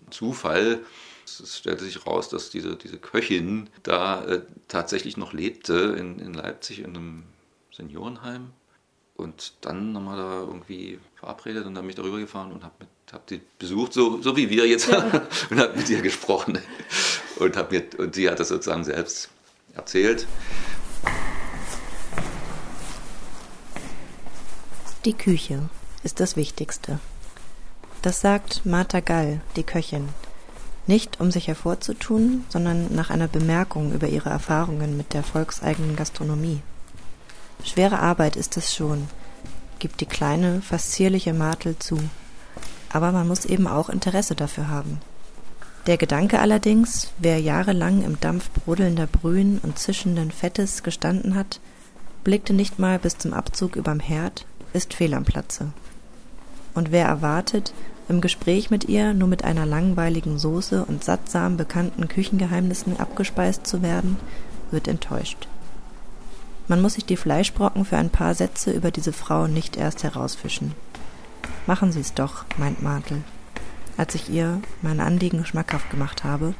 ein 0.06 0.10
Zufall. 0.10 0.80
Es 1.24 1.58
stellte 1.58 1.84
sich 1.84 2.06
raus, 2.06 2.28
dass 2.28 2.50
diese, 2.50 2.76
diese 2.76 2.98
Köchin 2.98 3.70
da 3.82 4.24
äh, 4.24 4.42
tatsächlich 4.68 5.16
noch 5.16 5.32
lebte 5.32 5.96
in, 5.98 6.18
in 6.18 6.34
Leipzig 6.34 6.80
in 6.80 6.96
einem 6.96 7.22
Seniorenheim. 7.72 8.50
Und 9.20 9.52
dann 9.60 9.94
haben 9.94 10.04
wir 10.04 10.16
da 10.16 10.40
irgendwie 10.40 10.98
verabredet 11.14 11.66
und 11.66 11.74
dann 11.74 11.84
bin 11.84 11.90
ich 11.90 11.96
darüber 11.96 12.18
gefahren 12.18 12.52
und 12.52 12.64
habe 12.64 12.86
hab 13.12 13.26
die 13.26 13.40
besucht, 13.58 13.92
so, 13.92 14.22
so 14.22 14.36
wie 14.36 14.48
wir 14.48 14.66
jetzt, 14.66 14.88
ja. 14.88 15.22
und 15.50 15.60
habe 15.60 15.76
mit 15.76 15.88
ihr 15.90 16.00
gesprochen. 16.00 16.58
Und, 17.36 17.56
hab 17.56 17.70
mir, 17.70 17.84
und 17.98 18.14
sie 18.14 18.28
hat 18.30 18.40
das 18.40 18.48
sozusagen 18.48 18.84
selbst 18.84 19.28
erzählt. 19.74 20.26
Die 25.04 25.14
Küche 25.14 25.68
ist 26.02 26.20
das 26.20 26.36
Wichtigste. 26.36 27.00
Das 28.02 28.20
sagt 28.20 28.64
Martha 28.64 29.00
Gall, 29.00 29.40
die 29.56 29.62
Köchin, 29.62 30.08
nicht 30.86 31.20
um 31.20 31.30
sich 31.30 31.48
hervorzutun, 31.48 32.44
sondern 32.48 32.94
nach 32.94 33.10
einer 33.10 33.28
Bemerkung 33.28 33.92
über 33.92 34.08
ihre 34.08 34.30
Erfahrungen 34.30 34.96
mit 34.96 35.12
der 35.12 35.22
volkseigenen 35.22 35.96
Gastronomie. 35.96 36.60
Schwere 37.64 37.98
Arbeit 37.98 38.36
ist 38.36 38.56
es 38.56 38.74
schon, 38.74 39.08
gibt 39.78 40.00
die 40.00 40.06
kleine, 40.06 40.62
fast 40.62 40.92
zierliche 40.92 41.34
Martel 41.34 41.78
zu. 41.78 41.98
Aber 42.92 43.12
man 43.12 43.28
muss 43.28 43.44
eben 43.44 43.66
auch 43.66 43.88
Interesse 43.88 44.34
dafür 44.34 44.68
haben. 44.68 45.00
Der 45.86 45.96
Gedanke 45.96 46.40
allerdings, 46.40 47.08
wer 47.18 47.40
jahrelang 47.40 48.02
im 48.02 48.20
Dampf 48.20 48.50
brodelnder 48.50 49.06
Brühen 49.06 49.58
und 49.62 49.78
zischenden 49.78 50.30
Fettes 50.30 50.82
gestanden 50.82 51.34
hat, 51.34 51.60
blickte 52.22 52.52
nicht 52.52 52.78
mal 52.78 52.98
bis 52.98 53.16
zum 53.16 53.32
Abzug 53.32 53.76
überm 53.76 54.00
Herd, 54.00 54.44
ist 54.72 54.94
fehl 54.94 55.14
am 55.14 55.24
Platze. 55.24 55.72
Und 56.74 56.92
wer 56.92 57.06
erwartet, 57.06 57.72
im 58.08 58.20
Gespräch 58.20 58.70
mit 58.70 58.84
ihr 58.84 59.14
nur 59.14 59.28
mit 59.28 59.44
einer 59.44 59.66
langweiligen 59.66 60.38
Soße 60.38 60.84
und 60.84 61.04
sattsam 61.04 61.56
bekannten 61.56 62.08
Küchengeheimnissen 62.08 62.98
abgespeist 62.98 63.66
zu 63.66 63.82
werden, 63.82 64.16
wird 64.70 64.88
enttäuscht. 64.88 65.48
Man 66.70 66.82
muss 66.82 66.94
sich 66.94 67.04
die 67.04 67.16
Fleischbrocken 67.16 67.84
für 67.84 67.96
ein 67.96 68.10
paar 68.10 68.32
Sätze 68.32 68.70
über 68.70 68.92
diese 68.92 69.12
Frau 69.12 69.48
nicht 69.48 69.76
erst 69.76 70.04
herausfischen. 70.04 70.72
Machen 71.66 71.90
Sie 71.90 71.98
es 71.98 72.14
doch, 72.14 72.44
meint 72.58 72.80
Martel, 72.80 73.24
als 73.96 74.14
ich 74.14 74.30
ihr 74.30 74.62
mein 74.80 75.00
Anliegen 75.00 75.44
schmackhaft 75.44 75.90
gemacht 75.90 76.22
habe, 76.22 76.54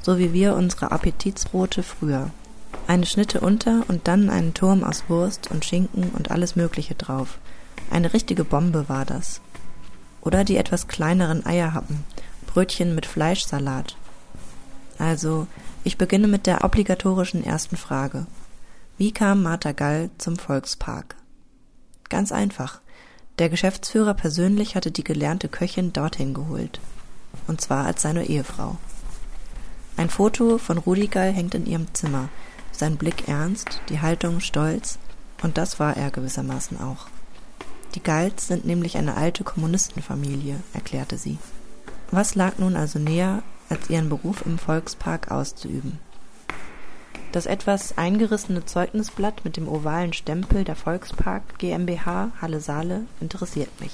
so 0.00 0.16
wie 0.16 0.32
wir 0.32 0.54
unsere 0.54 0.92
Appetitsbrote 0.92 1.82
früher. 1.82 2.30
Eine 2.86 3.04
Schnitte 3.04 3.40
unter 3.40 3.82
und 3.88 4.06
dann 4.06 4.30
einen 4.30 4.54
Turm 4.54 4.84
aus 4.84 5.02
Wurst 5.08 5.50
und 5.50 5.64
Schinken 5.64 6.10
und 6.10 6.30
alles 6.30 6.54
Mögliche 6.54 6.94
drauf. 6.94 7.38
Eine 7.90 8.14
richtige 8.14 8.44
Bombe 8.44 8.88
war 8.88 9.04
das. 9.04 9.40
Oder 10.20 10.44
die 10.44 10.56
etwas 10.56 10.86
kleineren 10.86 11.44
Eierhappen, 11.44 12.04
Brötchen 12.46 12.94
mit 12.94 13.06
Fleischsalat. 13.06 13.96
Also, 14.98 15.48
ich 15.82 15.98
beginne 15.98 16.28
mit 16.28 16.46
der 16.46 16.62
obligatorischen 16.62 17.42
ersten 17.42 17.76
Frage. 17.76 18.26
Wie 18.98 19.12
kam 19.12 19.44
Martha 19.44 19.70
Gall 19.70 20.10
zum 20.18 20.36
Volkspark? 20.36 21.14
Ganz 22.08 22.32
einfach. 22.32 22.80
Der 23.38 23.48
Geschäftsführer 23.48 24.12
persönlich 24.12 24.74
hatte 24.74 24.90
die 24.90 25.04
gelernte 25.04 25.48
Köchin 25.48 25.92
dorthin 25.92 26.34
geholt. 26.34 26.80
Und 27.46 27.60
zwar 27.60 27.86
als 27.86 28.02
seine 28.02 28.26
Ehefrau. 28.26 28.76
Ein 29.96 30.10
Foto 30.10 30.58
von 30.58 30.78
Rudi 30.78 31.06
Gall 31.06 31.30
hängt 31.30 31.54
in 31.54 31.64
ihrem 31.64 31.94
Zimmer. 31.94 32.28
Sein 32.72 32.96
Blick 32.96 33.28
ernst, 33.28 33.80
die 33.88 34.00
Haltung 34.00 34.40
stolz. 34.40 34.98
Und 35.44 35.58
das 35.58 35.78
war 35.78 35.96
er 35.96 36.10
gewissermaßen 36.10 36.80
auch. 36.80 37.06
Die 37.94 38.02
Galls 38.02 38.48
sind 38.48 38.64
nämlich 38.64 38.96
eine 38.96 39.16
alte 39.16 39.44
Kommunistenfamilie, 39.44 40.58
erklärte 40.74 41.18
sie. 41.18 41.38
Was 42.10 42.34
lag 42.34 42.58
nun 42.58 42.74
also 42.74 42.98
näher, 42.98 43.44
als 43.68 43.90
ihren 43.90 44.08
Beruf 44.08 44.44
im 44.44 44.58
Volkspark 44.58 45.30
auszuüben? 45.30 46.00
Das 47.38 47.46
etwas 47.46 47.96
eingerissene 47.96 48.64
Zeugnisblatt 48.64 49.44
mit 49.44 49.56
dem 49.56 49.68
ovalen 49.68 50.12
Stempel 50.12 50.64
der 50.64 50.74
Volkspark 50.74 51.56
GmbH 51.58 52.32
Halle 52.42 52.58
Saale 52.58 53.02
interessiert 53.20 53.80
mich. 53.80 53.92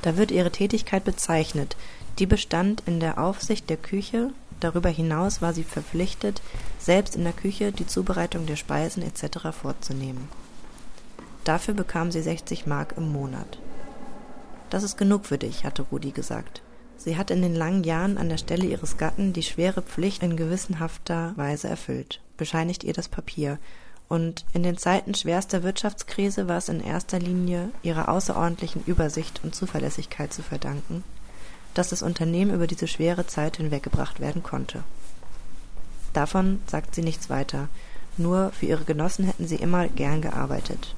Da 0.00 0.16
wird 0.16 0.30
ihre 0.30 0.50
Tätigkeit 0.50 1.04
bezeichnet, 1.04 1.76
die 2.18 2.24
bestand 2.24 2.82
in 2.86 3.00
der 3.00 3.18
Aufsicht 3.18 3.68
der 3.68 3.76
Küche, 3.76 4.30
darüber 4.60 4.88
hinaus 4.88 5.42
war 5.42 5.52
sie 5.52 5.62
verpflichtet, 5.62 6.40
selbst 6.78 7.16
in 7.16 7.24
der 7.24 7.34
Küche 7.34 7.70
die 7.70 7.86
Zubereitung 7.86 8.46
der 8.46 8.56
Speisen 8.56 9.02
etc. 9.02 9.50
vorzunehmen. 9.50 10.30
Dafür 11.44 11.74
bekam 11.74 12.12
sie 12.12 12.22
60 12.22 12.64
Mark 12.64 12.94
im 12.96 13.12
Monat. 13.12 13.58
Das 14.70 14.84
ist 14.84 14.96
genug 14.96 15.26
für 15.26 15.36
dich, 15.36 15.66
hatte 15.66 15.82
Rudi 15.82 16.12
gesagt. 16.12 16.62
Sie 16.96 17.18
hat 17.18 17.30
in 17.30 17.42
den 17.42 17.54
langen 17.54 17.84
Jahren 17.84 18.16
an 18.16 18.30
der 18.30 18.38
Stelle 18.38 18.64
ihres 18.64 18.96
Gatten 18.96 19.34
die 19.34 19.42
schwere 19.42 19.82
Pflicht 19.82 20.22
in 20.22 20.38
gewissenhafter 20.38 21.34
Weise 21.36 21.68
erfüllt 21.68 22.20
bescheinigt 22.36 22.84
ihr 22.84 22.92
das 22.92 23.08
Papier. 23.08 23.58
Und 24.08 24.44
in 24.52 24.62
den 24.62 24.76
Zeiten 24.76 25.14
schwerster 25.14 25.62
Wirtschaftskrise 25.62 26.46
war 26.46 26.58
es 26.58 26.68
in 26.68 26.80
erster 26.80 27.18
Linie 27.18 27.70
ihrer 27.82 28.08
außerordentlichen 28.08 28.84
Übersicht 28.84 29.40
und 29.42 29.54
Zuverlässigkeit 29.54 30.32
zu 30.32 30.42
verdanken, 30.42 31.02
dass 31.72 31.88
das 31.88 32.02
Unternehmen 32.02 32.54
über 32.54 32.66
diese 32.66 32.86
schwere 32.86 33.26
Zeit 33.26 33.56
hinweggebracht 33.56 34.20
werden 34.20 34.42
konnte. 34.42 34.84
Davon 36.12 36.60
sagt 36.66 36.94
sie 36.94 37.02
nichts 37.02 37.30
weiter, 37.30 37.68
nur 38.16 38.52
für 38.52 38.66
ihre 38.66 38.84
Genossen 38.84 39.24
hätten 39.24 39.48
sie 39.48 39.56
immer 39.56 39.88
gern 39.88 40.22
gearbeitet. 40.22 40.94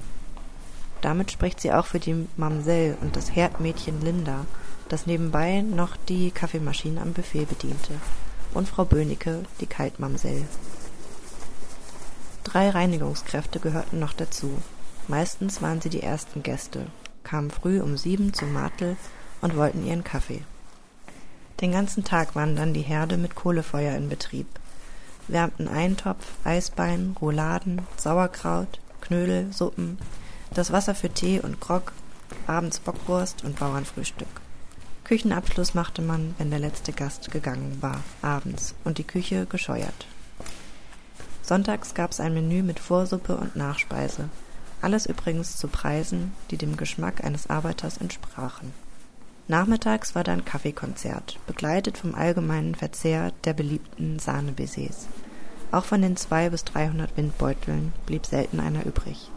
Damit 1.01 1.31
spricht 1.31 1.59
sie 1.59 1.71
auch 1.71 1.85
für 1.85 1.99
die 1.99 2.27
Mamsell 2.37 2.97
und 3.01 3.15
das 3.15 3.35
Herdmädchen 3.35 4.01
Linda, 4.01 4.45
das 4.89 5.05
nebenbei 5.05 5.61
noch 5.61 5.95
die 6.07 6.31
Kaffeemaschine 6.31 7.01
am 7.01 7.13
Buffet 7.13 7.45
bediente, 7.45 7.93
und 8.53 8.67
Frau 8.67 8.85
Böhnecke, 8.85 9.43
die 9.59 9.65
Kaltmamsell. 9.65 10.45
Drei 12.47 12.69
Reinigungskräfte 12.69 13.59
gehörten 13.59 13.99
noch 13.99 14.13
dazu. 14.13 14.61
Meistens 15.09 15.61
waren 15.61 15.81
sie 15.81 15.89
die 15.89 16.01
ersten 16.01 16.43
Gäste, 16.43 16.85
kamen 17.25 17.51
früh 17.51 17.81
um 17.81 17.97
sieben 17.97 18.33
zum 18.33 18.53
Martel 18.53 18.95
und 19.41 19.57
wollten 19.57 19.85
ihren 19.85 20.05
Kaffee. 20.05 20.45
Den 21.59 21.73
ganzen 21.73 22.05
Tag 22.05 22.37
waren 22.37 22.55
dann 22.55 22.73
die 22.73 22.83
Herde 22.83 23.17
mit 23.17 23.35
Kohlefeuer 23.35 23.97
in 23.97 24.07
Betrieb, 24.07 24.47
wärmten 25.27 25.67
Eintopf, 25.67 26.25
Eisbein, 26.45 27.17
Rouladen, 27.19 27.81
Sauerkraut, 27.97 28.79
Knödel, 29.01 29.51
Suppen, 29.51 29.97
das 30.53 30.71
Wasser 30.71 30.95
für 30.95 31.09
Tee 31.09 31.41
und 31.41 31.59
Grog, 31.59 31.91
abends 32.47 32.79
Bockwurst 32.79 33.43
und 33.43 33.59
Bauernfrühstück. 33.59 34.39
Küchenabschluss 35.03 35.73
machte 35.73 36.01
man, 36.01 36.33
wenn 36.37 36.49
der 36.49 36.59
letzte 36.59 36.93
Gast 36.93 37.29
gegangen 37.29 37.79
war, 37.81 38.05
abends 38.21 38.73
und 38.85 38.99
die 38.99 39.03
Küche 39.03 39.45
gescheuert. 39.47 40.07
Sonntags 41.47 41.93
gab 41.93 42.11
es 42.11 42.19
ein 42.19 42.33
Menü 42.33 42.61
mit 42.61 42.77
Vorsuppe 42.77 43.37
und 43.37 43.55
Nachspeise. 43.55 44.27
Alles 44.81 45.05
übrigens 45.05 45.55
zu 45.55 45.69
Preisen, 45.69 46.33
die 46.51 46.57
dem 46.57 46.75
Geschmack 46.75 47.23
eines 47.23 47.49
Arbeiters 47.49 47.99
entsprachen. 47.99 48.73
Nachmittags 49.47 50.13
war 50.13 50.25
dann 50.25 50.43
Kaffeekonzert, 50.43 51.39
begleitet 51.47 51.97
vom 51.97 52.15
allgemeinen 52.15 52.75
Verzehr 52.75 53.31
der 53.45 53.53
beliebten 53.53 54.19
Sahnebaisers. 54.19 55.07
Auch 55.71 55.85
von 55.85 56.01
den 56.01 56.17
zwei 56.17 56.49
bis 56.49 56.65
dreihundert 56.65 57.15
Windbeuteln 57.15 57.93
blieb 58.05 58.25
selten 58.25 58.59
einer 58.59 58.85
übrig. 58.85 59.31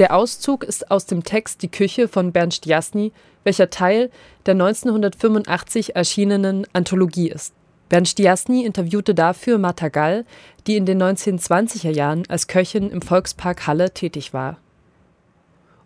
Der 0.00 0.16
Auszug 0.16 0.64
ist 0.64 0.90
aus 0.90 1.06
dem 1.06 1.22
Text 1.24 1.62
Die 1.62 1.70
Küche 1.70 2.08
von 2.08 2.32
Bernd 2.32 2.54
Stiasny, 2.54 3.12
welcher 3.44 3.70
Teil 3.70 4.10
der 4.46 4.52
1985 4.52 5.96
erschienenen 5.96 6.66
Anthologie 6.72 7.30
ist. 7.30 7.54
Bernd 7.88 8.08
Stiasny 8.08 8.64
interviewte 8.64 9.14
dafür 9.14 9.58
Martha 9.58 9.88
Gall, 9.88 10.24
die 10.66 10.76
in 10.76 10.86
den 10.86 11.02
1920er 11.02 11.90
Jahren 11.90 12.22
als 12.28 12.46
Köchin 12.46 12.88
im 12.90 13.02
Volkspark 13.02 13.66
Halle 13.66 13.92
tätig 13.92 14.32
war. 14.32 14.58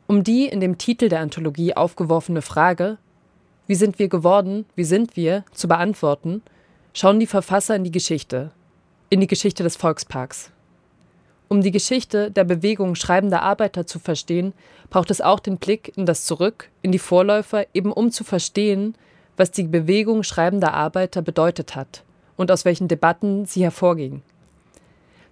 Um 0.06 0.22
die 0.22 0.46
in 0.46 0.60
dem 0.60 0.76
Titel 0.76 1.08
der 1.08 1.20
Anthologie 1.20 1.74
aufgeworfene 1.74 2.42
Frage 2.42 2.98
Wie 3.66 3.74
sind 3.74 3.98
wir 3.98 4.08
geworden, 4.08 4.66
wie 4.76 4.84
sind 4.84 5.16
wir 5.16 5.44
zu 5.52 5.66
beantworten, 5.66 6.42
schauen 6.92 7.20
die 7.20 7.26
Verfasser 7.26 7.74
in 7.74 7.84
die 7.84 7.90
Geschichte, 7.90 8.50
in 9.08 9.20
die 9.20 9.26
Geschichte 9.26 9.62
des 9.62 9.76
Volksparks. 9.76 10.50
Um 11.48 11.60
die 11.60 11.70
Geschichte 11.70 12.30
der 12.30 12.44
Bewegung 12.44 12.94
schreibender 12.94 13.42
Arbeiter 13.42 13.86
zu 13.86 13.98
verstehen, 13.98 14.52
braucht 14.90 15.10
es 15.10 15.20
auch 15.20 15.40
den 15.40 15.58
Blick 15.58 15.92
in 15.96 16.06
das 16.06 16.24
Zurück, 16.24 16.70
in 16.82 16.92
die 16.92 16.98
Vorläufer, 16.98 17.66
eben 17.74 17.92
um 17.92 18.10
zu 18.10 18.24
verstehen, 18.24 18.94
was 19.36 19.50
die 19.50 19.64
Bewegung 19.64 20.22
schreibender 20.22 20.72
Arbeiter 20.72 21.22
bedeutet 21.22 21.76
hat 21.76 22.02
und 22.36 22.50
aus 22.50 22.64
welchen 22.64 22.88
Debatten 22.88 23.46
sie 23.46 23.62
hervorging. 23.62 24.22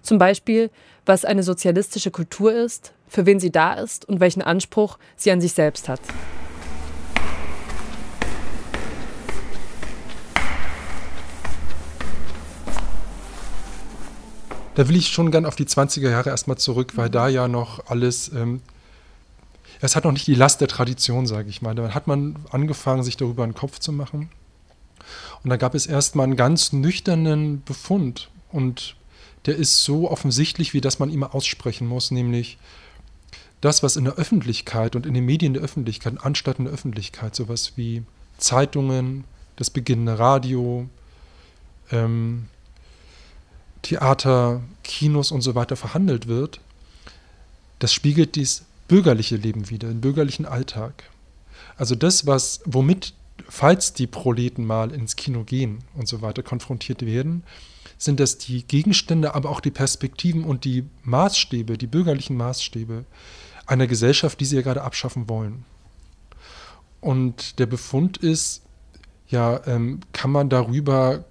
Zum 0.03 0.19
Beispiel, 0.19 0.71
was 1.07 1.25
eine 1.25 1.43
sozialistische 1.43 2.11
Kultur 2.11 2.53
ist, 2.53 2.93
für 3.09 3.27
wen 3.27 3.41
sie 3.41 3.53
da 3.53 3.75
ist 3.75 4.09
und 4.09 4.21
welchen 4.21 4.43
Anspruch 4.43 4.99
sie 5.17 5.31
an 5.31 5.41
sich 5.41 5.53
selbst 5.53 5.89
hat. 5.89 6.01
Da 14.75 14.89
will 14.89 14.97
ich 14.97 15.09
schon 15.09 15.31
gern 15.31 15.47
auf 15.47 15.57
die 15.57 15.67
20er 15.67 16.11
Jahre 16.11 16.31
erstmal 16.31 16.59
zurück, 16.59 16.93
weil 16.97 17.09
mhm. 17.09 17.13
da 17.13 17.29
ja 17.29 17.49
noch 17.49 17.87
alles, 17.87 18.31
ähm, 18.33 18.63
es 19.81 19.97
hat 19.97 20.05
noch 20.05 20.13
nicht 20.13 20.27
die 20.27 20.35
Last 20.35 20.61
der 20.61 20.69
Tradition, 20.69 21.27
sage 21.27 21.49
ich 21.49 21.63
mal. 21.63 21.75
Da 21.75 21.95
hat 21.95 22.07
man 22.07 22.37
angefangen, 22.51 23.03
sich 23.03 23.17
darüber 23.17 23.45
einen 23.45 23.55
Kopf 23.55 23.79
zu 23.79 23.93
machen. 23.93 24.31
Und 25.43 25.51
da 25.51 25.57
gab 25.57 25.75
es 25.75 25.87
erstmal 25.87 26.25
einen 26.25 26.37
ganz 26.37 26.73
nüchternen 26.73 27.63
Befund. 27.65 28.31
Und 28.51 28.97
der 29.47 29.57
ist 29.57 29.83
so 29.83 30.11
offensichtlich, 30.11 30.73
wie 30.73 30.81
das 30.81 30.99
man 30.99 31.11
immer 31.11 31.35
aussprechen 31.35 31.87
muss, 31.87 32.11
nämlich 32.11 32.59
das, 33.61 33.83
was 33.83 33.97
in 33.97 34.05
der 34.05 34.15
Öffentlichkeit 34.15 34.97
und 34.97 35.07
in 35.07 35.15
den 35.15 35.25
Medien 35.25 35.55
der 35.55 35.63
Öffentlichkeit, 35.63 36.15
anstatt 36.23 36.59
in 36.59 36.65
der 36.65 36.75
Öffentlichkeit, 36.75 37.35
sowas 37.35 37.73
wie 37.77 38.03
Zeitungen, 38.39 39.25
das 39.57 39.71
beginnende 39.71 40.19
Radio, 40.19 40.89
ähm, 41.91 42.49
Theater, 43.83 44.63
Kinos 44.85 45.33
und 45.33 45.43
so 45.43 45.55
weiter 45.55 45.77
verhandelt 45.77 46.29
wird, 46.29 46.61
das 47.79 47.93
spiegelt 47.93 48.37
dieses 48.37 48.65
bürgerliche 48.89 49.37
Leben 49.37 49.71
wider, 49.71 49.89
den 49.89 50.01
bürgerlichen 50.01 50.47
Alltag. 50.47 51.05
Also 51.77 51.95
das, 51.95 52.27
was, 52.27 52.61
womit, 52.65 53.15
falls 53.49 53.93
die 53.93 54.07
Proleten 54.07 54.65
mal 54.65 54.93
ins 54.93 55.17
Kino 55.17 55.45
gehen 55.45 55.79
und 55.95 56.07
so 56.07 56.23
weiter 56.23 56.43
konfrontiert 56.43 57.05
werden, 57.05 57.43
sind 57.99 58.21
das 58.21 58.39
die 58.39 58.65
Gegenstände, 58.65 59.35
aber 59.35 59.51
auch 59.51 59.61
die 59.61 59.71
Perspektiven 59.71 60.45
und 60.45 60.65
die 60.65 60.85
Maßstäbe, 61.05 61.79
die 61.79 61.87
bürgerlichen 61.87 62.37
Maßstäbe 62.37 63.05
einer 63.67 63.87
Gesellschaft, 63.87 64.41
die 64.41 64.45
sie 64.45 64.57
ja 64.57 64.63
gerade 64.63 64.83
abschaffen 64.83 65.29
wollen. 65.29 65.65
Und 67.01 67.59
der 67.59 67.67
Befund 67.67 68.17
ist, 68.17 68.63
ja, 69.29 69.61
ähm, 69.67 70.01
kann 70.13 70.31
man 70.31 70.49
darüber 70.49 71.25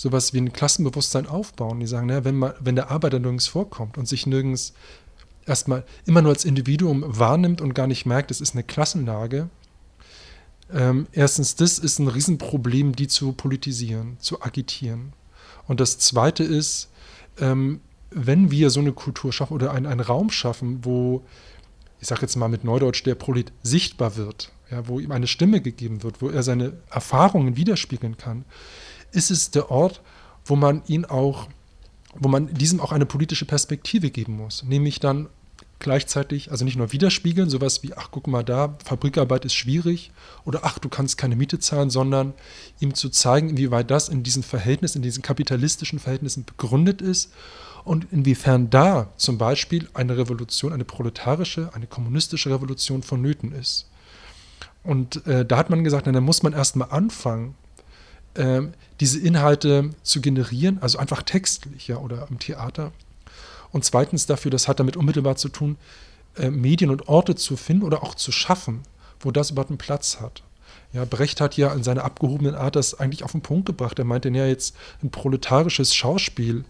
sowas 0.00 0.32
wie 0.32 0.38
ein 0.38 0.54
Klassenbewusstsein 0.54 1.26
aufbauen. 1.26 1.78
Die 1.78 1.86
sagen, 1.86 2.06
naja, 2.06 2.24
wenn, 2.24 2.36
man, 2.36 2.54
wenn 2.58 2.74
der 2.74 2.90
Arbeiter 2.90 3.18
nirgends 3.18 3.48
vorkommt 3.48 3.98
und 3.98 4.08
sich 4.08 4.26
nirgends 4.26 4.72
erstmal 5.44 5.84
immer 6.06 6.22
nur 6.22 6.32
als 6.32 6.46
Individuum 6.46 7.04
wahrnimmt 7.06 7.60
und 7.60 7.74
gar 7.74 7.86
nicht 7.86 8.06
merkt, 8.06 8.30
es 8.30 8.40
ist 8.40 8.54
eine 8.54 8.64
Klassenlage, 8.64 9.50
ähm, 10.72 11.06
erstens, 11.12 11.54
das 11.54 11.78
ist 11.78 11.98
ein 11.98 12.08
Riesenproblem, 12.08 12.96
die 12.96 13.08
zu 13.08 13.32
politisieren, 13.32 14.16
zu 14.20 14.40
agitieren. 14.40 15.12
Und 15.68 15.80
das 15.80 15.98
Zweite 15.98 16.44
ist, 16.44 16.88
ähm, 17.38 17.80
wenn 18.10 18.50
wir 18.50 18.70
so 18.70 18.80
eine 18.80 18.92
Kultur 18.92 19.34
schaffen 19.34 19.52
oder 19.52 19.72
einen, 19.72 19.84
einen 19.84 20.00
Raum 20.00 20.30
schaffen, 20.30 20.82
wo, 20.82 21.26
ich 22.00 22.08
sage 22.08 22.22
jetzt 22.22 22.36
mal 22.36 22.48
mit 22.48 22.64
Neudeutsch, 22.64 23.04
der 23.04 23.16
Prolet 23.16 23.52
sichtbar 23.62 24.16
wird, 24.16 24.50
ja, 24.70 24.88
wo 24.88 24.98
ihm 24.98 25.12
eine 25.12 25.26
Stimme 25.26 25.60
gegeben 25.60 26.02
wird, 26.02 26.22
wo 26.22 26.30
er 26.30 26.42
seine 26.42 26.72
Erfahrungen 26.88 27.56
widerspiegeln 27.56 28.16
kann, 28.16 28.46
ist 29.12 29.30
es 29.30 29.50
der 29.50 29.70
Ort, 29.70 30.00
wo 30.44 30.56
man 30.56 30.82
ihn 30.86 31.04
auch, 31.04 31.48
wo 32.14 32.28
man 32.28 32.52
diesem 32.52 32.80
auch 32.80 32.92
eine 32.92 33.06
politische 33.06 33.44
Perspektive 33.44 34.10
geben 34.10 34.36
muss, 34.36 34.62
nämlich 34.62 35.00
dann 35.00 35.28
gleichzeitig, 35.80 36.50
also 36.50 36.64
nicht 36.64 36.76
nur 36.76 36.92
widerspiegeln, 36.92 37.50
sowas 37.50 37.82
wie, 37.82 37.94
ach 37.94 38.08
guck 38.10 38.26
mal 38.26 38.44
da, 38.44 38.76
Fabrikarbeit 38.84 39.44
ist 39.46 39.54
schwierig 39.54 40.12
oder 40.44 40.60
ach, 40.62 40.78
du 40.78 40.88
kannst 40.88 41.18
keine 41.18 41.36
Miete 41.36 41.58
zahlen, 41.58 41.90
sondern 41.90 42.34
ihm 42.80 42.94
zu 42.94 43.08
zeigen, 43.08 43.48
inwieweit 43.48 43.90
das 43.90 44.08
in 44.08 44.22
diesen 44.22 44.42
Verhältnissen, 44.42 44.98
in 44.98 45.02
diesen 45.02 45.22
kapitalistischen 45.22 45.98
Verhältnissen 45.98 46.44
begründet 46.44 47.00
ist 47.00 47.32
und 47.84 48.06
inwiefern 48.12 48.70
da 48.70 49.08
zum 49.16 49.38
Beispiel 49.38 49.88
eine 49.94 50.16
Revolution, 50.16 50.72
eine 50.72 50.84
proletarische, 50.84 51.70
eine 51.74 51.86
kommunistische 51.86 52.50
Revolution 52.50 53.02
vonnöten 53.02 53.52
ist. 53.52 53.88
Und 54.84 55.26
äh, 55.26 55.44
da 55.44 55.56
hat 55.56 55.70
man 55.70 55.82
gesagt, 55.82 56.06
dann 56.06 56.22
muss 56.22 56.42
man 56.42 56.52
erstmal 56.52 56.90
anfangen, 56.90 57.54
ähm, 58.36 58.72
diese 59.00 59.18
Inhalte 59.18 59.90
zu 60.02 60.20
generieren, 60.20 60.78
also 60.80 60.98
einfach 60.98 61.22
textlich 61.22 61.88
ja, 61.88 61.96
oder 61.96 62.26
im 62.30 62.38
Theater. 62.38 62.92
Und 63.72 63.84
zweitens 63.84 64.26
dafür, 64.26 64.50
das 64.50 64.68
hat 64.68 64.80
damit 64.80 64.96
unmittelbar 64.96 65.36
zu 65.36 65.48
tun, 65.48 65.76
äh, 66.36 66.50
Medien 66.50 66.90
und 66.90 67.08
Orte 67.08 67.34
zu 67.34 67.56
finden 67.56 67.84
oder 67.84 68.02
auch 68.02 68.14
zu 68.14 68.32
schaffen, 68.32 68.82
wo 69.20 69.30
das 69.30 69.50
überhaupt 69.50 69.70
einen 69.70 69.78
Platz 69.78 70.20
hat. 70.20 70.42
Ja, 70.92 71.04
Brecht 71.04 71.40
hat 71.40 71.56
ja 71.56 71.72
in 71.72 71.84
seiner 71.84 72.04
abgehobenen 72.04 72.54
Art 72.54 72.74
das 72.74 72.98
eigentlich 72.98 73.22
auf 73.22 73.32
den 73.32 73.42
Punkt 73.42 73.66
gebracht. 73.66 73.98
Er 73.98 74.04
meinte 74.04 74.28
ja 74.30 74.46
jetzt 74.46 74.74
ein 75.02 75.10
proletarisches 75.10 75.94
Schauspiel 75.94 76.64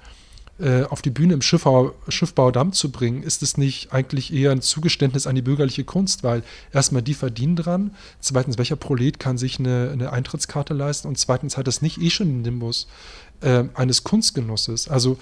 äh, 0.61 0.85
auf 0.85 1.03
die 1.03 1.11
Bühne 1.11 1.35
im 1.35 1.43
Schiffbau, 1.43 1.93
Schiffbaudamm 2.09 2.73
zu 2.73 2.91
bringen, 2.91 3.23
ist 3.23 3.43
es 3.43 3.57
nicht 3.57 3.93
eigentlich 3.93 4.33
eher 4.33 4.53
ein 4.53 4.63
Zugeständnis 4.63 5.27
an 5.27 5.35
die 5.35 5.43
bürgerliche 5.43 5.85
Kunst, 5.85 6.23
weil 6.23 6.43
erstmal 6.73 7.03
die 7.03 7.15
verdienen 7.15 7.57
dran, 7.57 7.95
zweitens, 8.21 8.59
welcher 8.59 8.77
Prolet 8.77 9.19
kann 9.19 9.39
sich 9.39 9.59
eine, 9.59 9.91
eine 9.93 10.13
Eintrittskarte 10.13 10.75
leisten 10.75 11.09
und 11.09 11.19
zweitens 11.19 11.57
hat 11.57 11.69
es 11.69 11.83
nicht 11.83 12.01
eh 12.01 12.11
schon 12.11 12.29
den 12.29 12.43
Nimbus 12.43 12.89
äh, 13.41 13.65
eines 13.75 14.05
Kunstgenusses. 14.05 14.89
Also 14.89 15.19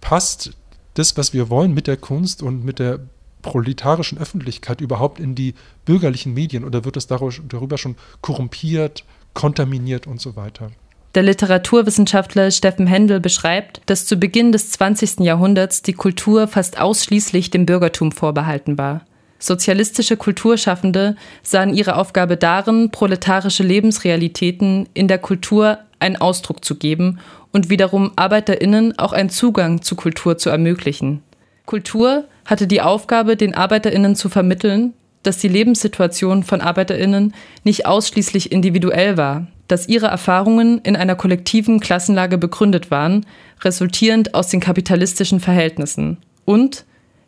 passt 0.00 0.52
das, 0.94 1.16
was 1.16 1.32
wir 1.32 1.50
wollen 1.50 1.74
mit 1.74 1.86
der 1.86 1.96
Kunst 1.96 2.42
und 2.42 2.64
mit 2.64 2.78
der 2.78 3.00
proletarischen 3.42 4.18
Öffentlichkeit 4.18 4.80
überhaupt 4.80 5.20
in 5.20 5.34
die 5.34 5.54
bürgerlichen 5.84 6.34
Medien 6.34 6.64
oder 6.64 6.84
wird 6.84 6.96
es 6.96 7.06
darüber 7.06 7.78
schon 7.78 7.96
korrumpiert, 8.20 9.04
kontaminiert 9.34 10.06
und 10.06 10.20
so 10.20 10.36
weiter? 10.36 10.70
Der 11.14 11.22
Literaturwissenschaftler 11.22 12.50
Steffen 12.50 12.86
Händel 12.86 13.18
beschreibt, 13.18 13.80
dass 13.86 14.04
zu 14.04 14.16
Beginn 14.16 14.52
des 14.52 14.70
20. 14.72 15.20
Jahrhunderts 15.20 15.82
die 15.82 15.94
Kultur 15.94 16.48
fast 16.48 16.78
ausschließlich 16.78 17.50
dem 17.50 17.64
Bürgertum 17.64 18.12
vorbehalten 18.12 18.76
war. 18.76 19.02
Sozialistische 19.38 20.16
Kulturschaffende 20.16 21.16
sahen 21.42 21.72
ihre 21.72 21.96
Aufgabe 21.96 22.36
darin, 22.36 22.90
proletarische 22.90 23.62
Lebensrealitäten 23.62 24.88
in 24.94 25.08
der 25.08 25.18
Kultur 25.18 25.78
einen 26.00 26.16
Ausdruck 26.16 26.64
zu 26.64 26.74
geben 26.74 27.20
und 27.52 27.70
wiederum 27.70 28.12
Arbeiterinnen 28.16 28.98
auch 28.98 29.12
einen 29.12 29.30
Zugang 29.30 29.80
zu 29.80 29.96
Kultur 29.96 30.38
zu 30.38 30.50
ermöglichen. 30.50 31.22
Kultur 31.66 32.24
hatte 32.44 32.66
die 32.66 32.82
Aufgabe, 32.82 33.36
den 33.36 33.54
Arbeiterinnen 33.54 34.16
zu 34.16 34.28
vermitteln, 34.28 34.94
dass 35.22 35.38
die 35.38 35.48
Lebenssituation 35.48 36.42
von 36.42 36.60
Arbeiterinnen 36.60 37.34
nicht 37.64 37.86
ausschließlich 37.86 38.52
individuell 38.52 39.16
war, 39.16 39.46
dass 39.66 39.88
ihre 39.88 40.06
Erfahrungen 40.06 40.78
in 40.78 40.96
einer 40.96 41.14
kollektiven 41.14 41.80
Klassenlage 41.80 42.38
begründet 42.38 42.90
waren, 42.90 43.26
resultierend 43.62 44.34
aus 44.34 44.48
den 44.48 44.60
kapitalistischen 44.60 45.40
Verhältnissen 45.40 46.18
und 46.44 46.84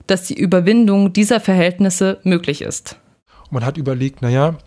dass 0.06 0.24
die 0.24 0.38
Überwindung 0.38 1.12
dieser 1.12 1.40
Verhältnisse 1.40 2.18
möglich 2.24 2.62
ist. 2.62 2.96
man 3.50 3.64
hat 3.64 3.76
überlegt, 3.76 4.22
naja, 4.22 4.58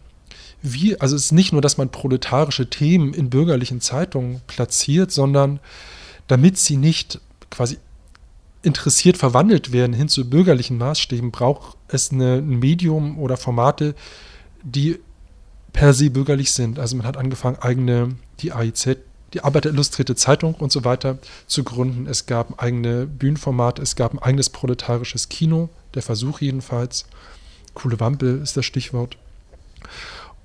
wie, 0.62 1.00
also 1.00 1.16
es 1.16 1.26
ist 1.26 1.32
nicht 1.34 1.52
nur, 1.52 1.62
dass 1.62 1.78
man 1.78 1.90
proletarische 1.90 2.70
Themen 2.70 3.14
in 3.14 3.30
bürgerlichen 3.30 3.82
Zeitungen 3.82 4.42
platziert, 4.48 5.12
sondern 5.12 5.60
damit 6.28 6.58
sie 6.58 6.78
nicht 6.78 7.20
quasi 7.50 7.78
interessiert 8.64 9.18
verwandelt 9.18 9.72
werden 9.72 9.94
hin 9.94 10.08
zu 10.08 10.30
bürgerlichen 10.30 10.78
Maßstäben, 10.78 11.32
braucht 11.32 11.78
es 11.90 12.12
eine, 12.12 12.38
ein 12.38 12.60
Medium 12.60 13.20
oder 13.20 13.38
Formate, 13.38 13.94
die 14.64 15.00
per 15.74 15.94
se 15.94 16.10
bürgerlich 16.10 16.52
sind. 16.54 16.80
Also 16.80 16.96
man 16.96 17.06
hat 17.06 17.18
angefangen, 17.18 17.58
eigene, 17.60 18.16
die 18.40 18.54
AIZ, 18.54 18.98
die 19.34 19.44
Arbeiterillustrierte 19.44 20.16
Zeitung 20.16 20.56
und 20.56 20.72
so 20.72 20.86
weiter 20.86 21.18
zu 21.48 21.64
gründen. 21.64 22.08
Es 22.08 22.26
gab 22.26 22.62
eigene 22.62 23.06
Bühnenformate, 23.06 23.82
es 23.82 23.96
gab 23.96 24.14
ein 24.14 24.20
eigenes 24.20 24.50
proletarisches 24.50 25.30
Kino, 25.30 25.70
der 25.94 26.02
Versuch 26.02 26.40
jedenfalls. 26.40 27.06
Coole 27.74 28.00
Wampel 28.00 28.42
ist 28.42 28.56
das 28.56 28.66
Stichwort. 28.66 29.18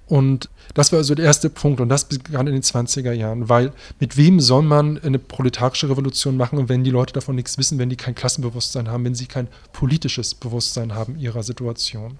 Und 0.09 0.49
das 0.73 0.91
war 0.91 0.99
also 0.99 1.15
der 1.15 1.27
erste 1.27 1.51
Punkt 1.51 1.81
und 1.81 1.91
das 1.91 2.07
begann 2.07 2.47
in 2.47 2.55
den 2.55 2.63
20er 2.63 3.13
Jahren, 3.13 3.51
weil 3.51 3.73
mit 4.01 4.17
wem 4.17 4.41
soll 4.41 4.63
man 4.63 4.99
eine 5.03 5.19
proletarische 5.19 5.91
Revolution 5.91 6.37
machen, 6.37 6.71
wenn 6.71 6.83
die 6.83 6.91
Leute 6.91 7.13
davon 7.13 7.37
nichts 7.37 7.59
wissen, 7.59 7.79
wenn 7.79 7.91
die 7.91 7.97
kein 7.97 8.15
Klassenbewusstsein 8.15 8.89
haben, 8.89 9.05
wenn 9.05 9.15
sie 9.15 9.27
kein 9.27 9.49
politisches 9.73 10.35
Bewusstsein 10.35 10.95
haben 10.95 11.19
ihrer 11.19 11.43
Situation. 11.43 12.19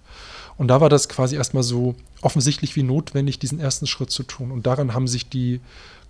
Und 0.59 0.69
da 0.69 0.83
war 0.83 0.91
das 0.91 1.09
quasi 1.09 1.37
erstmal 1.37 1.63
so 1.63 1.95
offensichtlich 2.21 2.77
wie 2.77 2.83
notwendig, 2.83 3.39
diesen 3.39 3.59
ersten 3.59 3.87
Schritt 3.87 4.11
zu 4.11 4.23
tun. 4.23 4.51
Und 4.51 4.67
daran 4.67 4.93
haben 4.93 5.09
sich 5.09 5.31
die 5.31 5.61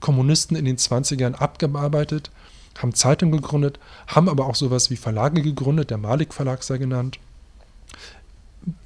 Kommunisten 0.01 0.57
in 0.57 0.65
den 0.65 0.79
20ern 0.79 1.35
abgearbeitet, 1.35 2.33
haben 2.79 2.95
Zeitungen 2.95 3.41
gegründet, 3.41 3.79
haben 4.09 4.29
aber 4.29 4.47
auch 4.47 4.57
sowas 4.57 4.91
wie 4.91 4.97
Verlage 4.97 5.43
gegründet, 5.43 5.91
der 5.91 5.99
Malik 5.99 6.35
Verlag 6.35 6.65
sei 6.65 6.79
genannt, 6.79 7.21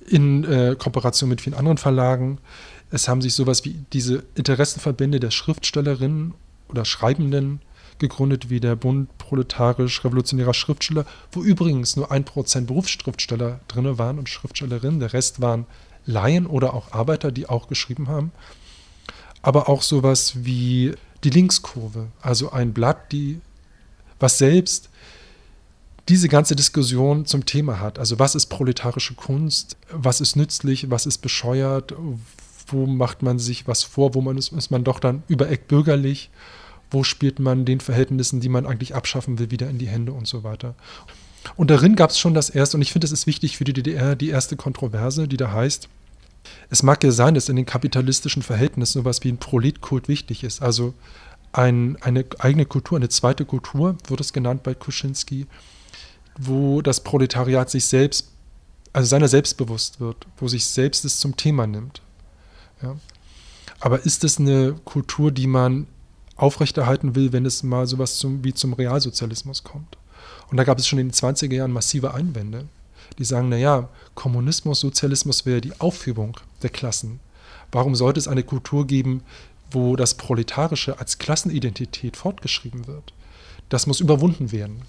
in 0.06 0.44
äh, 0.44 0.76
Kooperation 0.78 1.30
mit 1.30 1.40
vielen 1.40 1.54
anderen 1.54 1.78
Verlagen 1.78 2.38
es 2.92 3.08
haben 3.08 3.22
sich 3.22 3.34
sowas 3.34 3.64
wie 3.64 3.84
diese 3.92 4.22
Interessenverbände 4.34 5.18
der 5.18 5.30
Schriftstellerinnen 5.30 6.34
oder 6.68 6.84
Schreibenden 6.84 7.60
gegründet, 7.98 8.50
wie 8.50 8.60
der 8.60 8.76
Bund 8.76 9.16
proletarisch-revolutionärer 9.16 10.52
Schriftsteller, 10.52 11.06
wo 11.32 11.42
übrigens 11.42 11.96
nur 11.96 12.12
ein 12.12 12.24
Prozent 12.24 12.66
Berufsschriftsteller 12.66 13.60
drin 13.66 13.98
waren 13.98 14.18
und 14.18 14.28
Schriftstellerinnen. 14.28 15.00
Der 15.00 15.14
Rest 15.14 15.40
waren 15.40 15.66
Laien 16.04 16.46
oder 16.46 16.74
auch 16.74 16.92
Arbeiter, 16.92 17.32
die 17.32 17.48
auch 17.48 17.66
geschrieben 17.66 18.08
haben. 18.08 18.30
Aber 19.40 19.70
auch 19.70 19.82
sowas 19.82 20.44
wie 20.44 20.92
die 21.24 21.30
Linkskurve, 21.30 22.08
also 22.20 22.52
ein 22.52 22.74
Blatt, 22.74 23.10
die, 23.10 23.40
was 24.20 24.36
selbst 24.36 24.90
diese 26.08 26.28
ganze 26.28 26.56
Diskussion 26.56 27.24
zum 27.24 27.46
Thema 27.46 27.80
hat. 27.80 27.98
Also 27.98 28.18
was 28.18 28.34
ist 28.34 28.46
proletarische 28.46 29.14
Kunst, 29.14 29.76
was 29.90 30.20
ist 30.20 30.36
nützlich, 30.36 30.90
was 30.90 31.06
ist 31.06 31.18
bescheuert, 31.18 31.94
wo 32.72 32.86
macht 32.86 33.22
man 33.22 33.38
sich 33.38 33.68
was 33.68 33.82
vor, 33.82 34.14
wo 34.14 34.20
man 34.20 34.38
ist, 34.38 34.52
ist 34.52 34.70
man 34.70 34.84
doch 34.84 34.98
dann 34.98 35.22
übereck 35.28 35.68
bürgerlich, 35.68 36.30
wo 36.90 37.04
spielt 37.04 37.38
man 37.38 37.64
den 37.64 37.80
Verhältnissen, 37.80 38.40
die 38.40 38.48
man 38.48 38.66
eigentlich 38.66 38.94
abschaffen 38.94 39.38
will, 39.38 39.50
wieder 39.50 39.68
in 39.68 39.78
die 39.78 39.88
Hände 39.88 40.12
und 40.12 40.26
so 40.26 40.44
weiter. 40.44 40.74
Und 41.56 41.70
darin 41.70 41.96
gab 41.96 42.10
es 42.10 42.18
schon 42.18 42.34
das 42.34 42.50
erste, 42.50 42.76
und 42.76 42.82
ich 42.82 42.92
finde, 42.92 43.06
es 43.06 43.12
ist 43.12 43.26
wichtig 43.26 43.56
für 43.56 43.64
die 43.64 43.72
DDR, 43.72 44.14
die 44.14 44.28
erste 44.28 44.56
Kontroverse, 44.56 45.26
die 45.26 45.36
da 45.36 45.52
heißt, 45.52 45.88
es 46.70 46.82
mag 46.82 47.02
ja 47.04 47.10
sein, 47.10 47.34
dass 47.34 47.48
in 47.48 47.56
den 47.56 47.66
kapitalistischen 47.66 48.42
Verhältnissen 48.42 49.00
sowas 49.00 49.22
wie 49.22 49.30
ein 49.30 49.38
Proletkult 49.38 50.08
wichtig 50.08 50.44
ist, 50.44 50.62
also 50.62 50.94
ein, 51.52 51.98
eine 52.00 52.24
eigene 52.38 52.66
Kultur, 52.66 52.96
eine 52.96 53.08
zweite 53.08 53.44
Kultur, 53.44 53.96
wird 54.06 54.20
es 54.20 54.32
genannt 54.32 54.62
bei 54.62 54.74
Kuschinski, 54.74 55.46
wo 56.38 56.82
das 56.82 57.04
Proletariat 57.04 57.70
sich 57.70 57.84
selbst, 57.84 58.30
also 58.92 59.08
seiner 59.08 59.28
selbst 59.28 59.56
bewusst 59.56 60.00
wird, 60.00 60.26
wo 60.38 60.48
sich 60.48 60.66
selbst 60.66 61.04
es 61.04 61.18
zum 61.18 61.36
Thema 61.36 61.66
nimmt. 61.66 62.02
Ja. 62.82 62.96
Aber 63.80 64.04
ist 64.04 64.24
es 64.24 64.38
eine 64.38 64.74
Kultur, 64.84 65.32
die 65.32 65.46
man 65.46 65.86
aufrechterhalten 66.36 67.14
will, 67.14 67.32
wenn 67.32 67.46
es 67.46 67.62
mal 67.62 67.86
sowas 67.86 68.18
zum, 68.18 68.44
wie 68.44 68.54
zum 68.54 68.72
Realsozialismus 68.72 69.64
kommt? 69.64 69.96
Und 70.50 70.56
da 70.56 70.64
gab 70.64 70.78
es 70.78 70.86
schon 70.86 70.98
in 70.98 71.08
den 71.08 71.14
20er 71.14 71.54
Jahren 71.54 71.72
massive 71.72 72.14
Einwände, 72.14 72.66
die 73.18 73.24
sagen, 73.24 73.48
naja, 73.48 73.88
Kommunismus, 74.14 74.80
Sozialismus 74.80 75.46
wäre 75.46 75.60
die 75.60 75.80
Aufhebung 75.80 76.36
der 76.62 76.70
Klassen. 76.70 77.20
Warum 77.70 77.94
sollte 77.94 78.20
es 78.20 78.28
eine 78.28 78.42
Kultur 78.42 78.86
geben, 78.86 79.22
wo 79.70 79.96
das 79.96 80.14
Proletarische 80.14 80.98
als 80.98 81.18
Klassenidentität 81.18 82.16
fortgeschrieben 82.16 82.86
wird? 82.86 83.14
Das 83.68 83.86
muss 83.86 84.00
überwunden 84.00 84.52
werden. 84.52 84.82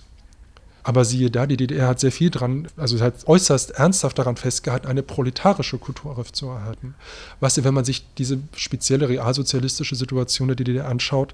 Aber 0.83 1.05
siehe 1.05 1.31
da, 1.31 1.47
die 1.47 1.57
DDR 1.57 1.87
hat 1.87 1.99
sehr 2.01 2.11
viel 2.11 2.29
dran, 2.29 2.67
also 2.75 2.99
hat 2.99 3.25
äußerst 3.25 3.71
ernsthaft 3.71 4.19
daran 4.19 4.35
festgehalten, 4.35 4.87
eine 4.87 5.01
proletarische 5.01 5.77
Kultur 5.77 6.17
aufzuerhalten. 6.17 6.95
Was, 7.39 7.63
wenn 7.63 7.73
man 7.73 7.85
sich 7.85 8.05
diese 8.17 8.39
spezielle 8.55 9.07
realsozialistische 9.07 9.95
Situation 9.95 10.49
der 10.49 10.55
DDR 10.55 10.87
anschaut, 10.87 11.33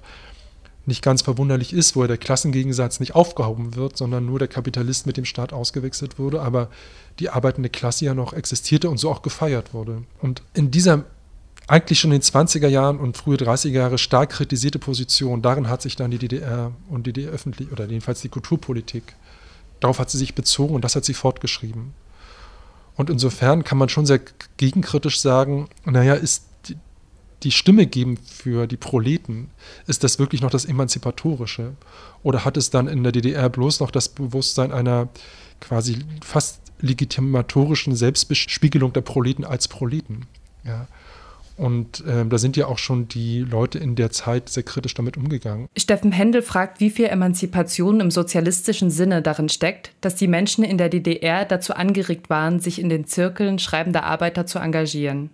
nicht 0.86 1.02
ganz 1.02 1.22
verwunderlich 1.22 1.72
ist, 1.72 1.96
wo 1.96 2.06
der 2.06 2.16
Klassengegensatz 2.16 3.00
nicht 3.00 3.14
aufgehoben 3.14 3.74
wird, 3.74 3.96
sondern 3.96 4.24
nur 4.24 4.38
der 4.38 4.48
Kapitalist 4.48 5.06
mit 5.06 5.16
dem 5.16 5.24
Staat 5.24 5.52
ausgewechselt 5.52 6.18
wurde, 6.18 6.40
aber 6.40 6.68
die 7.18 7.28
arbeitende 7.28 7.68
Klasse 7.68 8.06
ja 8.06 8.14
noch 8.14 8.32
existierte 8.32 8.88
und 8.88 8.98
so 8.98 9.10
auch 9.10 9.22
gefeiert 9.22 9.74
wurde. 9.74 10.04
Und 10.20 10.42
in 10.54 10.70
dieser 10.70 11.04
eigentlich 11.66 12.00
schon 12.00 12.10
in 12.10 12.20
den 12.20 12.22
20er 12.22 12.66
Jahren 12.66 12.98
und 12.98 13.16
frühe 13.16 13.36
30er 13.36 13.68
Jahre 13.68 13.98
stark 13.98 14.30
kritisierte 14.30 14.80
Position, 14.80 15.40
darin 15.40 15.68
hat 15.68 15.82
sich 15.82 15.94
dann 15.94 16.10
die 16.10 16.18
DDR 16.18 16.72
und 16.88 17.06
die 17.06 17.12
DDR 17.12 17.32
öffentlich, 17.32 17.70
oder 17.70 17.86
jedenfalls 17.86 18.22
die 18.22 18.28
Kulturpolitik 18.28 19.14
Darauf 19.80 19.98
hat 19.98 20.10
sie 20.10 20.18
sich 20.18 20.34
bezogen 20.34 20.74
und 20.74 20.84
das 20.84 20.96
hat 20.96 21.04
sie 21.04 21.14
fortgeschrieben. 21.14 21.94
Und 22.96 23.08
insofern 23.08 23.64
kann 23.64 23.78
man 23.78 23.88
schon 23.88 24.06
sehr 24.06 24.20
gegenkritisch 24.58 25.20
sagen, 25.20 25.68
naja, 25.84 26.14
ist 26.14 26.44
die, 26.68 26.76
die 27.42 27.50
Stimme 27.50 27.86
geben 27.86 28.18
für 28.18 28.66
die 28.66 28.76
Proleten, 28.76 29.50
ist 29.86 30.04
das 30.04 30.18
wirklich 30.18 30.42
noch 30.42 30.50
das 30.50 30.66
Emanzipatorische? 30.66 31.72
Oder 32.22 32.44
hat 32.44 32.58
es 32.58 32.68
dann 32.68 32.88
in 32.88 33.02
der 33.02 33.12
DDR 33.12 33.48
bloß 33.48 33.80
noch 33.80 33.90
das 33.90 34.08
Bewusstsein 34.08 34.70
einer 34.72 35.08
quasi 35.60 36.00
fast 36.22 36.60
legitimatorischen 36.80 37.96
Selbstbespiegelung 37.96 38.92
der 38.92 39.00
Proleten 39.00 39.44
als 39.44 39.68
Proleten? 39.68 40.26
Ja. 40.64 40.86
Und 41.60 42.02
äh, 42.06 42.24
da 42.24 42.38
sind 42.38 42.56
ja 42.56 42.68
auch 42.68 42.78
schon 42.78 43.06
die 43.06 43.40
Leute 43.40 43.78
in 43.78 43.94
der 43.94 44.10
Zeit 44.10 44.48
sehr 44.48 44.62
kritisch 44.62 44.94
damit 44.94 45.18
umgegangen. 45.18 45.68
Steffen 45.76 46.10
Händel 46.10 46.40
fragt, 46.40 46.80
wie 46.80 46.88
viel 46.88 47.04
Emanzipation 47.04 48.00
im 48.00 48.10
sozialistischen 48.10 48.90
Sinne 48.90 49.20
darin 49.20 49.50
steckt, 49.50 49.92
dass 50.00 50.14
die 50.14 50.26
Menschen 50.26 50.64
in 50.64 50.78
der 50.78 50.88
DDR 50.88 51.44
dazu 51.44 51.74
angeregt 51.74 52.30
waren, 52.30 52.60
sich 52.60 52.80
in 52.80 52.88
den 52.88 53.04
Zirkeln 53.04 53.58
schreibender 53.58 54.04
Arbeiter 54.04 54.46
zu 54.46 54.58
engagieren. 54.58 55.28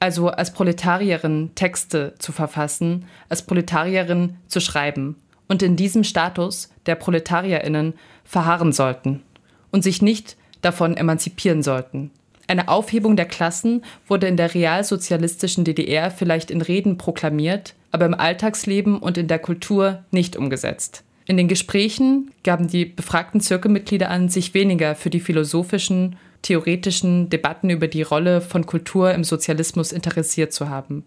also 0.00 0.28
als 0.28 0.52
Proletarierin 0.52 1.50
Texte 1.54 2.14
zu 2.18 2.32
verfassen, 2.32 3.06
als 3.28 3.42
Proletarierin 3.42 4.36
zu 4.46 4.60
schreiben 4.60 5.16
und 5.48 5.62
in 5.62 5.76
diesem 5.76 6.04
Status 6.04 6.70
der 6.86 6.96
Proletarierinnen 6.96 7.94
verharren 8.24 8.72
sollten 8.72 9.22
und 9.70 9.82
sich 9.82 10.02
nicht 10.02 10.36
davon 10.60 10.96
emanzipieren 10.96 11.62
sollten. 11.62 12.10
Eine 12.48 12.68
Aufhebung 12.68 13.16
der 13.16 13.26
Klassen 13.26 13.82
wurde 14.06 14.28
in 14.28 14.36
der 14.36 14.54
realsozialistischen 14.54 15.64
DDR 15.64 16.10
vielleicht 16.10 16.50
in 16.50 16.62
Reden 16.62 16.96
proklamiert, 16.96 17.74
aber 17.90 18.06
im 18.06 18.14
Alltagsleben 18.14 18.98
und 18.98 19.18
in 19.18 19.26
der 19.26 19.38
Kultur 19.38 20.04
nicht 20.10 20.36
umgesetzt. 20.36 21.02
In 21.26 21.36
den 21.36 21.48
Gesprächen 21.48 22.30
gaben 22.44 22.68
die 22.68 22.84
befragten 22.84 23.40
Zirkelmitglieder 23.40 24.10
an, 24.10 24.28
sich 24.28 24.54
weniger 24.54 24.94
für 24.94 25.10
die 25.10 25.18
philosophischen, 25.18 26.16
theoretischen 26.42 27.28
Debatten 27.30 27.68
über 27.68 27.88
die 27.88 28.02
Rolle 28.02 28.40
von 28.40 28.64
Kultur 28.64 29.12
im 29.12 29.24
Sozialismus 29.24 29.90
interessiert 29.90 30.52
zu 30.52 30.68
haben. 30.68 31.04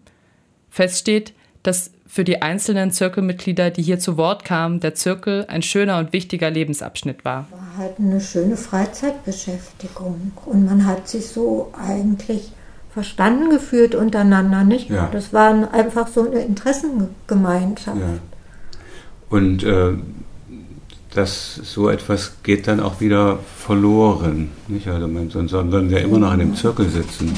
Fest 0.68 0.98
steht, 0.98 1.32
dass 1.62 1.90
für 2.06 2.24
die 2.24 2.42
einzelnen 2.42 2.90
Zirkelmitglieder, 2.90 3.70
die 3.70 3.82
hier 3.82 4.00
zu 4.00 4.16
Wort 4.16 4.44
kamen, 4.44 4.80
der 4.80 4.94
Zirkel 4.94 5.44
ein 5.48 5.62
schöner 5.62 5.98
und 5.98 6.12
wichtiger 6.12 6.50
Lebensabschnitt 6.50 7.24
war. 7.24 7.46
War 7.50 7.76
halt 7.78 7.98
eine 7.98 8.20
schöne 8.20 8.56
Freizeitbeschäftigung 8.56 10.32
und 10.46 10.66
man 10.66 10.86
hat 10.86 11.08
sich 11.08 11.28
so 11.28 11.72
eigentlich 11.72 12.50
verstanden 12.92 13.50
gefühlt 13.50 13.94
untereinander, 13.94 14.64
nicht? 14.64 14.90
Ja. 14.90 15.08
Das 15.12 15.32
war 15.32 15.72
einfach 15.72 16.08
so 16.08 16.26
eine 16.26 16.40
Interessengemeinschaft. 16.40 18.00
Ja. 18.00 18.18
Und 19.28 19.62
äh, 19.62 19.92
das 21.14 21.54
so 21.54 21.88
etwas 21.88 22.42
geht 22.42 22.66
dann 22.66 22.80
auch 22.80 23.00
wieder 23.00 23.38
verloren, 23.56 24.50
nicht? 24.66 24.88
Also 24.88 25.06
man, 25.06 25.30
sonst 25.30 25.52
würden 25.52 25.90
wir 25.90 26.00
immer 26.00 26.18
noch 26.18 26.32
in 26.32 26.40
dem 26.40 26.56
Zirkel 26.56 26.88
sitzen. 26.88 27.34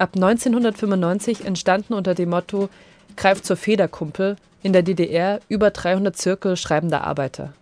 Ab 0.00 0.12
1995 0.14 1.44
entstanden 1.44 1.92
unter 1.92 2.14
dem 2.14 2.30
Motto 2.30 2.70
Greif 3.16 3.42
zur 3.42 3.58
Federkumpel 3.58 4.36
in 4.62 4.72
der 4.72 4.82
DDR 4.82 5.40
über 5.50 5.70
300 5.70 6.16
Zirkel 6.16 6.56
schreibender 6.56 7.04
Arbeiter. 7.04 7.52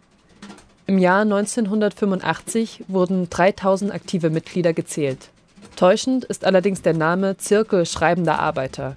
Im 0.86 0.98
Jahr 0.98 1.22
1985 1.22 2.84
wurden 2.86 3.28
3000 3.28 3.92
aktive 3.92 4.30
Mitglieder 4.30 4.72
gezählt. 4.72 5.30
Täuschend 5.74 6.26
ist 6.26 6.44
allerdings 6.44 6.80
der 6.80 6.94
Name 6.94 7.38
Zirkel 7.38 7.84
schreibender 7.84 8.38
Arbeiter. 8.38 8.94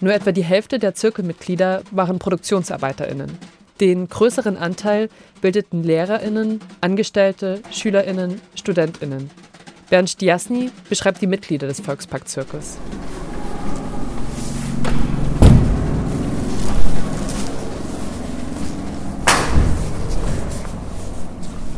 Nur 0.00 0.14
etwa 0.14 0.32
die 0.32 0.42
Hälfte 0.42 0.78
der 0.78 0.94
Zirkelmitglieder 0.94 1.82
waren 1.90 2.18
ProduktionsarbeiterInnen. 2.18 3.36
Den 3.82 4.08
größeren 4.08 4.56
Anteil 4.56 5.10
bildeten 5.42 5.82
LehrerInnen, 5.82 6.62
Angestellte, 6.80 7.60
SchülerInnen, 7.70 8.40
StudentInnen. 8.54 9.28
Bernd 9.92 10.08
Stiasny 10.08 10.70
beschreibt 10.88 11.20
die 11.20 11.26
Mitglieder 11.26 11.66
des 11.66 11.80
Volkspakt-Zirkus. 11.80 12.78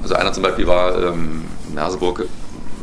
Also 0.01 0.15
einer 0.15 0.33
zum 0.33 0.45
Beispiel 0.45 0.65
war 0.69 0.97
ähm, 1.03 1.43
in 1.67 1.75
Merseburg 1.75 2.29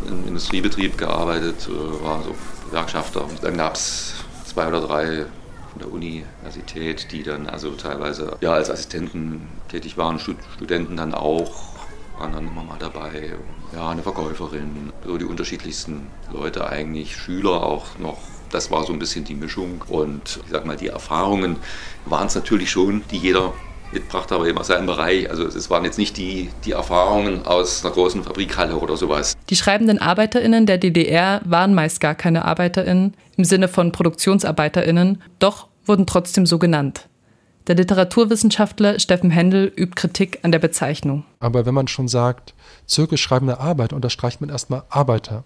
im 0.05 0.27
Industriebetrieb 0.27 0.97
gearbeitet, 0.97 1.69
äh, 1.69 2.03
war 2.03 2.21
so 2.23 2.35
Gewerkschafter. 2.69 3.25
Dann 3.41 3.55
gab 3.55 3.75
es 3.75 4.15
zwei 4.43 4.67
oder 4.67 4.81
drei 4.81 5.25
von 5.71 5.79
der 5.79 5.93
Universität, 5.93 7.09
die 7.13 7.23
dann 7.23 7.47
also 7.47 7.71
teilweise 7.71 8.35
ja, 8.41 8.51
als 8.51 8.69
Assistenten 8.69 9.47
tätig 9.69 9.97
waren, 9.97 10.19
Studenten 10.19 10.97
dann 10.97 11.13
auch 11.13 11.70
immer 12.29 12.63
mal 12.63 12.77
dabei. 12.79 13.33
Ja, 13.73 13.89
eine 13.89 14.03
Verkäuferin, 14.03 14.91
so 15.05 15.17
die 15.17 15.25
unterschiedlichsten 15.25 16.07
Leute 16.31 16.67
eigentlich, 16.69 17.15
Schüler 17.15 17.63
auch 17.63 17.97
noch. 17.99 18.17
Das 18.51 18.69
war 18.69 18.83
so 18.83 18.93
ein 18.93 18.99
bisschen 18.99 19.23
die 19.23 19.35
Mischung. 19.35 19.83
Und 19.87 20.39
ich 20.45 20.51
sag 20.51 20.65
mal, 20.65 20.75
die 20.75 20.87
Erfahrungen 20.87 21.57
waren 22.05 22.27
es 22.27 22.35
natürlich 22.35 22.69
schon, 22.69 23.03
die 23.11 23.17
jeder 23.17 23.53
mitbrachte, 23.91 24.35
aber 24.35 24.47
eben 24.47 24.57
aus 24.57 24.67
seinem 24.67 24.85
Bereich. 24.85 25.29
Also 25.29 25.45
es 25.45 25.69
waren 25.69 25.83
jetzt 25.85 25.97
nicht 25.97 26.17
die, 26.17 26.49
die 26.65 26.71
Erfahrungen 26.71 27.45
aus 27.45 27.83
einer 27.83 27.93
großen 27.93 28.23
Fabrikhalle 28.23 28.77
oder 28.77 28.97
sowas. 28.97 29.35
Die 29.49 29.55
schreibenden 29.55 29.99
ArbeiterInnen 29.99 30.65
der 30.65 30.77
DDR 30.77 31.41
waren 31.45 31.73
meist 31.73 31.99
gar 31.99 32.15
keine 32.15 32.45
ArbeiterInnen 32.45 33.13
im 33.37 33.43
Sinne 33.43 33.67
von 33.67 33.91
ProduktionsarbeiterInnen, 33.91 35.21
doch 35.39 35.67
wurden 35.85 36.05
trotzdem 36.05 36.45
so 36.45 36.59
genannt. 36.59 37.07
Der 37.67 37.75
Literaturwissenschaftler 37.75 38.99
Steffen 38.99 39.29
Händel 39.29 39.71
übt 39.75 39.95
Kritik 39.95 40.39
an 40.43 40.51
der 40.51 40.59
Bezeichnung. 40.59 41.25
Aber 41.39 41.65
wenn 41.65 41.73
man 41.73 41.87
schon 41.87 42.07
sagt, 42.07 42.53
Zirkel 42.87 43.17
schreibende 43.17 43.59
Arbeit, 43.59 43.93
unterstreicht 43.93 44.41
man 44.41 44.49
erstmal 44.49 44.83
Arbeiter. 44.89 45.43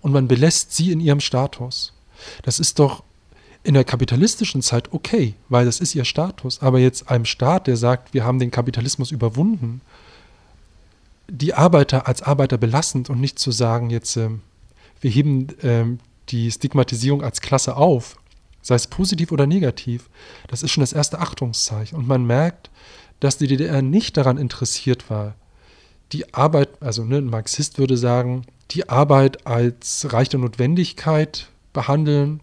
Und 0.00 0.12
man 0.12 0.28
belässt 0.28 0.74
sie 0.74 0.92
in 0.92 1.00
ihrem 1.00 1.20
Status. 1.20 1.92
Das 2.42 2.58
ist 2.58 2.78
doch 2.78 3.02
in 3.62 3.74
der 3.74 3.84
kapitalistischen 3.84 4.62
Zeit 4.62 4.92
okay, 4.92 5.34
weil 5.48 5.64
das 5.64 5.80
ist 5.80 5.94
ihr 5.94 6.04
Status. 6.04 6.62
Aber 6.62 6.78
jetzt 6.78 7.10
einem 7.10 7.24
Staat, 7.24 7.66
der 7.66 7.76
sagt, 7.76 8.14
wir 8.14 8.24
haben 8.24 8.38
den 8.38 8.50
Kapitalismus 8.50 9.10
überwunden, 9.10 9.80
die 11.28 11.54
Arbeiter 11.54 12.08
als 12.08 12.22
Arbeiter 12.22 12.56
belassend 12.56 13.10
und 13.10 13.20
nicht 13.20 13.38
zu 13.38 13.50
sagen, 13.50 13.90
jetzt 13.90 14.16
äh, 14.16 14.30
wir 15.00 15.10
heben 15.10 15.48
äh, 15.60 15.84
die 16.30 16.50
Stigmatisierung 16.50 17.22
als 17.22 17.40
Klasse 17.40 17.76
auf, 17.76 18.16
sei 18.68 18.74
es 18.74 18.86
positiv 18.86 19.32
oder 19.32 19.46
negativ, 19.46 20.10
das 20.46 20.62
ist 20.62 20.72
schon 20.72 20.82
das 20.82 20.92
erste 20.92 21.20
Achtungszeichen. 21.20 21.96
Und 21.96 22.06
man 22.06 22.26
merkt, 22.26 22.70
dass 23.18 23.38
die 23.38 23.46
DDR 23.46 23.80
nicht 23.80 24.18
daran 24.18 24.36
interessiert 24.36 25.08
war, 25.08 25.36
die 26.12 26.34
Arbeit, 26.34 26.82
also 26.82 27.02
ne, 27.02 27.16
ein 27.16 27.30
Marxist 27.30 27.78
würde 27.78 27.96
sagen, 27.96 28.44
die 28.70 28.90
Arbeit 28.90 29.46
als 29.46 30.12
reiche 30.12 30.36
Notwendigkeit 30.36 31.48
behandeln 31.72 32.42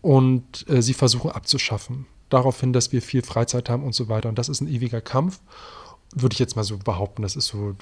und 0.00 0.64
äh, 0.68 0.80
sie 0.80 0.94
versuchen 0.94 1.32
abzuschaffen. 1.32 2.06
Daraufhin, 2.28 2.72
dass 2.72 2.92
wir 2.92 3.02
viel 3.02 3.22
Freizeit 3.22 3.68
haben 3.68 3.82
und 3.82 3.96
so 3.96 4.08
weiter. 4.08 4.28
Und 4.28 4.38
das 4.38 4.48
ist 4.48 4.60
ein 4.60 4.68
ewiger 4.68 5.00
Kampf, 5.00 5.40
würde 6.14 6.34
ich 6.34 6.38
jetzt 6.38 6.54
mal 6.54 6.62
so 6.62 6.78
behaupten. 6.78 7.22
Das 7.22 7.34
ist 7.34 7.48
so, 7.48 7.74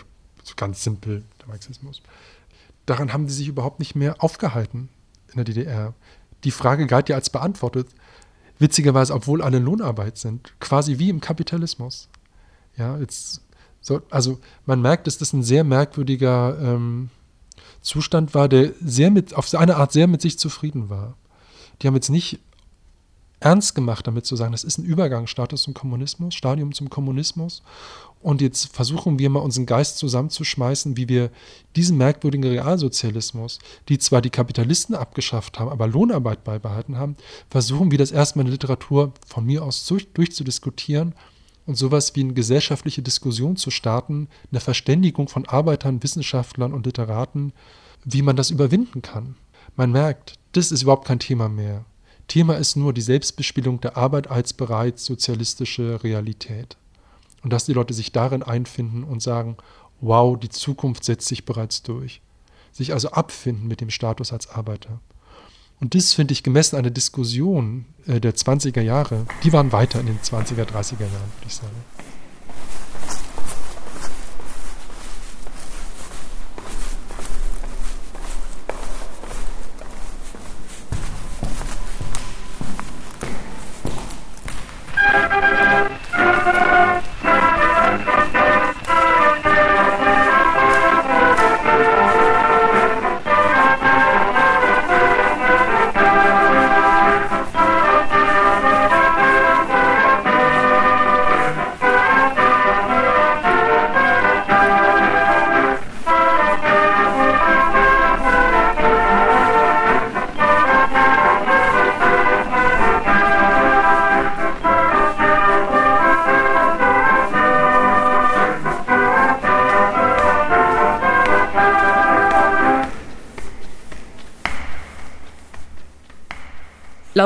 so 0.42 0.54
ganz 0.56 0.82
simpel, 0.82 1.24
der 1.38 1.48
Marxismus. 1.48 2.00
Daran 2.86 3.12
haben 3.12 3.26
die 3.26 3.34
sich 3.34 3.48
überhaupt 3.48 3.80
nicht 3.80 3.94
mehr 3.94 4.24
aufgehalten 4.24 4.88
in 5.28 5.36
der 5.36 5.44
DDR 5.44 5.94
die 6.44 6.50
Frage 6.50 6.86
galt 6.86 7.08
ja 7.08 7.16
als 7.16 7.30
beantwortet. 7.30 7.88
Witzigerweise, 8.58 9.14
obwohl 9.14 9.42
alle 9.42 9.58
Lohnarbeit 9.58 10.18
sind, 10.18 10.52
quasi 10.60 10.98
wie 10.98 11.08
im 11.08 11.20
Kapitalismus. 11.20 12.08
Ja, 12.76 12.98
jetzt, 12.98 13.42
so, 13.80 14.02
also 14.10 14.38
man 14.66 14.82
merkt, 14.82 15.06
dass 15.06 15.18
das 15.18 15.32
ein 15.32 15.42
sehr 15.42 15.64
merkwürdiger 15.64 16.58
ähm, 16.60 17.10
Zustand 17.80 18.34
war, 18.34 18.48
der 18.48 18.72
sehr 18.84 19.10
mit, 19.10 19.34
auf 19.34 19.52
eine 19.54 19.76
Art 19.76 19.92
sehr 19.92 20.06
mit 20.06 20.20
sich 20.20 20.38
zufrieden 20.38 20.90
war. 20.90 21.14
Die 21.80 21.86
haben 21.86 21.94
jetzt 21.94 22.10
nicht 22.10 22.38
ernst 23.40 23.74
gemacht, 23.74 24.06
damit 24.06 24.26
zu 24.26 24.36
sagen, 24.36 24.52
das 24.52 24.64
ist 24.64 24.78
ein 24.78 24.84
Übergangsstatus 24.84 25.62
zum 25.62 25.74
Kommunismus, 25.74 26.34
Stadium 26.34 26.72
zum 26.74 26.90
Kommunismus. 26.90 27.62
Und 28.22 28.42
jetzt 28.42 28.74
versuchen 28.74 29.18
wir 29.18 29.30
mal 29.30 29.40
unseren 29.40 29.64
Geist 29.64 29.96
zusammenzuschmeißen, 29.96 30.96
wie 30.98 31.08
wir 31.08 31.30
diesen 31.74 31.96
merkwürdigen 31.96 32.50
Realsozialismus, 32.50 33.58
die 33.88 33.98
zwar 33.98 34.20
die 34.20 34.28
Kapitalisten 34.28 34.94
abgeschafft 34.94 35.58
haben, 35.58 35.70
aber 35.70 35.86
Lohnarbeit 35.86 36.44
beibehalten 36.44 36.98
haben, 36.98 37.16
versuchen 37.48 37.90
wir 37.90 37.98
das 37.98 38.12
erstmal 38.12 38.42
in 38.42 38.48
der 38.48 38.52
Literatur 38.52 39.14
von 39.26 39.46
mir 39.46 39.64
aus 39.64 39.86
durch, 39.86 40.12
durchzudiskutieren 40.12 41.14
und 41.64 41.76
sowas 41.76 42.14
wie 42.14 42.20
eine 42.20 42.34
gesellschaftliche 42.34 43.00
Diskussion 43.00 43.56
zu 43.56 43.70
starten, 43.70 44.28
eine 44.50 44.60
Verständigung 44.60 45.28
von 45.28 45.48
Arbeitern, 45.48 46.02
Wissenschaftlern 46.02 46.74
und 46.74 46.84
Literaten, 46.84 47.54
wie 48.04 48.22
man 48.22 48.36
das 48.36 48.50
überwinden 48.50 49.00
kann. 49.00 49.36
Man 49.76 49.92
merkt, 49.92 50.34
das 50.52 50.72
ist 50.72 50.82
überhaupt 50.82 51.06
kein 51.06 51.20
Thema 51.20 51.48
mehr. 51.48 51.86
Thema 52.28 52.56
ist 52.56 52.76
nur 52.76 52.92
die 52.92 53.00
Selbstbespielung 53.00 53.80
der 53.80 53.96
Arbeit 53.96 54.30
als 54.30 54.52
bereits 54.52 55.06
sozialistische 55.06 56.04
Realität. 56.04 56.76
Und 57.42 57.52
dass 57.52 57.64
die 57.64 57.72
Leute 57.72 57.94
sich 57.94 58.12
darin 58.12 58.42
einfinden 58.42 59.04
und 59.04 59.22
sagen, 59.22 59.56
wow, 60.00 60.38
die 60.38 60.48
Zukunft 60.48 61.04
setzt 61.04 61.28
sich 61.28 61.44
bereits 61.44 61.82
durch. 61.82 62.20
Sich 62.72 62.92
also 62.92 63.10
abfinden 63.10 63.66
mit 63.66 63.80
dem 63.80 63.90
Status 63.90 64.32
als 64.32 64.48
Arbeiter. 64.48 65.00
Und 65.80 65.94
das 65.94 66.12
finde 66.12 66.32
ich 66.32 66.42
gemessen 66.42 66.76
an 66.76 66.82
der 66.82 66.92
Diskussion 66.92 67.86
äh, 68.06 68.20
der 68.20 68.34
20er 68.34 68.82
Jahre, 68.82 69.26
die 69.42 69.52
waren 69.52 69.72
weiter 69.72 69.98
in 70.00 70.06
den 70.06 70.18
20er, 70.18 70.64
30er 70.64 71.00
Jahren, 71.00 71.32
würde 71.38 71.46
ich 71.46 71.54
sagen. 71.54 71.76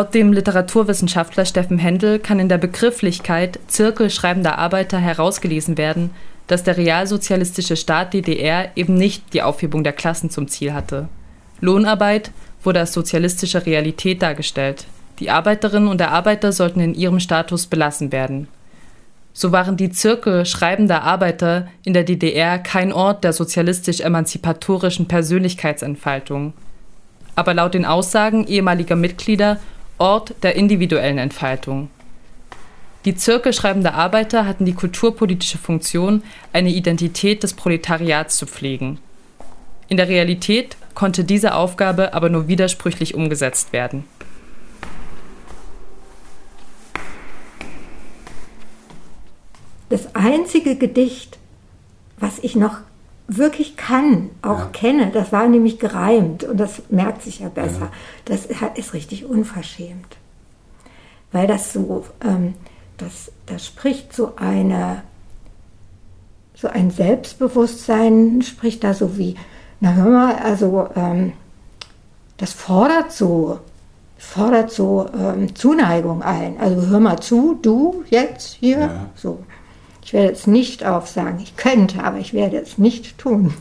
Laut 0.04 0.12
dem 0.12 0.34
Literaturwissenschaftler 0.34 1.46
Steffen 1.46 1.78
Händel 1.78 2.18
kann 2.18 2.38
in 2.38 2.50
der 2.50 2.58
Begrifflichkeit 2.58 3.58
Zirkel 3.68 4.10
schreibender 4.10 4.58
Arbeiter 4.58 4.98
herausgelesen 4.98 5.78
werden, 5.78 6.10
dass 6.46 6.62
der 6.62 6.76
realsozialistische 6.76 7.74
Staat 7.74 8.12
DDR 8.12 8.68
eben 8.76 8.92
nicht 8.92 9.32
die 9.32 9.40
Aufhebung 9.40 9.82
der 9.82 9.94
Klassen 9.94 10.28
zum 10.28 10.46
Ziel 10.46 10.74
hatte. 10.74 11.08
Lohnarbeit 11.62 12.32
wurde 12.62 12.80
als 12.80 12.92
sozialistische 12.92 13.64
Realität 13.64 14.20
dargestellt. 14.20 14.84
Die 15.20 15.30
Arbeiterinnen 15.30 15.88
und 15.88 16.00
der 16.00 16.10
Arbeiter 16.10 16.52
sollten 16.52 16.80
in 16.80 16.94
ihrem 16.94 17.18
Status 17.18 17.66
belassen 17.66 18.12
werden. 18.12 18.48
So 19.32 19.52
waren 19.52 19.78
die 19.78 19.88
Zirkel 19.88 20.44
schreibender 20.44 21.02
Arbeiter 21.02 21.68
in 21.82 21.94
der 21.94 22.04
DDR 22.04 22.58
kein 22.58 22.92
Ort 22.92 23.24
der 23.24 23.32
sozialistisch-emanzipatorischen 23.32 25.08
Persönlichkeitsentfaltung, 25.08 26.52
aber 27.36 27.54
laut 27.54 27.72
den 27.72 27.86
Aussagen 27.86 28.46
ehemaliger 28.46 28.96
Mitglieder 28.96 29.58
Ort 29.98 30.34
der 30.42 30.56
individuellen 30.56 31.18
Entfaltung. 31.18 31.88
Die 33.04 33.14
Zirkel 33.14 33.52
schreibender 33.52 33.94
Arbeiter 33.94 34.46
hatten 34.46 34.64
die 34.64 34.72
kulturpolitische 34.72 35.58
Funktion, 35.58 36.22
eine 36.52 36.70
Identität 36.70 37.42
des 37.42 37.54
Proletariats 37.54 38.36
zu 38.36 38.46
pflegen. 38.46 38.98
In 39.88 39.98
der 39.98 40.08
Realität 40.08 40.76
konnte 40.94 41.24
diese 41.24 41.54
Aufgabe 41.54 42.14
aber 42.14 42.30
nur 42.30 42.48
widersprüchlich 42.48 43.14
umgesetzt 43.14 43.72
werden. 43.72 44.04
Das 49.90 50.14
einzige 50.14 50.76
Gedicht, 50.76 51.38
was 52.18 52.38
ich 52.38 52.56
noch 52.56 52.78
wirklich 53.26 53.76
kann, 53.76 54.30
auch 54.42 54.58
ja. 54.58 54.70
kenne, 54.72 55.10
das 55.10 55.32
war 55.32 55.48
nämlich 55.48 55.78
gereimt 55.78 56.44
und 56.44 56.58
das 56.58 56.82
merkt 56.90 57.22
sich 57.22 57.40
ja 57.40 57.48
besser. 57.48 57.80
Ja. 57.80 57.92
Das 58.26 58.46
ist 58.76 58.94
richtig 58.94 59.24
unverschämt. 59.24 60.16
Weil 61.32 61.46
das 61.46 61.72
so, 61.72 62.04
ähm, 62.22 62.54
das, 62.98 63.32
das 63.46 63.66
spricht 63.66 64.12
so 64.12 64.36
eine, 64.36 65.02
so 66.54 66.68
ein 66.68 66.90
Selbstbewusstsein, 66.90 68.42
spricht 68.42 68.84
da 68.84 68.94
so 68.94 69.16
wie, 69.18 69.36
na 69.80 69.94
hör 69.94 70.10
mal, 70.10 70.34
also 70.36 70.88
ähm, 70.94 71.32
das 72.36 72.52
fordert 72.52 73.12
so, 73.12 73.58
fordert 74.18 74.70
so 74.70 75.08
ähm, 75.18 75.54
Zuneigung 75.54 76.22
ein. 76.22 76.58
Also 76.60 76.86
hör 76.86 77.00
mal 77.00 77.20
zu, 77.20 77.58
du 77.60 78.04
jetzt 78.10 78.54
hier, 78.60 78.78
ja. 78.78 79.06
so. 79.14 79.40
Ich 80.04 80.12
werde 80.12 80.32
es 80.32 80.46
nicht 80.46 80.84
aufsagen. 80.84 81.40
Ich 81.40 81.56
könnte, 81.56 82.04
aber 82.04 82.18
ich 82.18 82.34
werde 82.34 82.58
es 82.58 82.76
nicht 82.76 83.16
tun. 83.16 83.54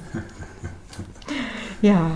ja. 1.82 2.12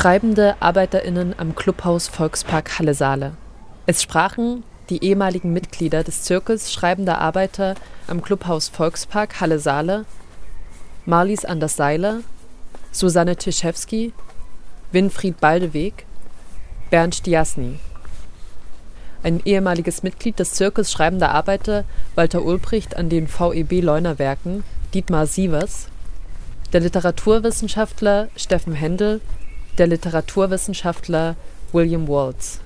Schreibende 0.00 0.54
ArbeiterInnen 0.60 1.34
am 1.40 1.56
Clubhaus 1.56 2.06
Volkspark 2.06 2.78
Halle-Saale. 2.78 3.32
Es 3.86 4.00
sprachen 4.00 4.62
die 4.90 5.02
ehemaligen 5.02 5.52
Mitglieder 5.52 6.04
des 6.04 6.22
Zirkels 6.22 6.72
Schreibender 6.72 7.20
Arbeiter 7.20 7.74
am 8.06 8.22
Clubhaus 8.22 8.68
Volkspark 8.68 9.40
Halle-Saale, 9.40 10.04
Marlies 11.04 11.44
Anders 11.44 11.74
Seiler, 11.74 12.20
Susanne 12.92 13.34
Tischewski, 13.34 14.12
Winfried 14.92 15.40
Baldeweg, 15.40 16.06
Bernd 16.90 17.16
Stiasny. 17.16 17.80
Ein 19.24 19.40
ehemaliges 19.44 20.04
Mitglied 20.04 20.38
des 20.38 20.52
Zirkels 20.52 20.92
Schreibender 20.92 21.32
Arbeiter, 21.32 21.82
Walter 22.14 22.44
Ulbricht 22.44 22.96
an 22.96 23.08
den 23.08 23.26
VEB 23.26 23.82
Leunerwerken, 23.82 24.62
Dietmar 24.94 25.26
Sievers, 25.26 25.88
der 26.72 26.82
Literaturwissenschaftler 26.82 28.28
Steffen 28.36 28.74
Händel 28.74 29.20
der 29.78 29.86
Literaturwissenschaftler 29.86 31.36
William 31.72 32.08
Waltz. 32.08 32.60